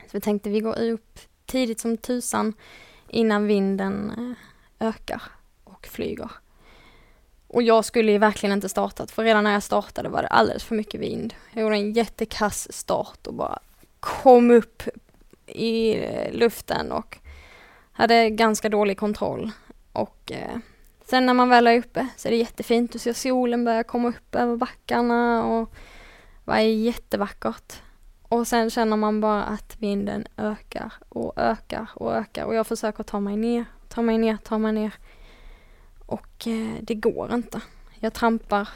Så 0.00 0.08
vi 0.12 0.20
tänkte 0.20 0.50
vi 0.50 0.60
går 0.60 0.80
upp 0.80 1.18
tidigt 1.46 1.80
som 1.80 1.96
tusan 1.96 2.54
innan 3.12 3.46
vinden 3.46 4.10
eh, 4.80 4.88
ökar 4.88 5.22
och 5.64 5.86
flyger. 5.86 6.30
Och 7.48 7.62
jag 7.62 7.84
skulle 7.84 8.12
ju 8.12 8.18
verkligen 8.18 8.52
inte 8.52 8.68
startat 8.68 9.10
för 9.10 9.24
redan 9.24 9.44
när 9.44 9.52
jag 9.52 9.62
startade 9.62 10.08
var 10.08 10.22
det 10.22 10.28
alldeles 10.28 10.64
för 10.64 10.74
mycket 10.74 11.00
vind. 11.00 11.34
Jag 11.52 11.62
gjorde 11.62 11.76
en 11.76 11.92
jättekass 11.92 12.72
start 12.72 13.26
och 13.26 13.34
bara 13.34 13.58
kom 14.00 14.50
upp 14.50 14.82
i 15.46 16.04
eh, 16.04 16.32
luften 16.32 16.92
och 16.92 17.18
hade 17.92 18.30
ganska 18.30 18.68
dålig 18.68 18.98
kontroll. 18.98 19.50
Och 19.92 20.32
eh, 20.32 20.58
sen 21.04 21.26
när 21.26 21.34
man 21.34 21.48
väl 21.48 21.66
är 21.66 21.78
uppe 21.78 22.08
så 22.16 22.28
är 22.28 22.32
det 22.32 22.36
jättefint. 22.38 22.92
Du 22.92 22.98
ser 22.98 23.12
solen 23.12 23.64
börja 23.64 23.84
komma 23.84 24.08
upp 24.08 24.34
över 24.34 24.56
backarna 24.56 25.44
och 25.44 25.74
det 26.44 26.50
var 26.50 26.58
jättevackert. 26.58 27.82
Och 28.32 28.46
sen 28.46 28.70
känner 28.70 28.96
man 28.96 29.20
bara 29.20 29.44
att 29.44 29.76
vinden 29.78 30.26
ökar 30.36 30.92
och 31.08 31.32
ökar 31.36 31.90
och 31.94 32.14
ökar 32.14 32.44
och 32.44 32.54
jag 32.54 32.66
försöker 32.66 33.02
ta 33.02 33.20
mig 33.20 33.36
ner, 33.36 33.64
ta 33.88 34.02
mig 34.02 34.18
ner, 34.18 34.36
ta 34.36 34.58
mig 34.58 34.72
ner. 34.72 34.94
Och 36.06 36.46
eh, 36.46 36.74
det 36.80 36.94
går 36.94 37.34
inte. 37.34 37.60
Jag 38.00 38.12
trampar 38.12 38.68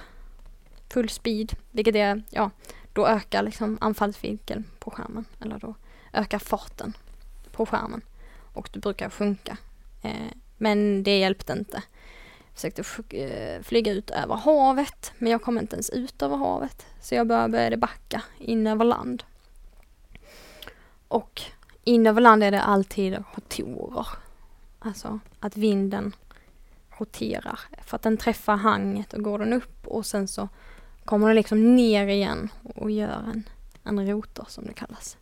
full 0.90 1.08
speed, 1.08 1.52
vilket 1.70 1.94
är, 1.94 2.22
ja, 2.30 2.50
då 2.92 3.06
ökar 3.06 3.42
liksom 3.42 3.78
anfallsvinkeln 3.80 4.64
på 4.78 4.90
skärmen. 4.90 5.24
Eller 5.40 5.58
då 5.58 5.74
ökar 6.12 6.38
farten 6.38 6.92
på 7.52 7.66
skärmen. 7.66 8.00
Och 8.52 8.70
det 8.72 8.78
brukar 8.78 9.10
sjunka. 9.10 9.56
Eh, 10.02 10.32
men 10.56 11.02
det 11.02 11.18
hjälpte 11.18 11.52
inte. 11.52 11.82
Jag 12.62 12.74
försökte 12.84 13.18
eh, 13.18 13.62
flyga 13.62 13.92
ut 13.92 14.10
över 14.10 14.34
havet, 14.34 15.12
men 15.18 15.32
jag 15.32 15.42
kom 15.42 15.58
inte 15.58 15.76
ens 15.76 15.90
ut 15.90 16.22
över 16.22 16.36
havet. 16.36 16.86
Så 17.00 17.14
jag 17.14 17.26
började 17.26 17.76
backa 17.76 18.22
in 18.38 18.66
över 18.66 18.84
land. 18.84 19.24
Och 21.08 21.42
in 21.84 22.06
över 22.06 22.20
land 22.20 22.42
är 22.42 22.50
det 22.50 22.62
alltid 22.62 23.24
rotorer. 23.34 24.06
Alltså 24.78 25.18
att 25.40 25.56
vinden 25.56 26.12
roterar 26.98 27.60
för 27.84 27.96
att 27.96 28.02
den 28.02 28.16
träffar 28.16 28.56
hanget 28.56 29.12
och 29.12 29.22
går 29.22 29.38
den 29.38 29.52
upp 29.52 29.86
och 29.86 30.06
sen 30.06 30.28
så 30.28 30.48
kommer 31.04 31.26
den 31.26 31.36
liksom 31.36 31.76
ner 31.76 32.06
igen 32.06 32.48
och 32.74 32.90
gör 32.90 33.24
en, 33.32 33.48
en 33.84 34.08
rotor 34.10 34.46
som 34.48 34.66
det 34.66 34.72
kallas. 34.72 35.16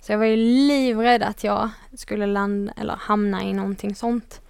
Så 0.00 0.12
jag 0.12 0.18
var 0.18 0.24
ju 0.24 0.36
livrädd 0.36 1.22
att 1.22 1.44
jag 1.44 1.70
skulle 1.94 2.26
landa 2.26 2.72
eller 2.76 2.96
hamna 2.96 3.44
i 3.44 3.52
någonting 3.52 3.94
sånt. 3.94 4.40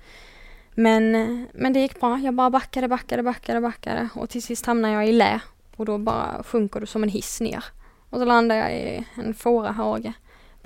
Men, 0.74 1.12
men 1.54 1.72
det 1.72 1.80
gick 1.80 2.00
bra. 2.00 2.18
Jag 2.18 2.34
bara 2.34 2.50
backade, 2.50 2.88
backade, 2.88 3.22
backade, 3.22 3.60
backade 3.60 4.08
och 4.14 4.30
till 4.30 4.42
sist 4.42 4.66
hamnade 4.66 4.94
jag 4.94 5.08
i 5.08 5.12
lä 5.12 5.40
och 5.76 5.86
då 5.86 5.98
bara 5.98 6.42
sjunker 6.42 6.80
du 6.80 6.86
som 6.86 7.02
en 7.02 7.08
hiss 7.08 7.40
ner. 7.40 7.64
Och 8.10 8.18
så 8.18 8.24
landade 8.24 8.60
jag 8.60 8.76
i 8.76 9.06
en 9.14 9.34
fårahage 9.34 10.12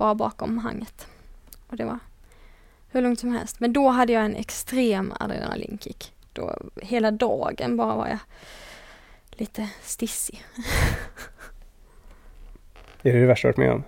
bara 0.00 0.14
bakom 0.14 0.58
hanget. 0.58 1.06
Och 1.68 1.76
det 1.76 1.84
var 1.84 1.98
hur 2.90 3.02
lugnt 3.02 3.20
som 3.20 3.32
helst. 3.32 3.60
Men 3.60 3.72
då 3.72 3.88
hade 3.88 4.12
jag 4.12 4.24
en 4.24 4.36
extrem 4.36 5.12
adrenalinkick. 5.20 6.14
Då 6.32 6.58
hela 6.76 7.10
dagen 7.10 7.76
bara 7.76 7.96
var 7.96 8.08
jag 8.08 8.18
lite 9.30 9.68
stissig. 9.82 10.44
Är 13.02 13.12
det 13.12 13.20
det 13.20 13.26
värsta 13.26 13.48
du 13.48 13.52
varit 13.52 13.58
med 13.58 13.72
om? 13.72 13.82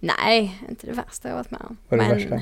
Nej, 0.00 0.62
inte 0.68 0.86
det 0.86 0.92
värsta 0.92 1.28
jag 1.28 1.36
varit 1.36 1.50
med 1.50 1.60
om. 1.68 1.76
Vad 1.88 2.00
är 2.00 2.04
det 2.04 2.08
Men 2.10 2.18
värsta? 2.18 2.34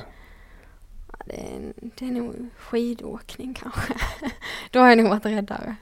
ja, 1.12 1.18
det, 1.26 1.40
är, 1.40 1.72
det 1.78 2.06
är 2.06 2.10
nog 2.12 2.48
skidåkning 2.58 3.54
kanske. 3.54 3.94
då 4.70 4.80
har 4.80 4.88
jag 4.88 4.98
nog 4.98 5.08
varit 5.08 5.26
räddare. 5.26 5.76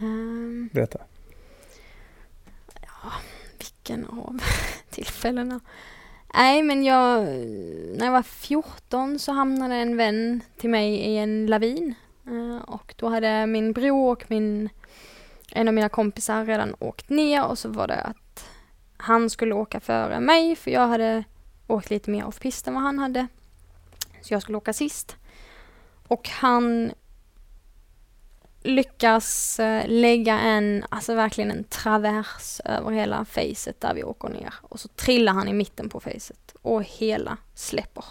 Um, 0.00 0.70
Berätta. 0.72 0.98
vilken 3.58 4.04
av 4.06 4.42
tillfällena? 4.90 5.60
Nej, 6.34 6.62
men 6.62 6.84
jag, 6.84 7.24
när 7.98 8.04
jag 8.04 8.12
var 8.12 8.22
14 8.22 9.18
så 9.18 9.32
hamnade 9.32 9.74
en 9.74 9.96
vän 9.96 10.40
till 10.56 10.70
mig 10.70 10.94
i 10.94 11.16
en 11.18 11.46
lavin. 11.46 11.94
Eh, 12.26 12.62
och 12.62 12.94
då 12.96 13.08
hade 13.08 13.46
min 13.46 13.72
bror 13.72 14.12
och 14.12 14.24
min, 14.28 14.68
en 15.52 15.68
av 15.68 15.74
mina 15.74 15.88
kompisar 15.88 16.44
redan 16.44 16.74
åkt 16.78 17.08
ner 17.08 17.44
och 17.44 17.58
så 17.58 17.68
var 17.68 17.86
det 17.86 18.00
att 18.00 18.50
han 18.96 19.30
skulle 19.30 19.54
åka 19.54 19.80
före 19.80 20.20
mig 20.20 20.56
för 20.56 20.70
jag 20.70 20.88
hade 20.88 21.24
åkt 21.66 21.90
lite 21.90 22.10
mer 22.10 22.24
off-pist 22.24 22.68
än 22.68 22.74
vad 22.74 22.82
han 22.82 22.98
hade. 22.98 23.26
Så 24.20 24.34
jag 24.34 24.42
skulle 24.42 24.58
åka 24.58 24.72
sist. 24.72 25.16
Och 26.08 26.28
han 26.28 26.92
lyckas 28.68 29.60
eh, 29.60 29.88
lägga 29.88 30.38
en, 30.38 30.84
alltså 30.88 31.14
verkligen 31.14 31.50
en 31.50 31.64
travers 31.64 32.60
över 32.64 32.90
hela 32.90 33.24
facet 33.24 33.80
där 33.80 33.94
vi 33.94 34.04
åker 34.04 34.28
ner. 34.28 34.54
Och 34.62 34.80
så 34.80 34.88
trillar 34.88 35.32
han 35.32 35.48
i 35.48 35.52
mitten 35.52 35.88
på 35.88 36.00
facet 36.00 36.54
och 36.62 36.82
hela 36.82 37.36
släpper. 37.54 38.04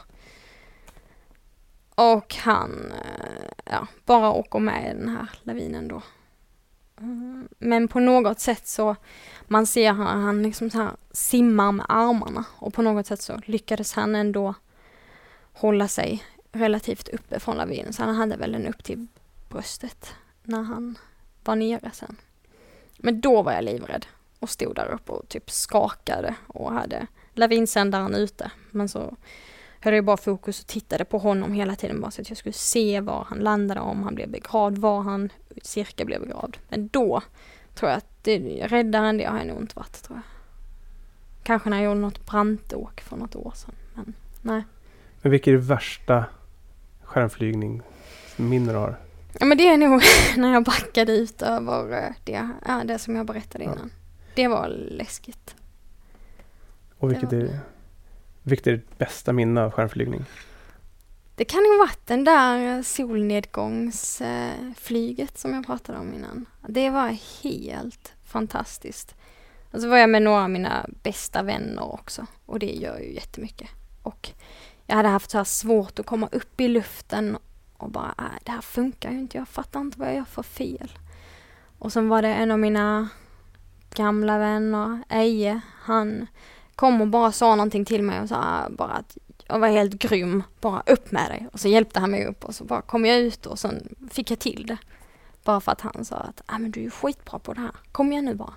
Och 1.96 2.36
han, 2.36 2.92
eh, 2.92 3.50
ja, 3.66 3.88
bara 4.06 4.32
åker 4.32 4.60
med 4.60 4.92
i 4.92 5.00
den 5.00 5.10
här 5.10 5.30
lavinen 5.44 5.88
då. 5.88 6.02
Mm, 7.02 7.48
men 7.58 7.88
på 7.88 8.00
något 8.00 8.40
sätt 8.40 8.68
så, 8.68 8.96
man 9.48 9.68
ser 9.68 9.92
han, 9.92 10.22
han 10.22 10.44
liksom 10.44 10.70
så 10.70 10.78
här 10.78 10.92
simmar 11.12 11.72
med 11.72 11.86
armarna 11.90 12.46
och 12.56 12.74
på 12.74 12.82
något 12.82 13.08
sätt 13.08 13.22
så 13.22 13.40
lyckades 13.46 13.94
han 13.94 14.16
ändå 14.16 14.54
hålla 15.54 15.88
sig 15.88 16.24
relativt 16.52 17.08
uppe 17.08 17.40
från 17.40 17.58
lavinen. 17.58 17.94
Så 17.94 18.04
han 18.04 18.16
hade 18.16 18.38
väl 18.38 18.52
den 18.52 18.68
upp 18.68 18.84
till 18.84 19.08
bröstet 19.50 20.14
när 20.48 20.62
han 20.62 20.98
var 21.44 21.56
nere 21.56 21.92
sen. 21.94 22.16
Men 22.98 23.22
då 23.22 23.42
var 23.42 23.52
jag 23.52 23.64
livrädd 23.64 24.06
och 24.40 24.50
stod 24.50 24.76
där 24.76 24.92
uppe 24.92 25.12
och 25.12 25.30
typ 25.30 25.52
skakade 25.52 26.36
och 26.48 26.72
hade 26.72 27.08
lavinsändaren 27.34 28.16
ute. 28.16 28.52
Men 28.72 28.90
så 28.90 29.16
höll 29.80 29.94
jag 29.94 30.06
bara 30.06 30.18
fokus 30.18 30.62
och 30.62 30.68
tittade 30.68 31.06
på 31.06 31.18
honom 31.18 31.54
hela 31.54 31.76
tiden 31.76 32.02
bara 32.02 32.12
så 32.12 32.22
att 32.22 32.30
jag 32.30 32.38
skulle 32.38 32.54
se 32.54 33.00
var 33.02 33.26
han 33.30 33.40
landade, 33.40 33.80
om 33.80 34.04
han 34.04 34.16
blev 34.16 34.30
begravd, 34.30 34.78
var 34.78 35.02
han 35.02 35.30
cirka 35.62 36.06
blev 36.06 36.22
begravd. 36.22 36.58
Men 36.70 36.88
då 36.88 37.22
tror 37.76 37.92
jag 37.92 37.98
att 37.98 38.24
det, 38.24 38.68
räddare 38.68 39.08
än 39.08 39.18
det 39.18 39.26
har 39.26 39.38
jag 39.38 39.48
nog 39.48 39.62
inte 39.62 39.76
varit 39.76 40.04
tror 40.04 40.18
jag. 40.18 40.24
Kanske 41.44 41.70
när 41.70 41.78
jag 41.78 41.86
gjorde 41.86 42.00
något 42.00 42.26
brantåk 42.26 43.02
för 43.02 43.18
något 43.18 43.36
år 43.36 43.54
sedan. 43.56 43.76
Men 43.94 44.14
nej. 44.42 44.64
Men 45.22 45.32
vilket 45.32 45.48
är 45.48 45.52
det 45.52 45.58
värsta 45.58 46.26
skärmflygningsminne 47.04 48.72
du 48.72 48.78
har? 48.78 48.98
Ja 49.40 49.46
men 49.46 49.58
det 49.58 49.68
är 49.68 49.78
nog 49.78 50.02
när 50.38 50.54
jag 50.54 50.64
backade 50.64 51.12
ut 51.12 51.42
över 51.42 52.04
eh, 52.04 52.10
det, 52.24 52.50
ja, 52.68 52.82
det 52.86 53.00
som 53.00 53.16
jag 53.16 53.26
berättade 53.26 53.64
Ja. 53.64 53.72
innan. 53.74 53.92
Det 54.36 54.48
var 54.48 54.68
läskigt. 54.92 55.56
Och 56.98 57.12
vilket 57.12 57.30
Det 57.30 57.36
var- 57.38 57.44
är, 57.44 57.60
vilket 58.44 58.68
är 58.68 58.72
ditt 58.72 58.98
bästa 58.98 59.34
minne 59.34 59.62
av 59.64 59.72
skärmflygning? 59.72 60.26
Det 61.36 61.46
kan 61.46 61.64
nog 61.64 61.78
varit 61.80 62.08
den 62.08 62.24
där 62.24 62.84
solnedgångsflyget 62.84 65.38
som 65.38 65.54
jag 65.54 65.66
pratade 65.66 66.00
om 66.00 66.14
innan. 66.14 66.46
Det 66.68 66.90
var 66.90 67.18
helt 67.44 68.14
fantastiskt. 68.26 69.16
Och 69.72 69.82
så 69.82 69.90
var 69.90 69.98
jag 69.98 70.10
med 70.10 70.22
några 70.22 70.44
av 70.44 70.50
mina 70.50 70.86
bästa 71.04 71.44
vänner 71.44 71.94
också 71.94 72.26
och 72.46 72.60
det 72.60 72.72
gör 72.76 73.00
ju 73.00 73.14
jättemycket. 73.14 73.70
Och 74.04 74.30
jag 74.86 74.96
hade 74.96 75.10
haft 75.10 75.32
så 75.32 75.38
här 75.38 75.46
svårt 75.46 76.00
att 76.00 76.06
komma 76.06 76.30
upp 76.32 76.62
i 76.62 76.68
luften 76.68 77.38
och 77.78 77.90
bara, 77.90 78.16
äh, 78.18 78.26
det 78.44 78.52
här 78.52 78.62
funkar 78.62 79.12
ju 79.12 79.20
inte, 79.20 79.38
jag 79.38 79.48
fattar 79.48 79.80
inte 79.80 80.00
vad 80.00 80.08
jag 80.08 80.16
gör 80.16 80.24
för 80.24 80.44
fel. 80.44 80.92
Och 81.80 81.94
sen 81.94 82.10
var 82.10 82.22
det 82.22 82.28
en 82.28 82.52
av 82.52 82.60
mina 82.60 83.10
gamla 83.96 84.38
vänner, 84.38 85.04
Eje, 85.10 85.62
han 85.82 86.28
kom 86.76 87.02
och 87.02 87.08
bara 87.08 87.32
sa 87.32 87.56
någonting 87.56 87.86
till 87.86 88.04
mig 88.04 88.22
och 88.22 88.30
sa 88.30 88.68
bara 88.70 88.92
att 88.92 89.18
jag 89.48 89.60
var 89.60 89.68
helt 89.68 89.94
grym, 89.94 90.44
bara 90.62 90.84
upp 90.86 91.12
med 91.12 91.32
dig. 91.32 91.48
Och 91.54 91.60
så 91.60 91.68
hjälpte 91.68 92.00
han 92.00 92.12
mig 92.12 92.26
upp 92.26 92.46
och 92.46 92.56
så 92.56 92.64
bara 92.64 92.82
kom 92.82 93.06
jag 93.06 93.20
ut 93.20 93.46
och 93.46 93.60
sen 93.60 93.96
fick 94.12 94.32
jag 94.32 94.40
till 94.40 94.66
det. 94.68 94.78
Bara 95.44 95.62
för 95.62 95.72
att 95.72 95.82
han 95.82 96.06
sa 96.06 96.16
att 96.16 96.42
ah, 96.46 96.58
men 96.58 96.72
du 96.72 96.80
är 96.80 96.84
ju 96.84 96.92
skitbra 96.92 97.40
på 97.40 97.54
det 97.54 97.62
här, 97.62 97.72
kom 97.92 98.12
igen 98.12 98.26
nu 98.26 98.36
bara. 98.36 98.54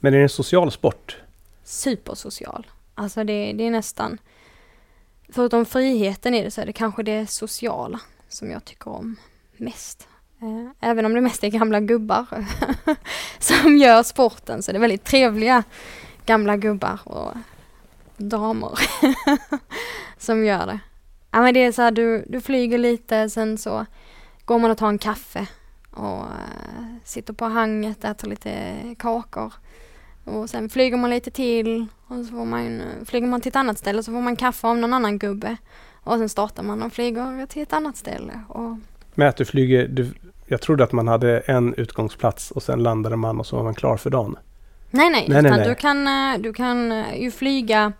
Men 0.00 0.14
är 0.14 0.18
det 0.18 0.22
en 0.22 0.28
social 0.28 0.72
sport? 0.72 1.16
Supersocial. 1.64 2.66
Alltså 2.94 3.24
det, 3.24 3.52
det 3.52 3.66
är 3.66 3.70
nästan, 3.70 4.18
förutom 5.28 5.66
friheten 5.66 6.34
i 6.34 6.42
det 6.42 6.50
så 6.50 6.60
är 6.60 6.66
det 6.66 6.72
kanske 6.72 7.02
det 7.02 7.26
sociala 7.26 8.00
som 8.28 8.50
jag 8.50 8.64
tycker 8.64 8.90
om 8.90 9.16
mest. 9.56 10.08
Eh, 10.42 10.88
även 10.90 11.06
om 11.06 11.14
det 11.14 11.20
mest 11.20 11.44
är 11.44 11.48
gamla 11.48 11.80
gubbar 11.80 12.26
som 13.38 13.76
gör 13.76 14.02
sporten 14.02 14.62
så 14.62 14.70
är 14.70 14.72
det 14.72 14.78
väldigt 14.78 15.04
trevliga 15.04 15.64
gamla 16.26 16.56
gubbar 16.56 17.00
och 17.04 17.32
damer 18.16 18.78
som 20.18 20.44
gör 20.44 20.66
det. 20.66 20.78
Ja 21.30 21.42
men 21.42 21.54
det 21.54 21.64
är 21.64 21.72
så 21.72 21.82
här, 21.82 21.90
du, 21.90 22.24
du 22.28 22.40
flyger 22.40 22.78
lite, 22.78 23.30
sen 23.30 23.58
så 23.58 23.86
går 24.44 24.58
man 24.58 24.70
och 24.70 24.78
tar 24.78 24.88
en 24.88 24.98
kaffe 24.98 25.46
och 25.90 26.18
eh, 26.18 26.96
sitter 27.04 27.32
på 27.32 27.44
hanget, 27.44 28.04
äter 28.04 28.28
lite 28.28 28.74
kakor. 28.98 29.52
Och 30.24 30.50
sen 30.50 30.68
flyger 30.68 30.96
man 30.96 31.10
lite 31.10 31.30
till 31.30 31.86
och 32.06 32.24
så 32.24 32.30
får 32.30 32.44
man, 32.44 32.82
flyger 33.04 33.26
man 33.26 33.40
till 33.40 33.48
ett 33.48 33.56
annat 33.56 33.78
ställe 33.78 34.02
så 34.02 34.12
får 34.12 34.20
man 34.20 34.36
kaffe 34.36 34.66
av 34.66 34.78
någon 34.78 34.94
annan 34.94 35.18
gubbe. 35.18 35.56
Och 36.06 36.18
sen 36.18 36.28
startar 36.28 36.62
man 36.62 36.82
och 36.82 36.92
flyger 36.92 37.46
till 37.46 37.62
ett 37.62 37.72
annat 37.72 37.96
ställe. 37.96 38.40
Och, 38.48 38.78
Med 39.14 39.28
att 39.28 39.36
du 39.36 39.44
flyger, 39.44 39.88
du, 39.88 40.12
jag 40.46 40.60
trodde 40.60 40.84
att 40.84 40.92
man 40.92 41.08
hade 41.08 41.38
en 41.38 41.74
utgångsplats 41.74 42.50
och 42.50 42.62
sen 42.62 42.82
landade 42.82 43.16
man 43.16 43.40
och 43.40 43.46
så 43.46 43.56
var 43.56 43.64
man 43.64 43.74
klar 43.74 43.96
för 43.96 44.10
dagen. 44.10 44.36
nej 44.90 45.10
nej, 45.10 45.26
Nej, 45.28 45.42
nej, 45.42 45.50
nej. 45.50 45.68
Du, 45.68 45.74
kan, 45.74 46.06
eh, 46.06 46.38
du 46.38 46.52
kan 46.52 46.92
eh, 46.92 47.22
ju 47.22 47.30
flyga 47.30 47.92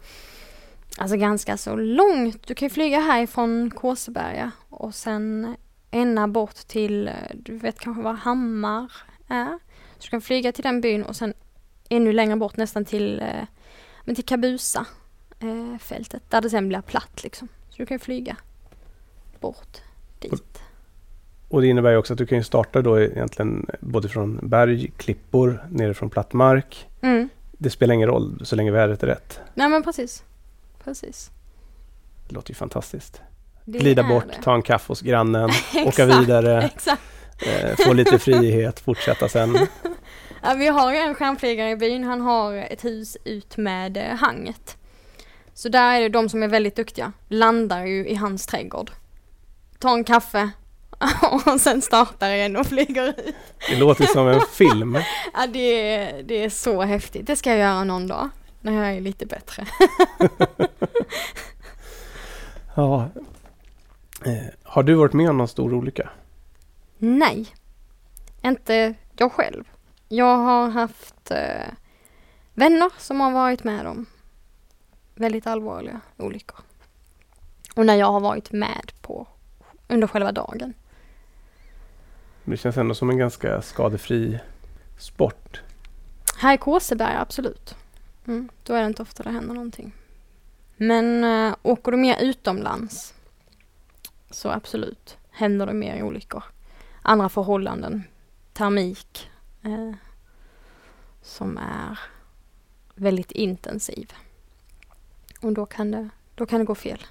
alltså 0.99 1.17
ganska 1.17 1.57
så 1.57 1.77
långt. 1.77 2.47
Du 2.47 2.55
kan 2.55 2.69
ju 2.69 2.75
flyga 2.75 3.01
härifrån 3.01 3.71
Kåseberga 3.71 4.51
och 4.71 4.95
sen 4.95 5.57
ända 5.91 6.27
bort 6.27 6.57
till, 6.57 7.09
eh, 7.09 7.15
du 7.35 7.59
vet 7.59 7.79
kanske 7.79 8.03
var 8.03 8.15
Hammar 8.15 8.93
är. 9.29 9.59
Så 9.99 10.03
du 10.03 10.09
kan 10.09 10.21
flyga 10.21 10.53
till 10.53 10.65
den 10.65 10.81
byn 10.81 11.03
och 11.03 11.17
sen 11.17 11.35
ännu 11.89 12.13
längre 12.13 12.37
bort 12.37 12.57
nästan 12.57 12.85
till, 12.85 13.23
men 14.05 14.15
till 14.15 14.25
Kabusa 14.25 14.87
fältet 15.81 16.31
där 16.31 16.41
det 16.41 16.51
sen 16.51 16.69
blir 16.69 16.81
platt 16.81 17.23
liksom. 17.23 17.49
Så 17.77 17.83
du 17.83 17.87
kan 17.87 17.99
flyga 17.99 18.37
bort 19.41 19.81
dit. 20.19 20.61
Och 21.49 21.61
det 21.61 21.67
innebär 21.67 21.91
ju 21.91 21.97
också 21.97 22.13
att 22.13 22.19
du 22.19 22.27
kan 22.27 22.45
starta 22.45 22.83
då 22.83 23.01
egentligen 23.01 23.67
både 23.81 24.09
från 24.09 24.41
berg, 24.43 24.91
klippor, 24.97 25.67
ner 25.71 25.93
från 25.93 26.11
platt 26.11 26.33
mark. 26.33 26.89
Mm. 27.03 27.29
Det 27.53 27.71
spelar 27.71 27.95
ingen 27.95 28.09
roll 28.09 28.41
så 28.45 28.57
länge 28.57 28.71
vädret 28.71 29.03
är 29.03 29.07
rätt. 29.07 29.41
Nej 29.55 29.69
men 29.69 29.83
precis. 29.83 30.25
Precis. 30.85 31.31
Det 32.29 32.35
låter 32.35 32.51
ju 32.51 32.55
fantastiskt. 32.55 33.21
Det 33.65 33.79
Glida 33.79 34.03
bort, 34.03 34.25
det. 34.29 34.43
ta 34.43 34.55
en 34.55 34.63
kaffe 34.63 34.89
hos 34.89 35.01
grannen, 35.01 35.51
åka 35.75 35.89
Exakt, 35.89 36.21
vidare, 36.21 36.63
Exakt. 36.63 37.03
eh, 37.47 37.77
få 37.87 37.93
lite 37.93 38.19
frihet, 38.19 38.81
fortsätta 38.81 39.29
sen. 39.29 39.59
Ja, 40.43 40.55
vi 40.55 40.67
har 40.67 40.95
en 40.95 41.15
stjärnflygare 41.15 41.71
i 41.71 41.77
byn, 41.77 42.05
han 42.05 42.21
har 42.21 42.55
ett 42.55 42.85
hus 42.85 43.17
ut 43.25 43.57
med 43.57 43.97
eh, 43.97 44.17
hanget. 44.17 44.77
Så 45.57 45.69
där 45.69 45.95
är 45.95 46.01
det 46.01 46.09
de 46.09 46.29
som 46.29 46.43
är 46.43 46.49
väldigt 46.49 46.77
duktiga, 46.77 47.13
landar 47.29 47.87
ju 47.87 48.09
i 48.09 48.15
hans 48.15 48.47
trädgård. 48.47 48.91
Tar 49.79 49.95
en 49.95 50.05
kaffe 50.05 50.51
och 51.47 51.61
sen 51.61 51.83
startar 51.83 52.31
igen 52.31 52.57
och 52.57 52.67
flyger 52.67 53.09
ut. 53.09 53.35
Det 53.69 53.77
låter 53.77 54.07
som 54.07 54.29
en 54.29 54.41
film. 54.53 54.99
Ja, 55.35 55.47
det, 55.47 55.95
är, 55.95 56.23
det 56.23 56.45
är 56.45 56.51
så 56.51 56.83
häftigt. 56.83 57.27
Det 57.27 57.37
ska 57.37 57.51
jag 57.51 57.59
göra 57.59 57.85
någon 57.85 58.07
dag. 58.07 58.29
När 58.61 58.73
jag 58.73 58.97
är 58.97 59.01
lite 59.01 59.27
bättre. 59.27 59.67
Ja. 62.79 63.09
Eh, 64.25 64.53
har 64.63 64.83
du 64.83 64.95
varit 64.95 65.13
med 65.13 65.31
om 65.31 65.39
någon 65.39 65.49
stor 65.49 65.75
olycka? 65.75 66.09
Nej, 66.99 67.47
inte 68.43 68.95
jag 69.17 69.33
själv. 69.33 69.65
Jag 70.09 70.37
har 70.37 70.69
haft 70.69 71.31
eh, 71.31 71.73
vänner 72.55 72.91
som 72.99 73.21
har 73.21 73.31
varit 73.31 73.65
med 73.65 73.87
om 73.87 74.07
väldigt 75.17 75.47
allvarliga 75.47 76.01
olyckor. 76.17 76.61
Och 77.75 77.87
när 77.87 77.95
jag 77.95 78.13
har 78.13 78.21
varit 78.21 78.53
med 78.53 78.93
på 79.03 79.27
under 79.89 80.07
själva 80.07 80.33
dagen. 80.33 80.75
Det 82.45 82.57
känns 82.57 82.77
ändå 82.77 82.95
som 82.95 83.11
en 83.11 83.19
ganska 83.19 83.63
skadefri 83.63 84.39
sport. 84.99 85.63
Här 86.39 86.55
i 86.55 86.59
Kåseberg, 86.59 87.17
absolut. 87.17 87.75
Mm, 88.27 88.49
då 88.63 88.75
är 88.75 88.81
det 88.81 88.87
inte 88.87 89.03
ofta 89.03 89.23
det 89.23 89.31
händer 89.31 89.55
någonting. 89.55 89.93
Men 90.77 91.25
eh, 91.25 91.57
åker 91.63 91.93
du 91.93 91.99
mer 91.99 92.17
utomlands 92.21 93.15
så 94.31 94.51
absolut 94.51 95.17
händer 95.31 95.67
det 95.67 95.73
mer 95.73 96.03
olyckor. 96.03 96.45
Andra 97.03 97.29
förhållanden, 97.29 98.05
termik, 98.53 99.31
eh, 99.63 99.93
som 101.23 101.59
är 101.59 101.99
väldigt 102.95 103.31
intensiv. 103.31 104.13
Och 105.41 105.53
då 105.53 105.67
kan 105.67 105.91
det, 105.91 106.09
då 106.35 106.47
kan 106.47 106.59
det 106.59 106.65
gå 106.67 106.75
fel. 106.75 107.07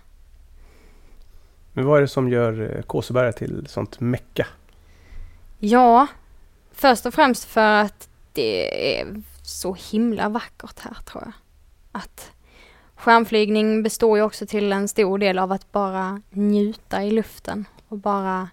Men 1.73 1.85
vad 1.85 1.97
är 1.97 2.01
det 2.01 2.07
som 2.07 2.29
gör 2.29 2.75
eh, 2.77 2.81
Kåseberga 2.81 3.31
till 3.31 3.67
sånt 3.67 3.99
mecka? 3.99 4.47
Ja, 5.59 6.07
först 6.71 7.05
och 7.05 7.13
främst 7.13 7.45
för 7.45 7.81
att 7.81 8.09
det 8.33 8.99
är 8.99 9.21
så 9.43 9.73
himla 9.91 10.29
vackert 10.29 10.79
här 10.79 10.97
tror 11.05 11.23
jag. 11.23 11.33
Att 11.91 12.31
skärmflygning 12.95 13.83
består 13.83 14.17
ju 14.17 14.23
också 14.23 14.45
till 14.45 14.71
en 14.71 14.87
stor 14.87 15.17
del 15.17 15.39
av 15.39 15.51
att 15.51 15.71
bara 15.71 16.21
njuta 16.29 17.03
i 17.03 17.11
luften 17.11 17.65
och 17.87 17.97
bara 17.97 18.49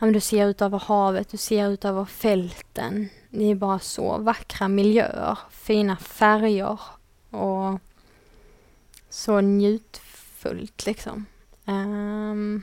Ja, 0.00 0.06
men 0.06 0.12
du 0.12 0.20
ser 0.20 0.46
ut 0.46 0.62
över 0.62 0.78
havet, 0.78 1.28
du 1.28 1.36
ser 1.36 1.68
ut 1.68 1.84
över 1.84 2.04
fälten. 2.04 3.08
Det 3.30 3.50
är 3.50 3.54
bara 3.54 3.78
så 3.78 4.18
vackra 4.18 4.68
miljöer, 4.68 5.38
fina 5.50 5.96
färger 5.96 6.80
och 7.30 7.78
så 9.10 9.40
njutfullt 9.40 10.86
liksom. 10.86 11.26
Um, 11.64 12.62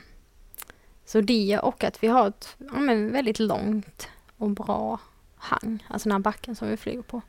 så 1.04 1.20
det 1.20 1.58
och 1.58 1.84
att 1.84 2.02
vi 2.02 2.06
har 2.06 2.28
ett 2.28 2.56
ja, 2.58 2.80
men 2.80 3.12
väldigt 3.12 3.38
långt 3.38 4.08
och 4.36 4.50
bra 4.50 5.00
hang, 5.36 5.86
alltså 5.88 6.08
den 6.08 6.12
här 6.12 6.18
backen 6.18 6.56
som 6.56 6.68
vi 6.68 6.76
flyger 6.76 7.02
på. 7.02 7.20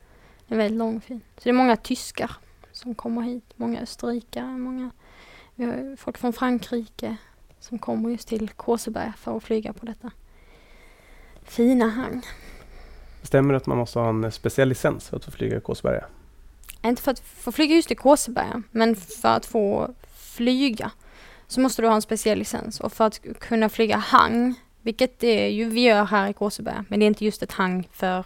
Den 0.47 0.59
är 0.59 0.63
väldigt 0.63 0.77
lång 0.77 0.97
och 0.97 1.03
fin. 1.03 1.21
Så 1.37 1.43
det 1.43 1.49
är 1.49 1.53
många 1.53 1.75
tyskar 1.75 2.31
som 2.71 2.95
kommer 2.95 3.21
hit, 3.21 3.53
många 3.55 3.81
österrikare, 3.81 4.57
många 4.57 4.91
vi 5.55 5.65
har 5.65 5.95
folk 5.95 6.17
från 6.17 6.33
Frankrike 6.33 7.17
som 7.59 7.79
kommer 7.79 8.09
just 8.09 8.27
till 8.27 8.49
Kåseberg 8.49 9.13
för 9.17 9.37
att 9.37 9.43
flyga 9.43 9.73
på 9.73 9.85
detta 9.85 10.11
fina 11.43 11.89
hang. 11.89 12.21
Stämmer 13.21 13.53
det 13.53 13.57
att 13.57 13.67
man 13.67 13.77
måste 13.77 13.99
ha 13.99 14.09
en 14.09 14.31
speciell 14.31 14.69
licens 14.69 15.09
för 15.09 15.17
att 15.17 15.25
få 15.25 15.31
flyga 15.31 15.57
i 15.57 15.61
Kåseberga? 15.61 16.05
Inte 16.83 17.01
för 17.01 17.11
att 17.11 17.19
få 17.19 17.51
flyga 17.51 17.75
just 17.75 17.91
i 17.91 17.95
Kåseberga, 17.95 18.63
men 18.71 18.95
för 18.95 19.29
att 19.29 19.45
få 19.45 19.93
flyga 20.13 20.91
så 21.47 21.61
måste 21.61 21.81
du 21.81 21.87
ha 21.87 21.95
en 21.95 22.01
speciell 22.01 22.39
licens 22.39 22.79
och 22.79 22.93
för 22.93 23.05
att 23.05 23.21
kunna 23.39 23.69
flyga 23.69 23.97
hang 23.97 24.55
Vilket 24.81 25.19
det 25.19 25.45
är 25.45 25.49
ju 25.49 25.69
vi 25.69 25.81
gör 25.81 26.05
här 26.05 26.29
i 26.29 26.33
Kåseberga. 26.33 26.85
Men 26.87 26.99
det 26.99 27.05
är 27.05 27.07
inte 27.07 27.25
just 27.25 27.43
ett 27.43 27.51
hang 27.51 27.87
för 27.91 28.25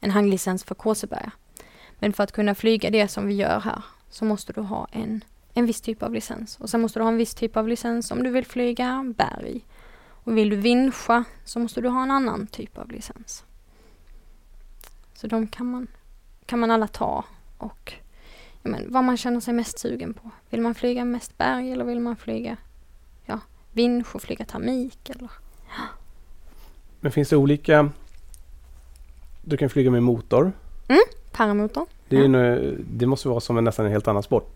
en 0.00 0.10
hanglicens 0.10 0.64
för 0.64 0.74
Kåseberga. 0.74 1.32
Men 1.98 2.12
för 2.12 2.24
att 2.24 2.32
kunna 2.32 2.54
flyga 2.54 2.90
det 2.90 3.08
som 3.08 3.26
vi 3.26 3.34
gör 3.34 3.60
här 3.60 3.82
så 4.10 4.24
måste 4.24 4.52
du 4.52 4.60
ha 4.60 4.88
en, 4.92 5.24
en 5.54 5.66
viss 5.66 5.80
typ 5.80 6.02
av 6.02 6.14
licens. 6.14 6.60
Och 6.60 6.70
sen 6.70 6.80
måste 6.80 6.98
du 6.98 7.02
ha 7.02 7.10
en 7.10 7.16
viss 7.16 7.34
typ 7.34 7.56
av 7.56 7.68
licens 7.68 8.10
om 8.10 8.22
du 8.22 8.30
vill 8.30 8.46
flyga 8.46 9.14
berg. 9.16 9.66
Och 10.24 10.36
vill 10.36 10.50
du 10.50 10.56
vinscha 10.56 11.24
så 11.44 11.58
måste 11.58 11.80
du 11.80 11.88
ha 11.88 12.02
en 12.02 12.10
annan 12.10 12.46
typ 12.46 12.78
av 12.78 12.90
licens. 12.90 13.44
Så 15.14 15.26
de 15.26 15.46
kan 15.46 15.66
man, 15.66 15.86
kan 16.46 16.58
man 16.58 16.70
alla 16.70 16.88
ta 16.88 17.24
och 17.62 17.92
ja, 18.62 18.70
men, 18.70 18.92
vad 18.92 19.04
man 19.04 19.16
känner 19.16 19.40
sig 19.40 19.54
mest 19.54 19.78
sugen 19.78 20.14
på. 20.14 20.30
Vill 20.50 20.60
man 20.60 20.74
flyga 20.74 21.04
mest 21.04 21.38
berg 21.38 21.72
eller 21.72 21.84
vill 21.84 22.00
man 22.00 22.16
flyga 22.16 22.56
ja, 23.26 23.40
vinsch 23.72 24.14
och 24.14 24.22
flyga 24.22 24.44
termik 24.44 25.10
eller 25.10 25.30
Men 27.00 27.12
finns 27.12 27.28
det 27.28 27.36
olika... 27.36 27.90
Du 29.44 29.56
kan 29.56 29.68
flyga 29.70 29.90
med 29.90 30.02
motor. 30.02 30.52
paramotor. 31.32 31.86
Det, 32.08 32.16
Ja. 32.16 32.28
nu, 32.28 32.78
det 32.90 33.06
måste 33.06 33.28
vara 33.28 33.40
som 33.40 33.58
en 33.58 33.64
nästan 33.64 33.86
en 33.86 33.92
helt 33.92 34.08
annan 34.08 34.22
sport. 34.22 34.50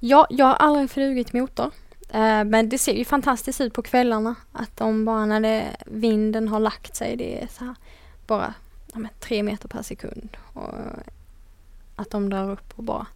Ja, 0.00 0.26
jag 0.30 0.46
har 0.46 0.54
aldrig 0.54 0.90
flugit 0.90 1.32
motor. 1.32 1.70
Eh, 2.10 2.44
men 2.44 2.68
det 2.68 2.78
ser 2.78 2.92
ju 2.94 3.04
fantastiskt 3.04 3.60
ut 3.60 3.72
på 3.72 3.82
kvällarna. 3.82 4.34
Att 4.52 4.76
de 4.76 5.04
bara 5.04 5.26
när 5.26 5.40
det, 5.40 5.76
vinden 5.86 6.48
har 6.48 6.60
lagt 6.60 6.96
sig, 6.96 7.16
det 7.16 7.42
är 7.42 7.46
så 7.46 7.64
här 7.64 7.74
bara 8.26 8.54
ja, 8.94 9.00
tre 9.20 9.42
meter 9.42 9.68
per 9.68 9.82
sekund. 9.82 10.36
Och 10.52 10.74
att 11.98 12.10
de 12.10 12.30
drar 12.30 12.50
upp 12.50 12.72
och 12.76 12.84
bara 12.84 13.06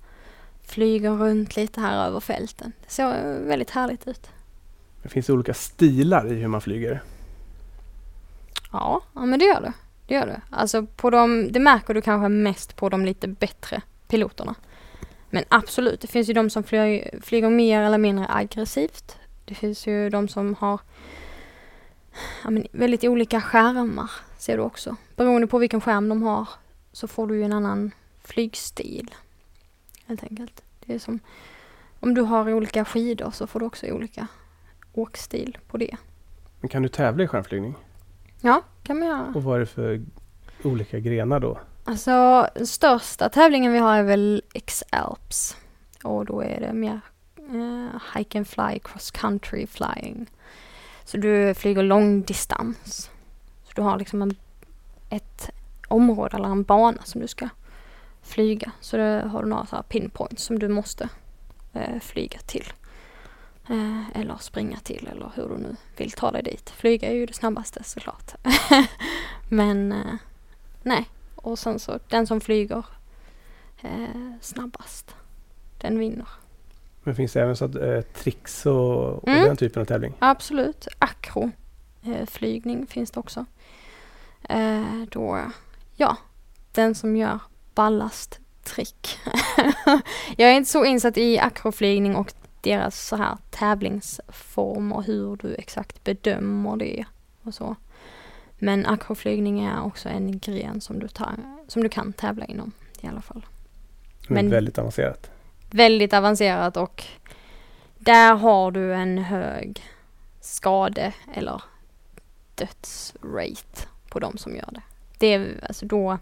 flyger 0.63 1.11
runt 1.11 1.57
lite 1.57 1.81
här 1.81 2.07
över 2.07 2.21
fälten. 2.21 2.73
Det 2.85 2.91
ser 2.91 3.39
väldigt 3.41 3.71
härligt 3.71 4.09
ut. 4.09 4.31
Det 5.03 5.09
finns 5.09 5.31
olika 5.31 5.55
stilar 5.55 6.33
i 6.33 6.35
hur 6.35 6.49
man 6.49 6.61
flyger. 6.61 7.03
Ja, 8.73 9.03
ja 9.15 9.25
men 9.25 9.39
det 9.39 9.45
gör 9.45 9.61
det. 9.61 9.73
Det 10.07 10.15
gör 10.15 10.27
det. 10.27 10.41
Alltså 10.51 10.87
på 10.87 11.11
de, 11.11 11.53
det 11.53 11.61
märker 11.61 11.95
du 11.95 12.03
kanske 12.03 12.29
mest 12.29 12.77
på 12.77 12.89
de 12.89 13.05
lite 13.05 13.29
bättre 13.29 13.83
piloterna. 14.09 14.55
Men 15.31 15.45
absolut, 15.49 16.01
det 16.01 16.07
finns 16.07 16.29
ju 16.29 16.33
de 16.33 16.51
som 16.51 16.65
flyger, 16.65 17.21
flyger 17.23 17.51
mer 17.51 17.83
eller 17.83 17.99
mindre 17.99 18.27
aggressivt. 18.29 19.17
Det 19.45 19.55
finns 19.55 19.87
ju 19.87 20.11
de 20.11 20.29
som 20.29 20.55
har 20.55 20.81
ja, 22.45 22.51
men 22.51 22.67
väldigt 22.73 23.05
olika 23.05 23.41
skärmar, 23.41 24.11
ser 24.39 24.57
du 24.57 24.63
också. 24.63 24.97
Beroende 25.17 25.47
på 25.47 25.59
vilken 25.59 25.81
skärm 25.81 26.09
de 26.09 26.23
har 26.23 26.49
så 26.93 27.09
får 27.09 27.27
du 27.27 27.37
ju 27.37 27.43
en 27.43 27.53
annan 27.53 27.91
flygstil. 28.25 29.15
Helt 30.07 30.23
enkelt. 30.23 30.63
Det 30.87 30.95
är 30.95 30.99
som 30.99 31.21
om 32.01 32.15
du 32.15 32.23
har 32.23 32.53
olika 32.53 32.85
skidor 32.85 33.31
så 33.31 33.47
får 33.47 33.61
du 33.61 33.67
också 33.67 33.87
olika 33.87 34.27
åkstil 34.93 35.59
på 35.69 35.77
det. 35.77 35.97
Men 36.61 36.69
kan 36.69 36.83
du 36.83 36.89
tävla 36.89 37.25
i 37.25 37.29
skärmflygning? 37.29 37.75
Ja, 38.41 38.63
kan 38.83 38.99
man 38.99 39.09
göra. 39.09 39.33
Och 39.35 39.43
vad 39.43 39.57
är 39.57 39.61
det 39.61 39.67
för 39.67 40.03
olika 40.63 40.99
grenar 40.99 41.41
då? 41.41 41.61
Alltså 41.85 42.47
den 42.55 42.67
största 42.67 43.29
tävlingen 43.29 43.73
vi 43.73 43.79
har 43.79 43.97
är 43.97 44.03
väl 44.03 44.43
X-Alps. 44.55 45.57
Och 46.05 46.25
då 46.25 46.43
är 46.43 46.61
det 46.61 46.73
mer 46.73 47.01
eh, 47.37 48.01
hike 48.17 48.39
and 48.39 48.49
fly, 48.49 48.79
cross 48.85 49.11
country 49.11 49.67
flying. 49.67 50.27
Så 51.05 51.17
du 51.17 51.55
flyger 51.55 51.83
långdistans. 51.83 53.11
Så 53.65 53.73
du 53.75 53.83
har 53.83 53.99
liksom 53.99 54.23
en, 54.23 54.37
ett 55.11 55.51
område 55.89 56.37
eller 56.37 56.49
en 56.49 56.63
bana 56.63 57.03
som 57.05 57.21
du 57.21 57.29
ska 57.29 57.49
flyga. 58.23 58.73
Så 58.81 58.97
det 58.97 59.29
har 59.33 59.43
du 59.43 59.49
några 59.49 59.67
så 59.67 59.83
pinpoints 59.89 60.43
som 60.43 60.59
du 60.59 60.69
måste 60.69 61.09
eh, 61.73 62.01
flyga 62.01 62.39
till. 62.39 62.73
Eh, 63.69 64.21
eller 64.21 64.37
springa 64.41 64.79
till 64.79 65.09
eller 65.13 65.33
hur 65.35 65.49
du 65.49 65.57
nu 65.57 65.77
vill 65.97 66.11
ta 66.13 66.31
dig 66.31 66.43
dit. 66.43 66.71
Flyga 66.71 67.09
är 67.09 67.15
ju 67.15 67.27
det 67.27 67.33
snabbaste 67.35 67.85
såklart. 67.85 68.35
Men 69.49 69.93
eh, 69.93 70.15
nej, 70.83 71.09
och 71.37 71.59
sen 71.59 71.79
så 71.79 71.99
den 72.09 72.27
som 72.27 72.41
flyger 72.41 72.85
eh, 73.81 74.33
snabbast, 74.41 75.15
den 75.79 75.99
vinner. 75.99 76.29
Men 77.03 77.15
finns 77.17 77.33
det 77.33 77.43
även 77.43 77.57
så 77.57 77.65
att, 77.65 77.75
eh, 77.75 78.01
tricks 78.01 78.67
och, 78.67 79.23
och 79.23 79.29
Mm. 79.29 79.45
den 79.45 79.57
typen 79.57 79.83
av 79.83 79.87
tävling? 79.87 80.15
Absolut. 80.19 80.89
Akro 80.99 81.51
eh, 82.05 82.27
finns 82.87 83.11
det 83.11 83.21
också. 83.21 83.45
Eh, 84.49 85.03
då, 85.11 85.41
ja, 85.97 86.17
den 86.73 86.95
som 86.95 87.17
gör 87.17 87.39
ballasttrick. 87.75 89.19
Jag 90.37 90.51
är 90.51 90.55
inte 90.55 90.71
så 90.71 90.85
insatt 90.85 91.19
i 91.19 91.39
akroflygning 91.39 92.17
och 92.17 92.33
deras 92.61 93.07
så 93.07 93.17
här 93.17 93.37
tävlingsform 93.51 94.93
och 94.93 95.05
hur 95.05 95.37
du 95.37 95.55
exakt 95.55 96.05
bedömer 96.05 96.77
det 96.77 97.05
och 97.43 97.55
så. 97.55 97.77
Men 98.59 98.87
akroflygning 98.87 99.65
är 99.65 99.83
också 99.85 100.09
en 100.09 100.39
gren 100.39 100.81
som 100.81 100.99
du, 100.99 101.09
tar, 101.09 101.35
som 101.69 101.83
du 101.83 101.89
kan 101.89 102.13
tävla 102.13 102.45
inom 102.45 102.73
i 103.01 103.07
alla 103.07 103.21
fall. 103.23 103.47
Men 104.29 104.35
Men- 104.45 104.51
väldigt 104.51 104.79
avancerat. 104.79 105.31
väldigt 105.71 106.13
avancerat 106.13 106.77
och 106.77 107.05
där 107.99 108.35
har 108.35 108.71
du 108.71 108.95
en 108.95 109.19
hög 109.19 109.83
skade 110.41 111.13
eller 111.35 111.63
dödsrate 112.55 113.87
på 114.09 114.19
de 114.19 114.39
som 114.39 114.57
gör 114.57 114.69
det. 114.73 114.83
Det 115.19 115.27
är 115.27 115.65
alltså 115.69 115.87
då, 115.87 116.19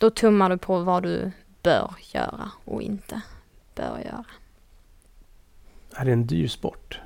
då 0.00 0.10
tummar 0.10 0.50
du 0.50 0.58
på 0.58 0.78
vad 0.78 1.02
du 1.02 1.30
bör 1.62 1.94
göra 2.12 2.50
och 2.64 2.82
inte 2.82 3.20
bör 3.74 3.98
göra. 4.04 4.24
Är 5.92 6.04
det 6.04 6.12
en 6.12 6.26
dyr 6.26 6.48
sport? 6.48 7.00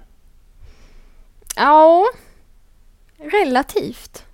Ja, 1.56 2.04
relativt. 3.18 4.24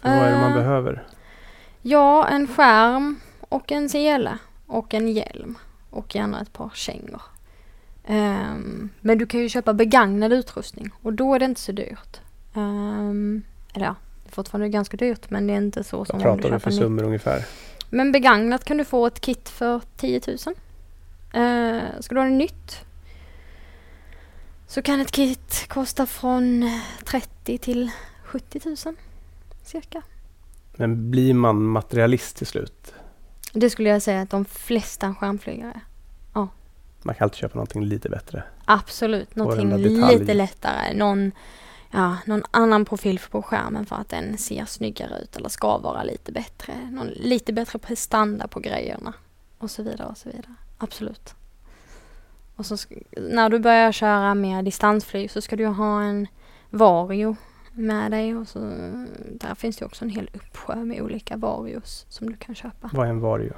För 0.00 0.08
vad 0.08 0.18
är 0.18 0.32
det 0.32 0.38
man 0.40 0.50
Eh, 0.50 0.56
behöver? 0.56 1.06
Ja, 1.82 2.28
en 2.28 2.48
skärm 2.48 3.20
och 3.40 3.72
en 3.72 3.88
sele 3.88 4.38
och 4.66 4.94
en 4.94 5.08
hjälm 5.08 5.58
och 5.90 6.14
gärna 6.14 6.40
ett 6.40 6.52
par 6.52 6.70
kängor. 6.74 7.22
Ehm, 8.06 8.88
men 9.00 9.18
du 9.18 9.26
kan 9.26 9.40
ju 9.40 9.48
köpa 9.48 9.74
begagnad 9.74 10.32
utrustning 10.32 10.90
och 11.02 11.12
då 11.12 11.34
är 11.34 11.38
det 11.38 11.44
inte 11.44 11.60
så 11.60 11.72
dyrt. 11.72 12.20
Ehm, 12.54 13.42
eller 13.74 13.86
ja, 13.86 13.94
det 14.24 14.28
är 14.30 14.32
fortfarande 14.32 14.68
ganska 14.68 14.96
dyrt 14.96 15.30
men 15.30 15.46
det 15.46 15.52
är 15.52 15.56
inte 15.56 15.84
så 15.84 16.04
som 16.04 16.18
Vad 16.18 16.28
om 16.28 16.36
du 16.36 16.42
pratar 16.42 16.56
vi 16.56 16.60
för 16.60 16.70
summor 16.70 17.02
ungefär? 17.02 17.44
Men 17.94 18.12
begagnat 18.12 18.64
kan 18.64 18.76
du 18.76 18.84
få 18.84 19.06
ett 19.06 19.20
kit 19.20 19.48
för 19.48 19.80
10 19.96 20.20
000. 20.26 20.36
Uh, 20.36 22.00
ska 22.00 22.14
du 22.14 22.20
ha 22.20 22.28
det 22.28 22.34
nytt 22.34 22.84
så 24.66 24.82
kan 24.82 25.00
ett 25.00 25.12
kit 25.12 25.66
kosta 25.68 26.06
från 26.06 26.70
30 27.04 27.58
till 27.58 27.90
70 28.24 28.60
000 28.64 28.76
cirka. 29.62 30.02
Men 30.76 31.10
blir 31.10 31.34
man 31.34 31.62
materialist 31.62 32.36
till 32.36 32.46
slut? 32.46 32.94
Det 33.52 33.70
skulle 33.70 33.88
jag 33.88 34.02
säga 34.02 34.20
att 34.20 34.30
de 34.30 34.44
flesta 34.44 35.14
skärmflygare 35.14 35.80
Man 37.02 37.14
kan 37.14 37.24
alltid 37.24 37.38
köpa 37.38 37.54
någonting 37.54 37.84
lite 37.84 38.08
bättre. 38.08 38.44
Absolut, 38.64 39.36
någonting 39.36 39.76
lite 39.76 40.34
lättare. 40.34 40.94
Någon, 40.94 41.32
ja, 41.94 42.16
någon 42.26 42.42
annan 42.50 42.84
profil 42.84 43.20
på 43.30 43.42
skärmen 43.42 43.86
för 43.86 43.96
att 43.96 44.08
den 44.08 44.38
ser 44.38 44.64
snyggare 44.64 45.18
ut 45.22 45.36
eller 45.36 45.48
ska 45.48 45.78
vara 45.78 46.02
lite 46.02 46.32
bättre. 46.32 46.90
Någon 46.90 47.06
lite 47.06 47.52
bättre 47.52 47.78
prestanda 47.78 48.48
på 48.48 48.60
grejerna 48.60 49.14
och 49.58 49.70
så 49.70 49.82
vidare 49.82 50.08
och 50.08 50.18
så 50.18 50.28
vidare. 50.28 50.54
Absolut. 50.78 51.34
Och 52.56 52.66
så 52.66 52.76
när 53.16 53.50
du 53.50 53.58
börjar 53.58 53.92
köra 53.92 54.34
mer 54.34 54.62
distansflyg 54.62 55.30
så 55.30 55.40
ska 55.40 55.56
du 55.56 55.66
ha 55.66 56.02
en 56.02 56.26
Vario 56.70 57.36
med 57.72 58.10
dig 58.10 58.36
och 58.36 58.48
så 58.48 58.58
där 59.26 59.54
finns 59.54 59.76
det 59.76 59.84
också 59.84 60.04
en 60.04 60.10
hel 60.10 60.30
uppsjö 60.34 60.76
med 60.76 61.02
olika 61.02 61.36
Varios 61.36 62.06
som 62.08 62.30
du 62.30 62.36
kan 62.36 62.54
köpa. 62.54 62.90
Vad 62.92 63.06
är 63.06 63.10
en 63.10 63.20
Vario? 63.20 63.52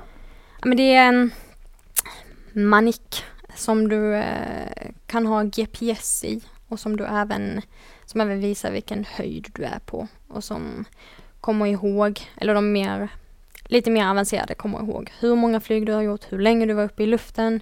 Ja, 0.60 0.68
men 0.68 0.76
det 0.76 0.94
är 0.94 1.08
en 1.08 1.30
manik 2.52 3.24
som 3.54 3.88
du 3.88 4.14
eh, 4.14 4.90
kan 5.06 5.26
ha 5.26 5.42
GPS 5.42 6.24
i 6.24 6.40
och 6.68 6.80
som 6.80 6.96
du 6.96 7.04
även, 7.04 7.62
som 8.16 8.20
även 8.20 8.40
visar 8.40 8.70
vilken 8.70 9.04
höjd 9.04 9.48
du 9.52 9.64
är 9.64 9.78
på 9.78 10.08
och 10.28 10.44
som 10.44 10.84
kommer 11.40 11.66
ihåg, 11.66 12.20
eller 12.36 12.54
de 12.54 12.72
mer, 12.72 13.08
lite 13.64 13.90
mer 13.90 14.06
avancerade 14.06 14.54
kommer 14.54 14.78
ihåg 14.78 15.12
hur 15.20 15.36
många 15.36 15.60
flyg 15.60 15.86
du 15.86 15.92
har 15.92 16.02
gjort, 16.02 16.32
hur 16.32 16.38
länge 16.38 16.66
du 16.66 16.74
var 16.74 16.84
uppe 16.84 17.02
i 17.02 17.06
luften 17.06 17.60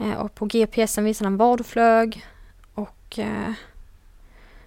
eh, 0.00 0.12
och 0.12 0.34
på 0.34 0.46
GPSen 0.46 1.04
visar 1.04 1.24
den 1.24 1.36
var 1.36 1.56
du 1.56 1.64
flög 1.64 2.26
och 2.74 3.18
eh, 3.18 3.52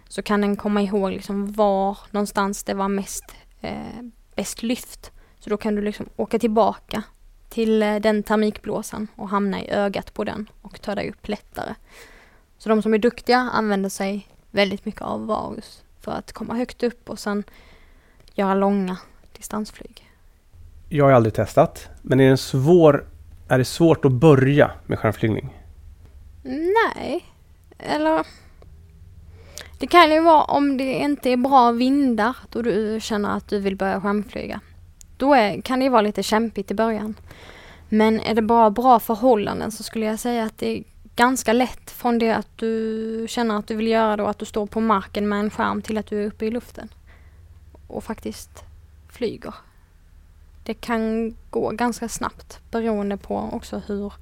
så 0.07 0.21
kan 0.21 0.41
den 0.41 0.55
komma 0.55 0.81
ihåg 0.81 1.11
liksom 1.11 1.51
var 1.51 1.97
någonstans 2.11 2.63
det 2.63 2.73
var 2.73 2.87
mest 2.87 3.35
eh, 3.61 4.01
bäst 4.35 4.63
lyft. 4.63 5.11
Så 5.39 5.49
då 5.49 5.57
kan 5.57 5.75
du 5.75 5.81
liksom 5.81 6.05
åka 6.15 6.39
tillbaka 6.39 7.03
till 7.49 7.83
eh, 7.83 7.95
den 7.95 8.23
termikblåsan 8.23 9.07
och 9.15 9.29
hamna 9.29 9.61
i 9.61 9.69
ögat 9.69 10.13
på 10.13 10.23
den 10.23 10.49
och 10.61 10.81
ta 10.81 10.95
dig 10.95 11.09
upp 11.09 11.27
lättare. 11.27 11.75
Så 12.57 12.69
de 12.69 12.81
som 12.81 12.93
är 12.93 12.97
duktiga 12.97 13.37
använder 13.37 13.89
sig 13.89 14.27
väldigt 14.53 14.85
mycket 14.85 15.01
av 15.01 15.25
Varus 15.25 15.83
för 16.01 16.11
att 16.11 16.33
komma 16.33 16.53
högt 16.53 16.83
upp 16.83 17.09
och 17.09 17.19
sen 17.19 17.43
göra 18.33 18.53
långa 18.53 18.97
distansflyg. 19.37 20.09
Jag 20.89 21.05
har 21.05 21.11
aldrig 21.11 21.33
testat, 21.33 21.89
men 22.01 22.19
är, 22.19 22.27
den 22.27 22.37
svår, 22.37 23.05
är 23.47 23.57
det 23.57 23.65
svårt 23.65 24.05
att 24.05 24.11
börja 24.11 24.71
med 24.85 24.99
skärmflygning? 24.99 25.59
Nej, 26.43 27.25
eller 27.77 28.25
Det 29.79 29.87
kan 29.87 30.11
ju 30.11 30.19
vara 30.19 30.43
om 30.43 30.77
det 30.77 30.93
inte 30.93 31.29
är 31.29 31.37
bra 31.37 31.71
vindar 31.71 32.37
då 32.49 32.61
du 32.61 32.99
känner 33.01 33.37
att 33.37 33.47
du 33.47 33.59
vill 33.59 33.75
börja 33.75 34.01
skärmflyga. 34.01 34.59
Då 35.17 35.33
är, 35.33 35.61
kan 35.61 35.79
det 35.79 35.89
vara 35.89 36.01
lite 36.01 36.23
kämpigt 36.23 36.71
i 36.71 36.73
början. 36.73 37.15
Men 37.89 38.19
är 38.19 38.33
det 38.33 38.41
bara 38.41 38.69
bra 38.69 38.99
förhållanden 38.99 39.71
så 39.71 39.83
skulle 39.83 40.05
jag 40.05 40.19
säga 40.19 40.43
att 40.43 40.57
det 40.57 40.83
ganska 41.15 41.53
lätt 41.53 41.91
från 41.91 42.19
det 42.19 42.31
att 42.31 42.57
du 42.57 43.25
känner 43.29 43.59
att 43.59 43.67
du 43.67 43.75
vill 43.75 43.87
göra 43.87 44.17
då 44.17 44.25
att 44.25 44.39
du 44.39 44.45
står 44.45 44.65
på 44.65 44.79
marken 44.79 45.29
med 45.29 45.39
en 45.39 45.49
skärm 45.49 45.81
till 45.81 45.97
att 45.97 46.07
du 46.07 46.23
är 46.23 46.27
uppe 46.27 46.45
i 46.45 46.51
luften. 46.51 46.89
Och 47.87 48.03
faktiskt 48.03 48.63
flyger. 49.09 49.53
Det 50.63 50.73
kan 50.73 51.35
gå 51.49 51.69
ganska 51.69 52.09
snabbt 52.09 52.59
beroende 52.71 53.17
på 53.17 53.49
också 53.53 53.81
hur 53.87 54.13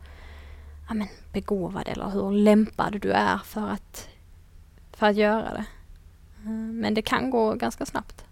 ja, 0.87 0.93
men, 0.93 1.07
begåvad 1.33 1.87
eller 1.87 2.09
hur 2.09 2.31
lämpad 2.31 2.99
du 3.01 3.11
är 3.11 3.37
för 3.37 3.67
att, 3.67 4.09
för 4.91 5.07
att 5.07 5.15
göra 5.15 5.53
det. 5.53 5.65
Eh, 6.43 6.51
men 6.51 6.93
det 6.93 7.01
kan 7.01 7.29
gå 7.29 7.53
ganska 7.53 7.85
snabbt. 7.85 8.25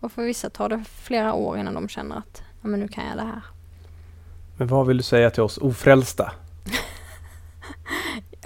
Och 0.00 0.12
för 0.12 0.22
vissa 0.22 0.50
tar 0.50 0.68
det 0.68 0.84
flera 0.84 1.34
år 1.34 1.58
innan 1.58 1.74
de 1.74 1.88
känner 1.88 2.16
att 2.16 2.42
ja, 2.62 2.68
men 2.68 2.80
nu 2.80 2.88
kan 2.88 3.06
jag 3.06 3.16
det 3.16 3.22
här. 3.22 3.42
Men 4.56 4.68
vad 4.68 4.86
vill 4.86 4.96
du 4.96 5.02
säga 5.02 5.30
till 5.30 5.42
oss 5.42 5.58
ofrälsta? 5.58 6.32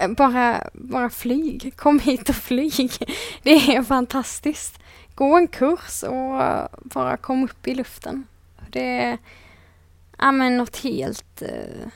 Bara, 0.07 0.69
bara 0.73 1.09
flyg. 1.09 1.73
Kom 1.77 1.99
hit 1.99 2.29
och 2.29 2.35
flyg. 2.35 2.91
Det 3.43 3.75
är 3.75 3.83
fantastiskt. 3.83 4.79
Gå 5.15 5.37
en 5.37 5.47
kurs 5.47 6.03
och 6.03 6.41
bara 6.81 7.17
kom 7.17 7.43
upp 7.43 7.67
i 7.67 7.75
luften. 7.75 8.27
Det 8.69 9.03
är 9.03 9.17
ja, 10.17 10.31
men 10.31 10.57
något 10.57 10.77
helt... 10.77 11.41
Eh, 11.41 11.87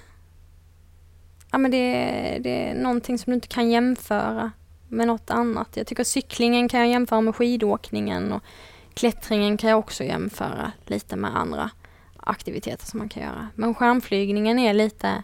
ja, 1.51 1.58
men 1.58 1.72
det, 1.72 1.78
det 2.41 2.70
är 2.70 2.76
någonting 2.76 3.18
som 3.18 3.32
du 3.32 3.36
inte 3.36 3.47
kan 3.47 3.70
jämföra 3.70 4.51
med 4.88 5.08
något 5.08 5.30
annat. 5.30 5.78
Jag 5.78 5.88
tycker 5.88 6.03
cyklingen 6.03 6.70
kan 6.70 6.80
jag 6.80 6.89
jämföra 6.89 7.22
med 7.22 7.36
skidåkningen 7.36 8.32
och 8.32 8.43
klättringen 8.93 9.58
kan 9.58 9.70
jag 9.70 9.80
också 9.80 10.03
jämföra 10.03 10.72
lite 10.86 11.16
med 11.16 11.38
andra 11.38 11.70
aktiviteter 12.18 12.86
som 12.86 12.99
man 12.99 13.10
kan 13.10 13.24
göra. 13.24 13.47
Men 13.56 13.76
skärmflygningen 13.76 14.60
är 14.60 14.74
lite, 14.74 15.24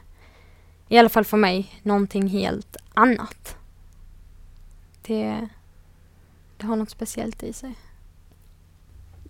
i 0.92 0.98
alla 0.98 1.10
fall 1.10 1.26
för 1.26 1.38
mig, 1.38 1.80
någonting 1.84 2.28
helt 2.28 2.78
annat. 2.94 3.58
Det, 5.02 5.48
det 6.58 6.66
har 6.66 6.76
något 6.76 6.90
speciellt 6.90 7.44
i 7.44 7.54
sig. 7.54 7.76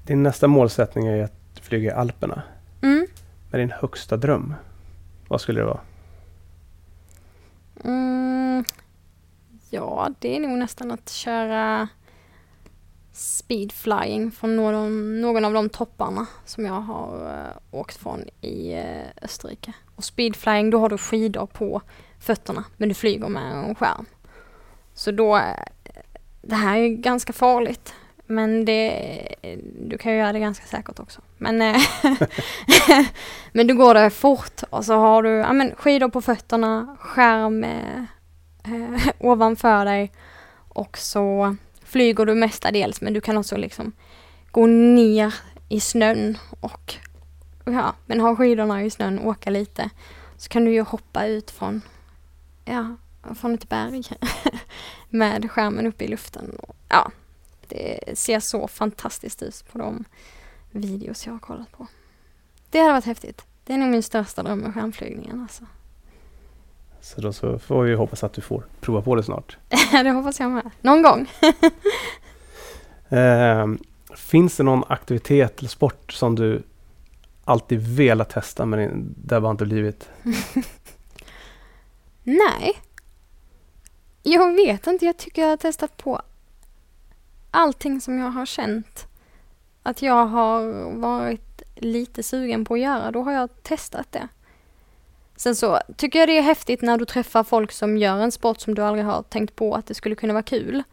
Din 0.06 0.24
nästa 0.24 0.48
målsättning 0.48 1.08
är 1.08 1.24
att 1.24 1.60
flyga 1.62 1.92
i 1.92 1.94
Alperna. 1.94 2.44
Mm. 2.82 3.08
Med 3.52 3.62
din 3.62 3.72
högsta 3.72 4.18
dröm, 4.18 4.54
vad 5.28 5.42
skulle 5.42 5.60
det 5.60 5.66
vara? 5.66 5.80
Mm, 7.84 8.66
ja, 9.70 10.10
det 10.20 10.36
är 10.36 10.40
nog 10.40 10.58
nästan 10.58 10.92
att 10.92 11.10
köra 11.10 11.88
speedflying 13.14 14.32
från 14.32 14.56
någon, 14.56 15.22
någon 15.22 15.46
av 15.46 15.54
de 15.54 15.70
topparna 15.70 16.26
som 16.46 16.66
jag 16.66 16.82
har 16.82 17.16
uh, 17.16 17.80
åkt 17.80 17.98
från 17.98 18.24
i 18.42 18.76
uh, 18.76 19.08
Österrike. 19.22 19.74
Och 19.96 20.04
speedflying, 20.04 20.70
då 20.70 20.80
har 20.80 20.90
du 20.90 20.98
skidor 20.98 21.46
på 21.46 21.82
fötterna 22.20 22.64
men 22.78 22.90
du 22.90 22.96
flyger 22.96 23.28
med 23.28 23.52
en 23.52 23.76
skärm. 23.76 24.06
Så 24.94 25.12
då, 25.12 25.38
eh, 25.38 25.44
det 26.42 26.56
här 26.56 26.78
är 26.78 26.88
ganska 26.88 27.34
farligt 27.34 27.94
men 28.26 28.66
det, 28.66 29.36
du 29.80 29.98
kan 29.98 30.12
ju 30.12 30.18
göra 30.18 30.34
det 30.34 30.40
ganska 30.40 30.66
säkert 30.66 31.00
också. 31.00 31.22
Men, 31.38 31.58
men 33.52 33.68
du 33.68 33.76
går 33.76 33.94
det 33.94 34.10
fort 34.10 34.64
och 34.70 34.86
så 34.86 34.94
har 34.94 35.24
du 35.24 35.30
ja, 35.30 35.54
men 35.54 35.76
skidor 35.76 36.10
på 36.10 36.22
fötterna, 36.22 36.98
skärm 37.00 37.64
eh, 37.64 38.04
ovanför 39.20 39.86
dig 39.86 40.12
och 40.70 40.98
så 40.98 41.56
flyger 41.92 42.26
du 42.26 42.36
mestadels 42.36 43.02
men 43.02 43.14
du 43.14 43.22
kan 43.22 43.38
också 43.38 43.58
liksom 43.58 43.92
gå 44.52 44.66
ner 44.66 45.34
i 45.70 45.80
snön 45.80 46.38
och 46.60 46.96
ja, 47.66 47.96
men 48.06 48.20
ha 48.20 48.36
skidorna 48.36 48.84
i 48.84 48.90
snön, 48.90 49.20
och 49.20 49.28
åka 49.28 49.50
lite. 49.50 49.90
Så 50.38 50.50
kan 50.50 50.66
du 50.66 50.72
ju 50.72 50.82
hoppa 50.82 51.26
ut 51.26 51.52
från, 51.52 51.82
ja, 52.66 52.96
från 53.36 53.54
ett 53.54 53.70
berg 53.70 54.04
med 55.10 55.52
skärmen 55.52 55.88
uppe 55.88 56.04
i 56.04 56.08
luften. 56.08 56.58
Ja, 56.90 57.12
det 57.68 58.18
ser 58.18 58.40
så 58.40 58.68
fantastiskt 58.68 59.44
ut 59.44 59.66
på 59.72 59.78
de 59.78 60.06
videos 60.72 61.26
jag 61.26 61.34
har 61.34 61.40
kollat 61.40 61.72
på. 61.72 61.88
Det 62.70 62.80
hade 62.80 62.94
varit 62.94 63.06
häftigt. 63.06 63.46
Det 63.64 63.74
är 63.74 63.78
nog 63.78 63.90
min 63.90 64.04
största 64.04 64.44
dröm 64.44 64.60
med 64.60 64.74
skärmflygningen 64.74 65.42
alltså. 65.42 65.66
Så 67.02 67.22
då 67.22 67.34
så 67.34 67.60
får 67.60 67.84
vi 67.84 67.96
hoppas 67.96 68.24
att 68.24 68.34
du 68.34 68.42
får 68.42 68.66
prova 68.80 69.02
på 69.02 69.16
det 69.16 69.24
snart. 69.24 69.58
det 69.92 70.12
hoppas 70.12 70.40
jag 70.40 70.52
med. 70.52 70.72
Någon 70.82 71.02
gång. 71.02 71.30
eh, 73.20 73.68
finns 74.16 74.58
det 74.58 74.64
någon 74.64 74.84
aktivitet 74.88 75.60
eller 75.60 75.70
sport 75.70 76.12
som 76.12 76.36
du 76.36 76.64
alltid 77.46 77.96
velat 77.96 78.30
testa 78.30 78.66
men 78.66 79.14
det 79.18 79.36
har 79.36 79.52
inte 79.52 79.66
blivit? 79.66 80.10
Nej. 82.24 82.82
Jag 84.24 84.56
vet 84.56 84.88
inte. 84.88 85.06
Jag 85.06 85.18
tycker 85.18 85.42
jag 85.42 85.50
har 85.50 85.58
testat 85.58 85.98
på 85.98 86.22
allting 87.52 88.02
som 88.02 88.20
jag 88.20 88.32
har 88.32 88.46
känt 88.46 89.08
att 89.84 90.02
jag 90.02 90.26
har 90.26 90.92
varit 91.00 91.62
lite 91.76 92.24
sugen 92.24 92.66
på 92.66 92.74
att 92.74 92.80
göra, 92.80 93.12
då 93.12 93.24
har 93.24 93.32
jag 93.32 93.64
testat 93.64 94.12
det. 94.12 94.28
Sen 95.42 95.56
så 95.56 95.80
tycker 95.96 96.20
jag 96.20 96.28
det 96.28 96.38
är 96.38 96.42
häftigt 96.42 96.82
när 96.82 96.98
du 96.98 97.06
träffar 97.06 97.44
folk 97.44 97.72
som 97.72 97.98
gör 97.98 98.18
en 98.18 98.32
sport 98.32 98.60
som 98.60 98.76
du 98.76 98.82
aldrig 98.82 99.06
har 99.06 99.24
tänkt 99.24 99.56
på 99.56 99.76
att 99.76 99.86
det 99.86 99.94
skulle 99.94 100.16
kunna 100.16 100.34
vara 100.34 100.44
kul. 100.44 100.84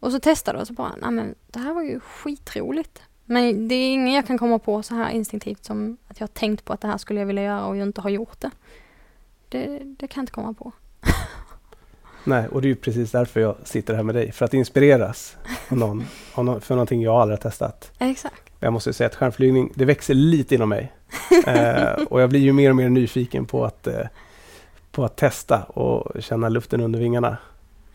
Och 0.00 0.12
så 0.12 0.18
testar 0.22 0.54
du 0.54 0.60
och 0.60 0.66
så 0.66 0.72
bara, 0.72 0.92
nej 1.00 1.10
men 1.10 1.34
det 1.46 1.58
här 1.58 1.74
var 1.74 1.82
ju 1.82 2.00
skitroligt. 2.00 3.02
Men 3.24 3.68
det 3.68 3.74
är 3.74 3.92
inget 3.92 4.14
jag 4.14 4.26
kan 4.26 4.38
komma 4.38 4.58
på 4.58 4.82
så 4.82 4.94
här 4.94 5.10
instinktivt 5.10 5.64
som 5.64 5.96
att 6.08 6.20
jag 6.20 6.26
har 6.26 6.32
tänkt 6.32 6.64
på 6.64 6.72
att 6.72 6.80
det 6.80 6.88
här 6.88 6.98
skulle 6.98 7.20
jag 7.20 7.26
vilja 7.26 7.42
göra 7.42 7.66
och 7.66 7.76
jag 7.76 7.88
inte 7.88 8.00
har 8.00 8.10
gjort 8.10 8.40
det. 8.40 8.50
Det, 9.48 9.78
det 9.84 10.08
kan 10.08 10.20
jag 10.20 10.22
inte 10.22 10.32
komma 10.32 10.54
på. 10.54 10.72
Nej, 12.24 12.48
och 12.48 12.62
det 12.62 12.66
är 12.66 12.70
ju 12.70 12.76
precis 12.76 13.10
därför 13.10 13.40
jag 13.40 13.56
sitter 13.64 13.94
här 13.94 14.02
med 14.02 14.14
dig. 14.14 14.32
För 14.32 14.44
att 14.44 14.54
inspireras 14.54 15.36
av 15.70 15.78
någon, 15.78 16.04
av 16.34 16.44
någon, 16.44 16.60
för 16.60 16.74
någonting 16.74 17.02
jag 17.02 17.14
aldrig 17.14 17.38
har 17.38 17.42
testat. 17.42 17.92
Exakt. 17.98 18.49
Jag 18.60 18.72
måste 18.72 18.92
säga 18.92 19.06
att 19.06 19.14
skärmflygning, 19.14 19.72
det 19.74 19.84
växer 19.84 20.14
lite 20.14 20.54
inom 20.54 20.68
mig. 20.68 20.92
eh, 21.46 21.92
och 21.92 22.20
jag 22.20 22.30
blir 22.30 22.40
ju 22.40 22.52
mer 22.52 22.70
och 22.70 22.76
mer 22.76 22.88
nyfiken 22.88 23.46
på 23.46 23.64
att, 23.64 23.86
eh, 23.86 24.06
på 24.90 25.04
att 25.04 25.16
testa 25.16 25.62
och 25.62 26.22
känna 26.22 26.48
luften 26.48 26.80
under 26.80 26.98
vingarna. 26.98 27.36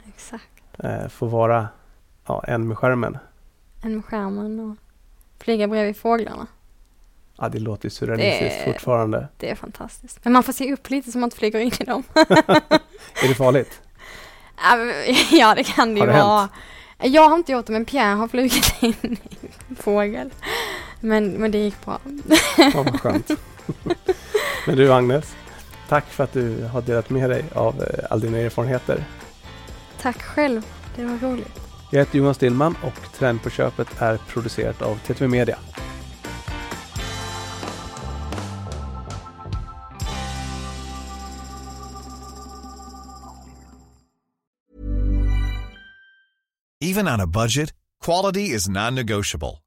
Exakt. 0.08 0.44
Eh, 0.80 1.08
få 1.08 1.26
vara 1.26 1.68
ja, 2.26 2.44
en 2.48 2.68
med 2.68 2.78
skärmen. 2.78 3.18
En 3.84 3.96
med 3.96 4.06
skärmen 4.06 4.60
och 4.60 4.78
flyga 5.44 5.68
bredvid 5.68 5.98
fåglarna. 5.98 6.48
Ja, 7.38 7.50
det 7.50 7.60
låter 7.60 7.90
surrealistiskt 7.90 8.66
det, 8.66 8.74
fortfarande. 8.74 9.28
Det 9.38 9.50
är 9.50 9.56
fantastiskt. 9.56 10.20
Men 10.24 10.34
man 10.34 10.44
får 10.44 10.54
se 10.54 10.74
upp 10.74 10.90
lite 10.90 11.12
så 11.12 11.18
man 11.18 11.28
inte 11.28 11.38
flyger 11.38 11.60
in 11.60 11.72
i 11.80 11.84
dem. 11.84 12.04
är 12.14 13.28
det 13.28 13.36
farligt? 13.36 13.82
Ja, 15.32 15.56
det 15.56 15.64
kan 15.64 15.94
det 15.94 16.00
ju 16.00 16.08
vara. 16.08 16.40
Hänt? 16.40 16.52
Jag 16.98 17.30
har 17.30 17.36
inte 17.36 17.52
gjort 17.52 17.66
det, 17.66 17.74
men 17.74 17.86
Pierre 17.86 18.16
har 18.16 18.28
flugit 18.28 18.84
in 18.84 18.94
i 19.04 19.18
en 19.70 19.76
fågel. 19.76 20.34
Men, 21.06 21.32
men 21.32 21.52
det 21.52 21.58
gick 21.58 21.86
bra. 21.86 22.00
Ja, 22.58 22.72
vad 22.74 23.02
skönt. 23.02 23.32
men 24.68 24.76
du 24.76 24.94
Agnes, 24.94 25.36
tack 25.90 26.06
för 26.06 26.24
att 26.24 26.34
du 26.34 26.64
har 26.64 26.82
delat 26.82 27.10
med 27.10 27.30
dig 27.30 27.46
av 27.54 27.84
eh, 27.84 28.06
all 28.10 28.20
dina 28.20 28.38
erfarenheter. 28.38 29.04
Tack 30.02 30.22
själv, 30.22 30.66
det 30.96 31.06
var 31.06 31.18
roligt. 31.18 31.60
Jag 31.92 32.00
heter 32.00 32.18
Johan 32.18 32.34
Stillman 32.34 32.76
och 32.84 33.14
Trend 33.18 33.44
på 33.44 33.50
köpet 33.50 33.88
är 34.00 34.18
producerat 34.18 34.82
av 34.82 34.96
TTV 34.96 35.28
Media. 35.28 35.58
Even 46.82 47.08
on 47.08 47.20
a 47.20 47.28
budget, 47.28 47.74
quality 48.06 48.42
is 48.42 48.68
non-negotiable. 48.70 49.65